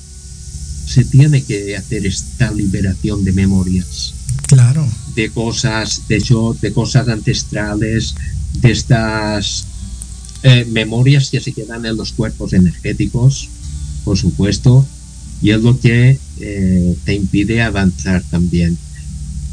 [0.85, 4.13] se tiene que hacer esta liberación de memorias
[4.47, 4.87] Claro.
[5.15, 8.15] de cosas, de hecho, de cosas ancestrales,
[8.61, 9.65] de estas
[10.43, 13.49] eh, memorias que se quedan en los cuerpos energéticos,
[14.05, 14.87] por supuesto,
[15.41, 18.77] y es lo que eh, te impide avanzar también.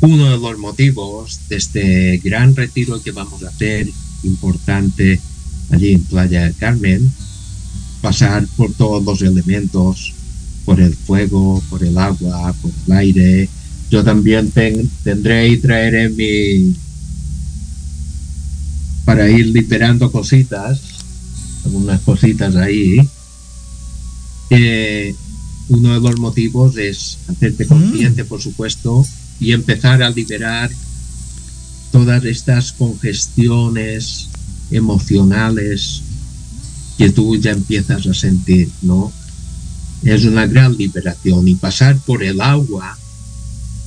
[0.04, 3.88] Uno de los motivos de este gran retiro que vamos a hacer,
[4.22, 5.20] importante,
[5.70, 7.10] allí en Playa del Carmen,
[8.02, 10.12] pasar por todos los elementos,
[10.66, 13.48] por el fuego, por el agua, por el aire.
[13.90, 16.74] Yo también ten- tendré y traeré mi
[19.04, 20.80] para ir liberando cositas,
[21.64, 22.96] algunas cositas ahí.
[24.50, 25.14] Eh,
[25.68, 29.06] uno de los motivos es hacerte consciente, por supuesto,
[29.40, 30.70] y empezar a liberar
[31.92, 34.28] todas estas congestiones
[34.70, 36.02] emocionales
[36.98, 39.12] que tú ya empiezas a sentir, ¿no?
[40.04, 42.96] Es una gran liberación y pasar por el agua,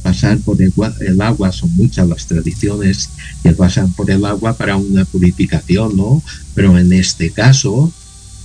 [0.04, 3.10] pasar por el, gua- el agua, son muchas las tradiciones
[3.44, 6.24] que pasan por el agua para una purificación, ¿no?
[6.56, 7.92] Pero en este caso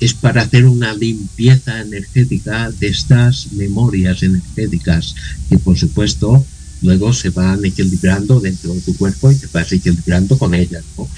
[0.00, 5.14] es para hacer una limpieza energética de estas memorias energéticas
[5.48, 6.44] que por supuesto
[6.82, 11.09] luego se van equilibrando dentro de tu cuerpo y te vas equilibrando con ellas, ¿no?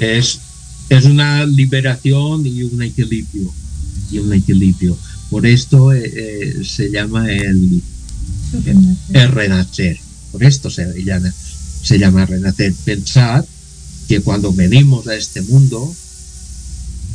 [0.00, 0.40] Es,
[0.88, 3.52] es una liberación y un equilibrio.
[4.10, 4.96] Y un equilibrio.
[5.30, 7.82] Por esto eh, eh, se llama el,
[9.12, 9.98] el renacer.
[10.30, 11.32] Por esto se llama,
[11.82, 12.74] se llama renacer.
[12.84, 13.44] Pensad
[14.08, 15.94] que cuando venimos a este mundo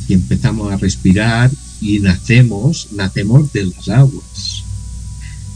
[0.08, 1.50] y empezamos a respirar
[1.80, 4.64] y nacemos, nacemos de las aguas.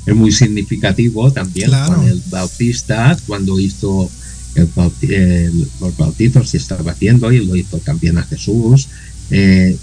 [0.06, 1.94] Es muy significativo también Claro.
[1.96, 4.10] con el bautista cuando hizo
[4.54, 4.68] el
[5.08, 8.88] el- los bautizos que estaba haciendo y lo hizo también a Jesús.
[9.30, 9.76] eh,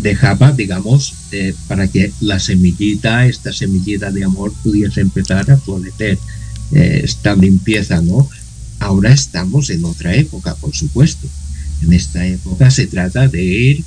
[0.00, 6.18] dejaba, digamos, eh, para que la semillita, esta semillita de amor pudiese empezar a florecer,
[6.72, 8.28] eh, esta limpieza, ¿no?
[8.78, 11.26] Ahora estamos en otra época, por supuesto.
[11.82, 13.84] En esta época se trata de ir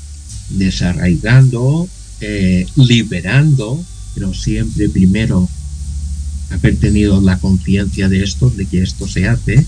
[0.50, 1.88] desarraigando,
[2.22, 3.84] eh, liberando,
[4.18, 5.48] pero siempre primero
[6.50, 9.64] haber tenido la conciencia de esto, de que esto se hace,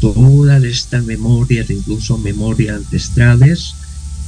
[0.00, 3.74] todas estas memorias, incluso memorias ancestrales,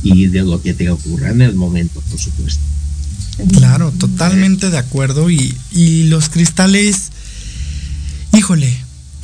[0.02, 2.60] y de lo que te ocurra en el momento, por supuesto.
[3.52, 5.30] Claro, totalmente de acuerdo.
[5.30, 7.10] Y, y los cristales,
[8.36, 8.76] híjole,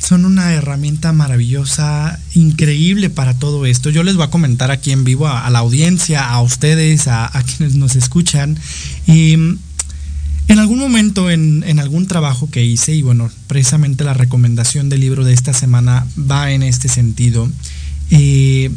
[0.03, 3.89] son una herramienta maravillosa, increíble para todo esto.
[3.89, 7.75] Yo les voy a comentar aquí en vivo a, la audiencia, a ustedes, a, quienes
[7.75, 8.59] nos escuchan.
[9.07, 9.53] Mm,
[10.47, 15.23] en algún momento, en, algún trabajo que hice, y bueno, precisamente la recomendación del libro
[15.23, 17.49] de esta semana va en este sentido.
[18.11, 18.69] eh,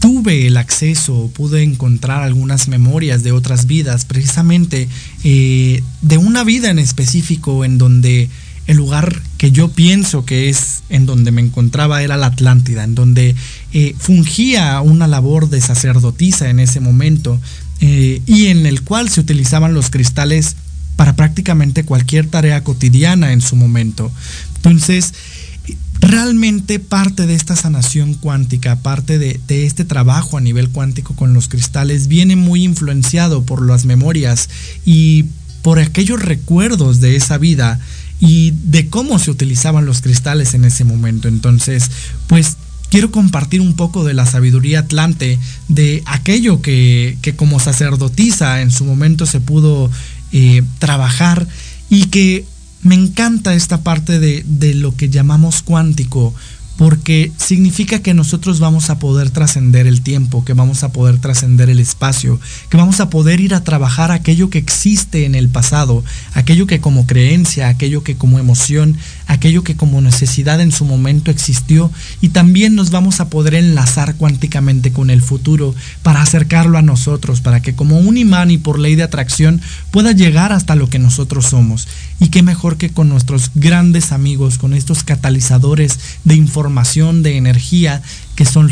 [0.00, 4.88] tuve el acceso, pude encontrar algunas memorias de otras vidas, precisamente
[5.22, 8.28] eh, de una vida en específico en donde
[8.66, 12.96] el lugar que yo pienso que es en donde me encontraba era la Atlántida, en
[12.96, 13.36] donde
[13.72, 17.40] eh, fungía una labor de sacerdotisa en ese momento
[17.80, 20.54] y en el cual se utilizaban los cristales
[20.96, 24.10] para prácticamente cualquier tarea cotidiana en su momento.
[24.56, 25.14] Entonces,
[26.02, 31.48] realmente parte de esta sanación cuántica, parte de, este trabajo a nivel cuántico con los
[31.48, 34.48] cristales, viene muy influenciado por las memorias
[34.84, 35.26] y
[35.62, 37.78] por aquellos recuerdos de esa vida
[38.18, 41.28] y de cómo se utilizaban los cristales en ese momento.
[41.28, 41.88] Entonces,
[42.26, 42.56] pues
[42.90, 45.38] quiero compartir un poco de la sabiduría atlante,
[45.68, 49.88] de aquello que, que como sacerdotisa en su momento se pudo
[50.32, 51.46] eh, trabajar
[51.90, 52.44] y que
[52.82, 56.34] me encanta esta parte de, de, lo que llamamos cuántico,
[56.76, 61.70] porque significa que nosotros vamos a poder trascender el tiempo, que vamos a poder trascender
[61.70, 62.40] el espacio,
[62.70, 66.02] que vamos a poder ir a trabajar aquello que existe en el pasado,
[66.34, 68.96] aquello que como creencia, aquello que como emoción,
[69.26, 71.90] aquello que como necesidad en su momento existió,
[72.20, 77.40] y también nos vamos a poder enlazar cuánticamente con el futuro para acercarlo a nosotros,
[77.40, 80.98] para que como un imán y por ley de atracción pueda llegar hasta lo que
[80.98, 81.88] nosotros somos.
[82.20, 88.02] Y qué mejor que con nuestros grandes amigos, con estos catalizadores de información, de energía,
[88.34, 88.70] que son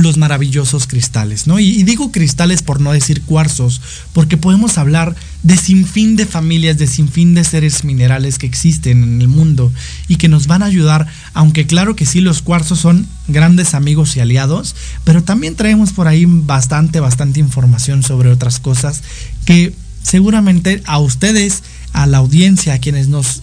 [0.00, 1.58] los maravillosos cristales, ¿no?
[1.58, 3.80] Y, digo cristales por no decir cuarzos,
[4.12, 9.20] porque podemos hablar de sinfín de familias, de sinfín de seres minerales que existen en
[9.20, 9.70] el mundo
[10.08, 14.16] y que nos van a ayudar, aunque claro que sí, los cuarzos son grandes amigos
[14.16, 14.74] y aliados,
[15.04, 19.02] pero también traemos por ahí bastante, bastante información sobre otras cosas
[19.44, 21.62] que seguramente a ustedes,
[21.92, 23.42] a la audiencia, a quienes nos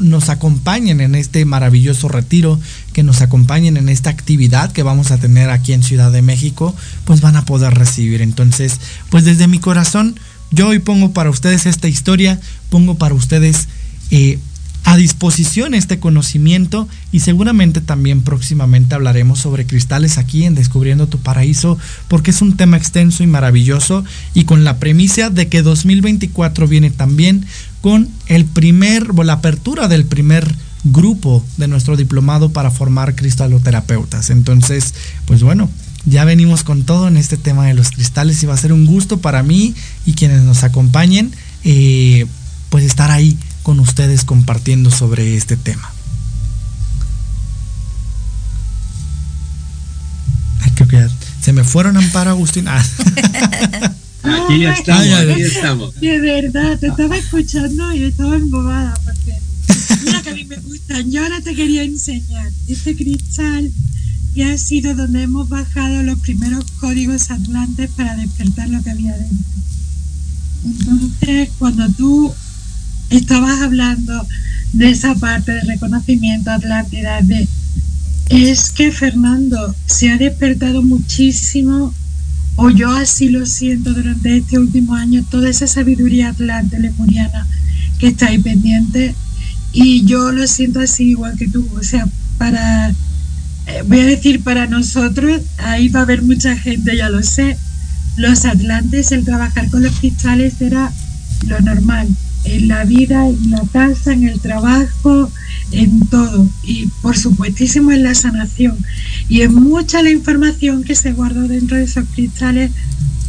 [0.00, 2.58] nos acompañen en este maravilloso retiro,
[2.92, 6.74] que nos acompañen en esta actividad que vamos a tener aquí en Ciudad de México,
[7.04, 8.22] pues van a poder recibir.
[8.22, 8.80] Entonces,
[9.10, 10.18] pues desde mi corazón,
[10.50, 13.68] yo hoy pongo para ustedes esta historia, pongo para ustedes
[14.10, 14.38] eh,
[14.84, 21.18] a disposición este conocimiento y seguramente también próximamente hablaremos sobre cristales aquí en Descubriendo tu
[21.18, 24.04] Paraíso porque es un tema extenso y maravilloso
[24.34, 27.44] y con la premisa de que 2024 viene también
[27.82, 30.54] con el primer la apertura del primer
[30.84, 34.30] grupo de nuestro diplomado para formar cristaloterapeutas.
[34.30, 34.94] Entonces,
[35.26, 35.68] pues bueno,
[36.06, 38.86] ya venimos con todo en este tema de los cristales y va a ser un
[38.86, 39.74] gusto para mí
[40.06, 41.32] y quienes nos acompañen,
[41.64, 42.26] eh,
[42.70, 45.92] pues estar ahí con ustedes compartiendo sobre este tema.
[50.62, 52.68] Ay, creo que ya se me fueron Amparo Agustín.
[52.68, 52.84] Ah.
[54.22, 55.94] Aquí estamos, aquí estamos.
[55.94, 59.32] De verdad, te estaba escuchando y estaba embobada porque
[60.10, 61.10] mira que a mí me gustan.
[61.10, 63.70] Yo ahora te quería enseñar este cristal
[64.34, 69.16] que ha sido donde hemos bajado los primeros códigos atlantes para despertar lo que había
[69.16, 69.50] dentro.
[70.64, 72.32] Entonces, cuando tú
[73.10, 74.26] estabas hablando
[74.72, 77.20] de esa parte de reconocimiento Atlántida,
[78.28, 81.92] es que Fernando se ha despertado muchísimo
[82.56, 87.46] o yo así lo siento durante este último año, toda esa sabiduría atlante lemuriana
[87.98, 89.14] que está ahí pendiente
[89.72, 92.06] y yo lo siento así igual que tú, o sea,
[92.38, 92.94] para, eh,
[93.86, 97.56] voy a decir para nosotros, ahí va a haber mucha gente, ya lo sé,
[98.16, 100.92] los atlantes, el trabajar con los cristales era
[101.46, 102.08] lo normal,
[102.44, 105.30] en la vida, en la casa, en el trabajo,
[105.72, 106.48] en todo.
[106.64, 108.76] Y por supuestísimo en la sanación.
[109.28, 112.70] Y es mucha la información que se guardó dentro de esos cristales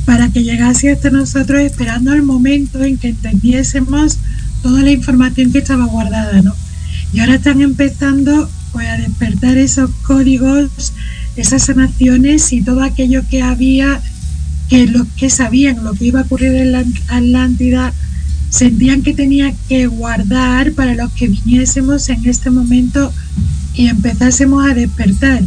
[0.05, 4.18] para que llegase hasta nosotros esperando el momento en que entendiésemos
[4.61, 6.53] toda la información que estaba guardada, ¿no?
[7.13, 10.93] Y ahora están empezando pues, a despertar esos códigos,
[11.35, 14.01] esas sanaciones y todo aquello que había,
[14.69, 17.93] que los que sabían lo que iba a ocurrir en la Atlántida,
[18.49, 23.11] sentían que tenía que guardar para los que viniésemos en este momento
[23.73, 25.41] y empezásemos a despertar.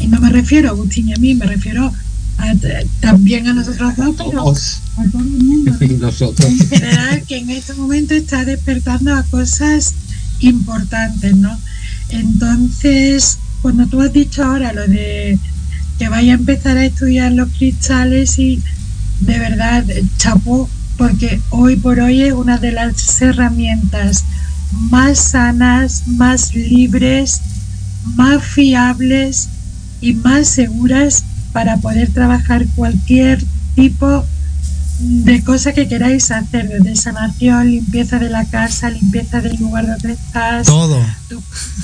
[0.00, 1.92] Y no me refiero a Agustín y a mí, me refiero
[2.38, 2.54] a,
[3.00, 5.72] también a nosotros dos, pero a todo el mundo.
[5.98, 6.48] Nosotros.
[6.50, 9.94] En general, que en este momento está despertando a cosas
[10.40, 11.58] importantes, ¿no?
[12.10, 15.38] Entonces, cuando tú has dicho ahora lo de
[15.98, 18.62] que vaya a empezar a estudiar los cristales y
[19.20, 19.84] de verdad,
[20.18, 20.68] chapó,
[20.98, 24.24] porque hoy por hoy es una de las herramientas
[24.90, 27.40] más sanas, más libres,
[28.14, 29.48] más fiables
[30.00, 31.24] y más seguras
[31.56, 33.42] para poder trabajar cualquier
[33.74, 34.26] tipo
[35.00, 40.12] de cosa que queráis hacer, desde sanación, limpieza de la casa, limpieza del lugar donde
[40.12, 41.02] estás, todo,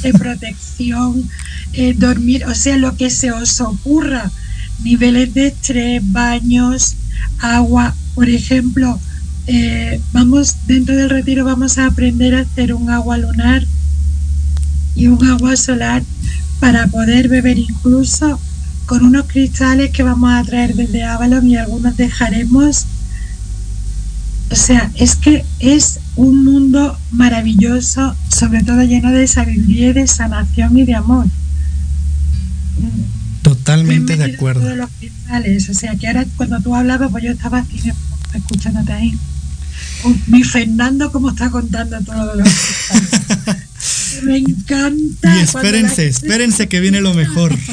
[0.02, 1.26] de protección,
[1.72, 4.30] eh, dormir, o sea, lo que se os ocurra,
[4.82, 6.96] niveles de estrés, baños,
[7.38, 9.00] agua, por ejemplo,
[9.46, 13.66] eh, vamos dentro del retiro vamos a aprender a hacer un agua lunar
[14.94, 16.02] y un agua solar
[16.60, 18.38] para poder beber incluso
[18.92, 22.84] con unos cristales que vamos a traer desde Avalon y algunos dejaremos.
[24.50, 30.06] O sea, es que es un mundo maravilloso, sobre todo lleno de sabiduría y de
[30.06, 31.26] sanación y de amor.
[33.40, 34.76] Totalmente de acuerdo.
[34.76, 35.70] Los cristales.
[35.70, 37.80] O sea, que ahora cuando tú hablabas, pues yo estaba aquí
[38.34, 39.18] escuchándote ahí.
[40.26, 42.50] Mi Fernando, como está contando todo lo que
[44.24, 45.34] Me encanta.
[45.34, 47.56] Y espérense, espérense que viene lo mejor.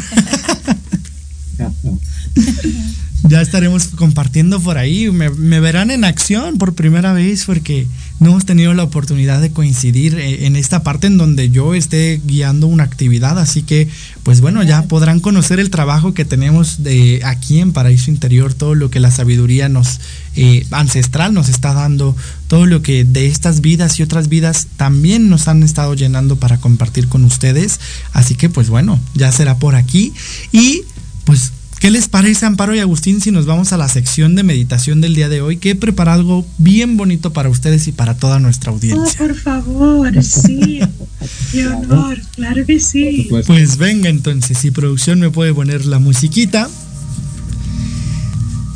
[3.24, 5.12] ya estaremos compartiendo por ahí.
[5.12, 7.88] Me, me, verán en acción por primera vez porque
[8.20, 12.22] no hemos tenido la oportunidad de coincidir eh, en esta parte en donde yo esté
[12.26, 13.38] guiando una actividad.
[13.38, 13.88] Así que,
[14.24, 18.74] pues bueno, ya podrán conocer el trabajo que tenemos de aquí en Paraíso Interior, todo
[18.74, 20.00] lo que la sabiduría nos
[20.36, 22.16] eh, ancestral nos está dando,
[22.48, 26.60] todo lo que de estas vidas y otras vidas también nos han estado llenando para
[26.60, 27.80] compartir con ustedes.
[28.14, 30.14] Así que, pues bueno, ya será por aquí.
[30.52, 30.84] Y
[31.26, 35.00] pues ¿Qué les parece, Amparo y Agustín, si nos vamos a la sección de meditación
[35.00, 35.56] del día de hoy?
[35.56, 39.18] Que he preparado algo bien bonito para ustedes y para toda nuestra audiencia.
[39.22, 40.82] Oh, por favor, sí.
[41.54, 43.30] Qué honor, claro que sí.
[43.48, 46.70] Pues venga entonces, si producción me puede poner la musiquita.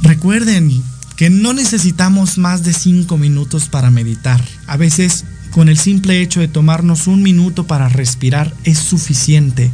[0.02, 0.72] Recuerden
[1.18, 4.42] que no necesitamos más de 5 minutos para meditar.
[4.66, 9.72] A veces con el simple hecho de tomarnos un minuto para respirar es suficiente.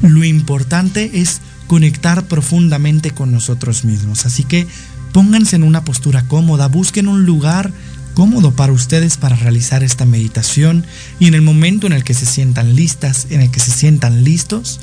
[0.00, 4.26] Lo importante es conectar profundamente con nosotros mismos.
[4.26, 4.66] Así que
[5.12, 7.72] pónganse en una postura cómoda, busquen un lugar
[8.14, 10.86] cómodo para ustedes para realizar esta meditación
[11.18, 14.24] y en el momento en el que se sientan listas, en el que se sientan
[14.24, 14.80] listos,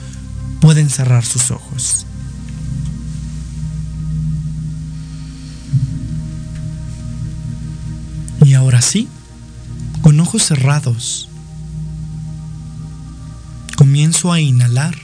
[0.60, 2.06] pueden cerrar sus ojos.
[8.44, 9.08] Y ahora sí,
[10.02, 11.30] con ojos cerrados,
[13.78, 14.96] comienzo a inhalar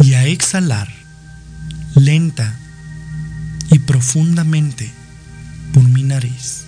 [0.00, 0.88] y a exhalar
[1.94, 2.54] lenta
[3.70, 4.90] y profundamente
[5.72, 6.64] por mi nariz.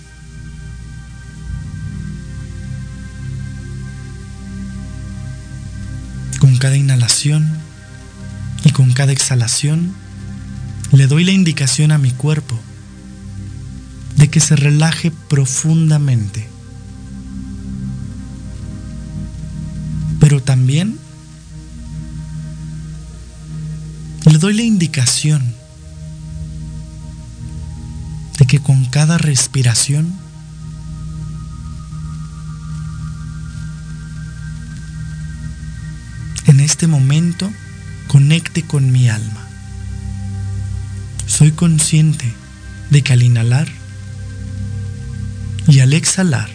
[6.39, 7.49] Con cada inhalación
[8.63, 9.93] y con cada exhalación
[10.91, 12.57] le doy la indicación a mi cuerpo
[14.15, 16.47] de que se relaje profundamente.
[20.19, 20.97] Pero también
[24.29, 25.41] le doy la indicación
[28.37, 30.13] de que con cada respiración
[36.45, 37.49] en este momento
[38.07, 39.47] conecte con mi alma.
[41.25, 42.33] Soy consciente
[42.89, 43.67] de que al inhalar
[45.67, 46.49] y al exhalar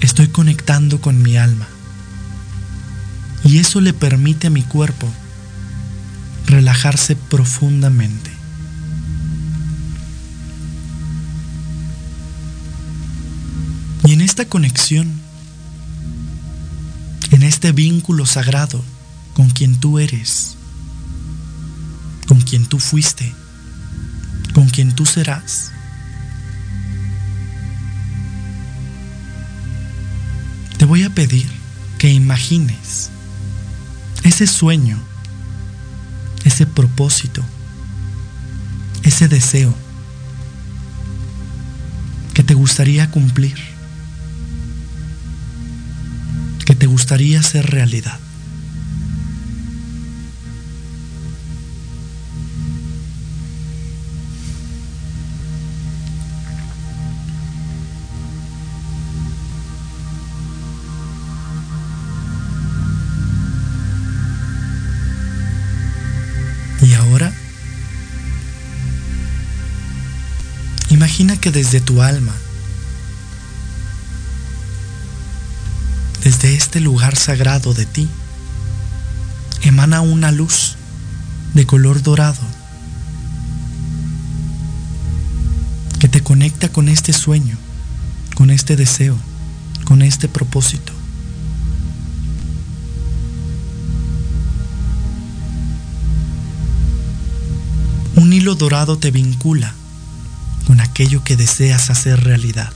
[0.00, 1.68] estoy conectando con mi alma.
[3.44, 5.08] Y eso le permite a mi cuerpo
[6.46, 8.30] relajarse profundamente.
[14.04, 15.08] Y en esta conexión,
[17.30, 18.82] en este vínculo sagrado
[19.34, 20.56] con quien tú eres,
[22.26, 23.32] con quien tú fuiste,
[24.52, 25.70] con quien tú serás,
[30.78, 31.46] te voy a pedir
[31.98, 33.10] que imagines
[34.30, 34.96] ese sueño
[36.44, 37.42] ese propósito,
[39.02, 39.74] ese deseo
[42.34, 43.56] que te gustaría cumplir,
[46.64, 48.18] que te gustaría hacer realidad.
[71.20, 72.32] Imagina que desde tu alma,
[76.24, 78.08] desde este lugar sagrado de ti,
[79.60, 80.76] emana una luz
[81.52, 82.40] de color dorado
[85.98, 87.58] que te conecta con este sueño,
[88.34, 89.18] con este deseo,
[89.84, 90.94] con este propósito.
[98.16, 99.74] Un hilo dorado te vincula
[100.66, 102.72] con aquello que deseas hacer realidad.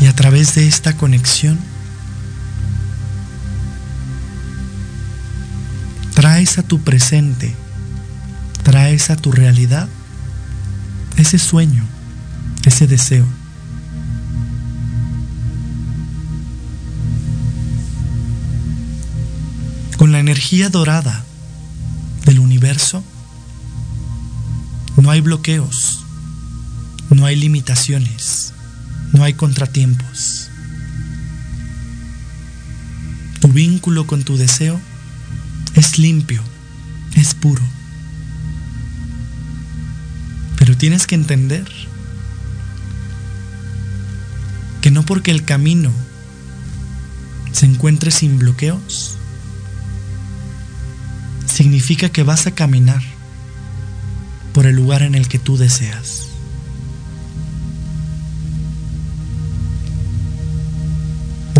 [0.00, 1.60] Y a través de esta conexión,
[6.14, 7.54] traes a tu presente,
[8.64, 9.88] traes a tu realidad
[11.16, 11.84] ese sueño,
[12.64, 13.26] ese deseo.
[20.32, 21.26] Energía dorada
[22.24, 23.04] del universo,
[24.96, 26.06] no hay bloqueos,
[27.10, 28.54] no hay limitaciones,
[29.12, 30.48] no hay contratiempos.
[33.40, 34.80] Tu vínculo con tu deseo
[35.74, 36.42] es limpio,
[37.14, 37.62] es puro.
[40.56, 41.70] Pero tienes que entender
[44.80, 45.92] que no porque el camino
[47.52, 49.18] se encuentre sin bloqueos,
[51.62, 53.00] significa que vas a caminar
[54.52, 56.26] por el lugar en el que tú deseas.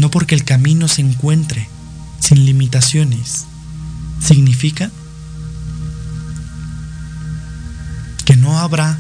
[0.01, 1.69] No porque el camino se encuentre
[2.19, 3.45] sin limitaciones,
[4.19, 4.91] significa
[8.25, 8.99] que no habrá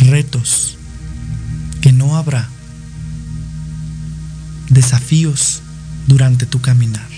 [0.00, 0.78] retos,
[1.80, 2.48] que no habrá
[4.68, 5.62] desafíos
[6.08, 7.15] durante tu caminar.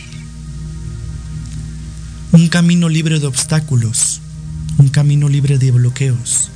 [2.30, 4.20] Un camino libre de obstáculos,
[4.76, 6.50] un camino libre de bloqueos,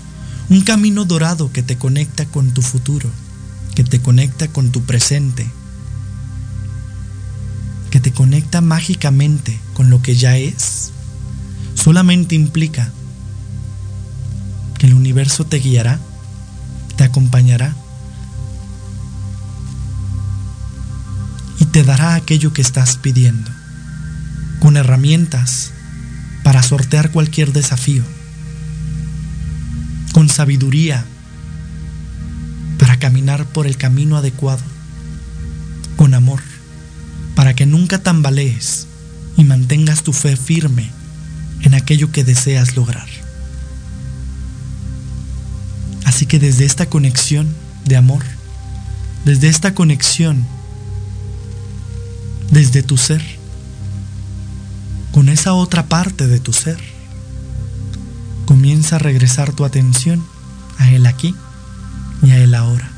[0.51, 3.09] Un camino dorado que te conecta con tu futuro,
[3.75, 5.51] que te conecta con tu presente,
[7.91, 10.91] que te conecta mágicamente con lo que ya es,
[11.75, 12.93] solamente implica
[14.79, 16.01] que el universo te guiará,
[16.97, 17.75] te acompañará
[21.59, 23.51] y te dará aquello que estás pidiendo,
[24.63, 25.73] con herramientas
[26.45, 28.05] para sortear cualquier desafío
[30.13, 31.05] con sabiduría
[32.79, 34.63] para caminar por el camino adecuado,
[35.97, 36.41] con amor,
[37.35, 38.87] para que nunca tambalees
[39.37, 40.93] y mantengas tu fe firme
[41.63, 43.09] en aquello que deseas lograr.
[46.05, 47.49] Así que desde esta conexión
[47.85, 48.23] de amor,
[49.25, 50.47] desde esta conexión,
[52.53, 53.23] desde tu ser,
[55.13, 56.79] con esa otra parte de tu ser,
[58.47, 60.25] comienza a regresar tu atención
[60.79, 61.35] a Él aquí
[62.23, 62.91] y a Él ahora.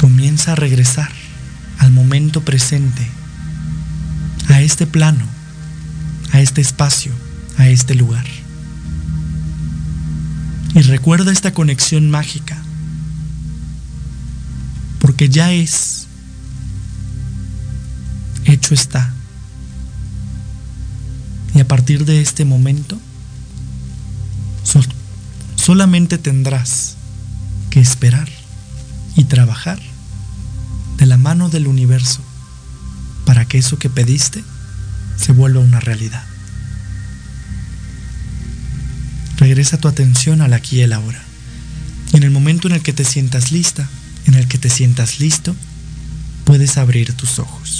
[0.00, 1.10] Comienza a regresar
[1.78, 3.06] al momento presente,
[4.48, 5.24] a este plano,
[6.32, 7.12] a este espacio,
[7.58, 8.24] a este lugar.
[10.74, 12.56] Y recuerda esta conexión mágica,
[14.98, 16.03] porque ya es,
[18.72, 19.12] está.
[21.54, 22.98] Y a partir de este momento,
[24.62, 24.86] sol
[25.56, 26.96] solamente tendrás
[27.70, 28.28] que esperar
[29.16, 29.80] y trabajar
[30.98, 32.20] de la mano del universo
[33.24, 34.44] para que eso que pediste
[35.16, 36.24] se vuelva una realidad.
[39.36, 41.22] Regresa tu atención al aquí y el ahora.
[42.12, 43.88] Y en el momento en el que te sientas lista,
[44.26, 45.54] en el que te sientas listo,
[46.44, 47.73] puedes abrir tus ojos.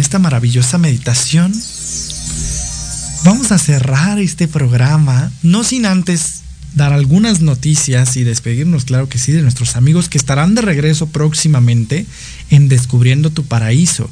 [0.00, 1.52] Esta maravillosa meditación
[3.24, 6.40] vamos a cerrar este programa, no sin antes
[6.74, 11.08] dar algunas noticias y despedirnos, claro que sí, de nuestros amigos que estarán de regreso
[11.08, 12.06] próximamente
[12.50, 14.08] en Descubriendo tu Paraíso.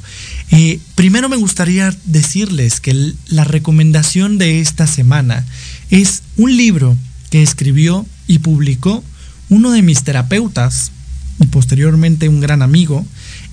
[0.51, 5.45] Eh, primero me gustaría decirles que la recomendación de esta semana
[5.89, 6.97] es un libro
[7.29, 9.03] que escribió y publicó
[9.47, 10.91] uno de mis terapeutas
[11.39, 13.05] y posteriormente un gran amigo,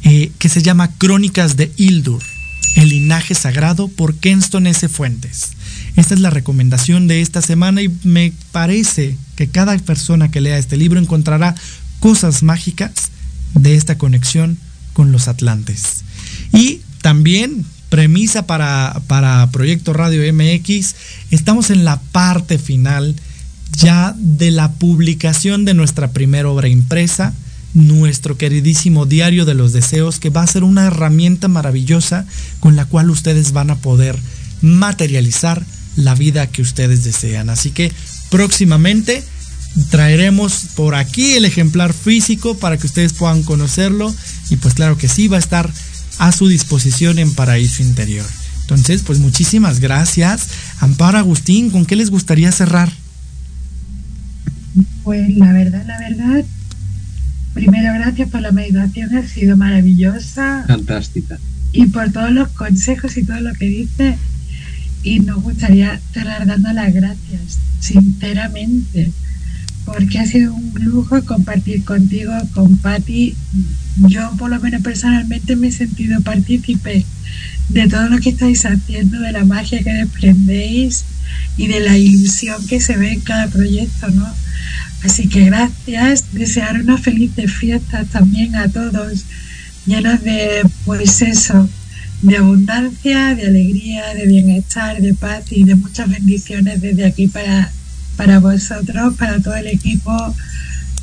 [0.09, 2.23] eh, que se llama Crónicas de Hildur,
[2.77, 4.89] el linaje sagrado por Kenston S.
[4.89, 5.49] Fuentes.
[5.97, 10.59] Esta es la recomendación de esta semana y me parece que cada persona que lea
[10.59, 11.57] este libro encontrará
[11.99, 13.11] cosas mágicas
[13.55, 14.59] de esta conexión
[14.93, 16.05] con los atlantes.
[16.53, 20.95] Y también premisa para, para Proyecto Radio MX,
[21.33, 23.17] estamos en la parte final
[23.77, 27.35] ya de la publicación de nuestra primera obra impresa,
[27.75, 32.27] nuestro queridísimo Diario de los Deseos, que va a ser una herramienta maravillosa
[32.61, 34.19] con la cual ustedes van a poder
[34.63, 35.65] materializar
[35.97, 37.51] la vida que ustedes desean.
[37.51, 37.93] Así que
[38.31, 39.23] próximamente
[39.91, 44.15] traeremos por aquí el ejemplar físico para que ustedes puedan conocerlo
[44.49, 45.71] y pues claro que sí va a estar
[46.19, 48.25] a su disposición en Paraíso Interior.
[48.63, 50.49] Entonces, pues muchísimas gracias.
[50.81, 52.91] Amparo Agustín, ¿con qué les gustaría cerrar?
[55.05, 56.45] Pues la verdad, la verdad,
[57.57, 60.65] primero gracias por la meditación, ha sido maravillosa.
[60.67, 61.39] Fantástica.
[61.73, 64.19] Y por todos los consejos y todo lo que dice.
[65.03, 69.11] Y nos gustaría cerrar dando las gracias, sinceramente,
[69.87, 73.35] porque ha sido un lujo compartir contigo, con Patti.
[74.07, 77.07] Yo, por lo menos personalmente, me he sentido partícipe
[77.71, 81.05] de todo lo que estáis haciendo, de la magia que desprendéis
[81.57, 84.27] y de la ilusión que se ve en cada proyecto, ¿no?
[85.07, 89.25] Así que gracias, desear una feliz fiesta también a todos,
[89.87, 91.69] llenos de, pues eso,
[92.23, 97.71] de abundancia, de alegría, de bienestar, de paz y de muchas bendiciones desde aquí para,
[98.17, 100.13] para vosotros, para todo el equipo,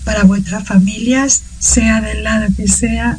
[0.04, 3.18] para vuestras familias, sea del lado que sea,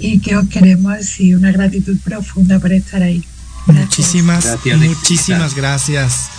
[0.00, 3.22] y que os queremos y una gratitud profunda por estar ahí.
[3.68, 3.86] Gracias.
[3.86, 6.30] Muchísimas, gracias, muchísimas gracias.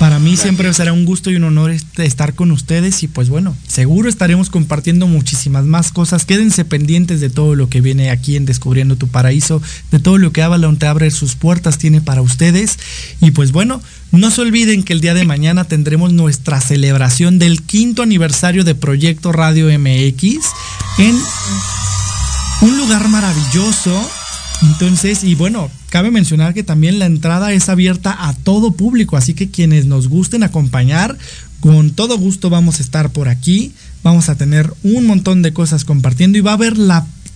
[0.00, 0.44] Para mí Gracias.
[0.44, 4.48] siempre será un gusto y un honor estar con ustedes y pues bueno, seguro estaremos
[4.48, 6.24] compartiendo muchísimas más cosas.
[6.24, 9.60] Quédense pendientes de todo lo que viene aquí en Descubriendo tu Paraíso,
[9.90, 12.78] de todo lo que Avalon te abre sus puertas tiene para ustedes.
[13.20, 17.60] Y pues bueno, no se olviden que el día de mañana tendremos nuestra celebración del
[17.60, 20.38] quinto aniversario de Proyecto Radio MX
[20.96, 21.14] en
[22.62, 24.10] un lugar maravilloso
[24.62, 29.34] entonces, y bueno, cabe mencionar que también la entrada es abierta a todo público, así
[29.34, 31.16] que quienes nos gusten acompañar,
[31.60, 33.72] con todo gusto vamos a estar por aquí,
[34.02, 36.76] vamos a tener un montón de cosas compartiendo y va a haber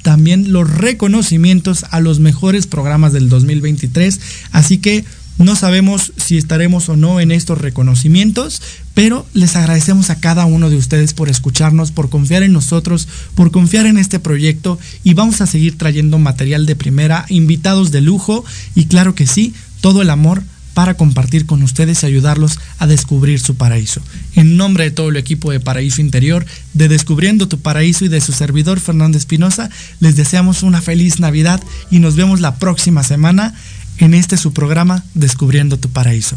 [0.02, 4.20] también los reconocimientos a los mejores programas del 2023.
[4.52, 5.04] Así que
[5.38, 8.62] no sabemos si estaremos o no en estos reconocimientos,
[8.94, 13.50] pero les agradecemos a cada uno de ustedes por escucharnos, por confiar en nosotros, por
[13.50, 18.44] confiar en este proyecto y vamos a seguir trayendo material de primera, invitados de lujo
[18.74, 20.42] y claro que sí, todo el amor
[20.74, 24.02] para compartir con ustedes y ayudarlos a descubrir su paraíso.
[24.34, 26.44] En nombre de todo el equipo de Paraíso Interior,
[26.74, 29.70] de Descubriendo tu Paraíso y de su servidor Fernando Espinosa,
[30.00, 33.54] les deseamos una feliz Navidad y nos vemos la próxima semana
[33.98, 36.36] en este su programa Descubriendo tu Paraíso.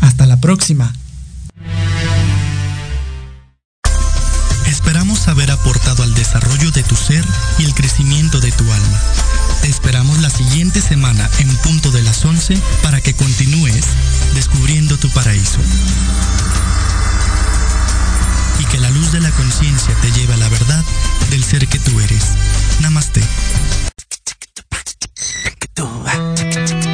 [0.00, 0.92] Hasta la próxima.
[4.66, 7.24] Esperamos haber aportado al desarrollo de tu ser
[7.58, 9.00] y el crecimiento de tu alma.
[9.62, 13.84] Te esperamos la siguiente semana en punto de las 11 para que continúes
[14.34, 15.58] descubriendo tu paraíso.
[18.60, 20.84] Y que la luz de la conciencia te lleve a la verdad
[21.30, 22.24] del ser que tú eres.
[22.80, 23.22] Namaste.
[26.54, 26.91] Thank you.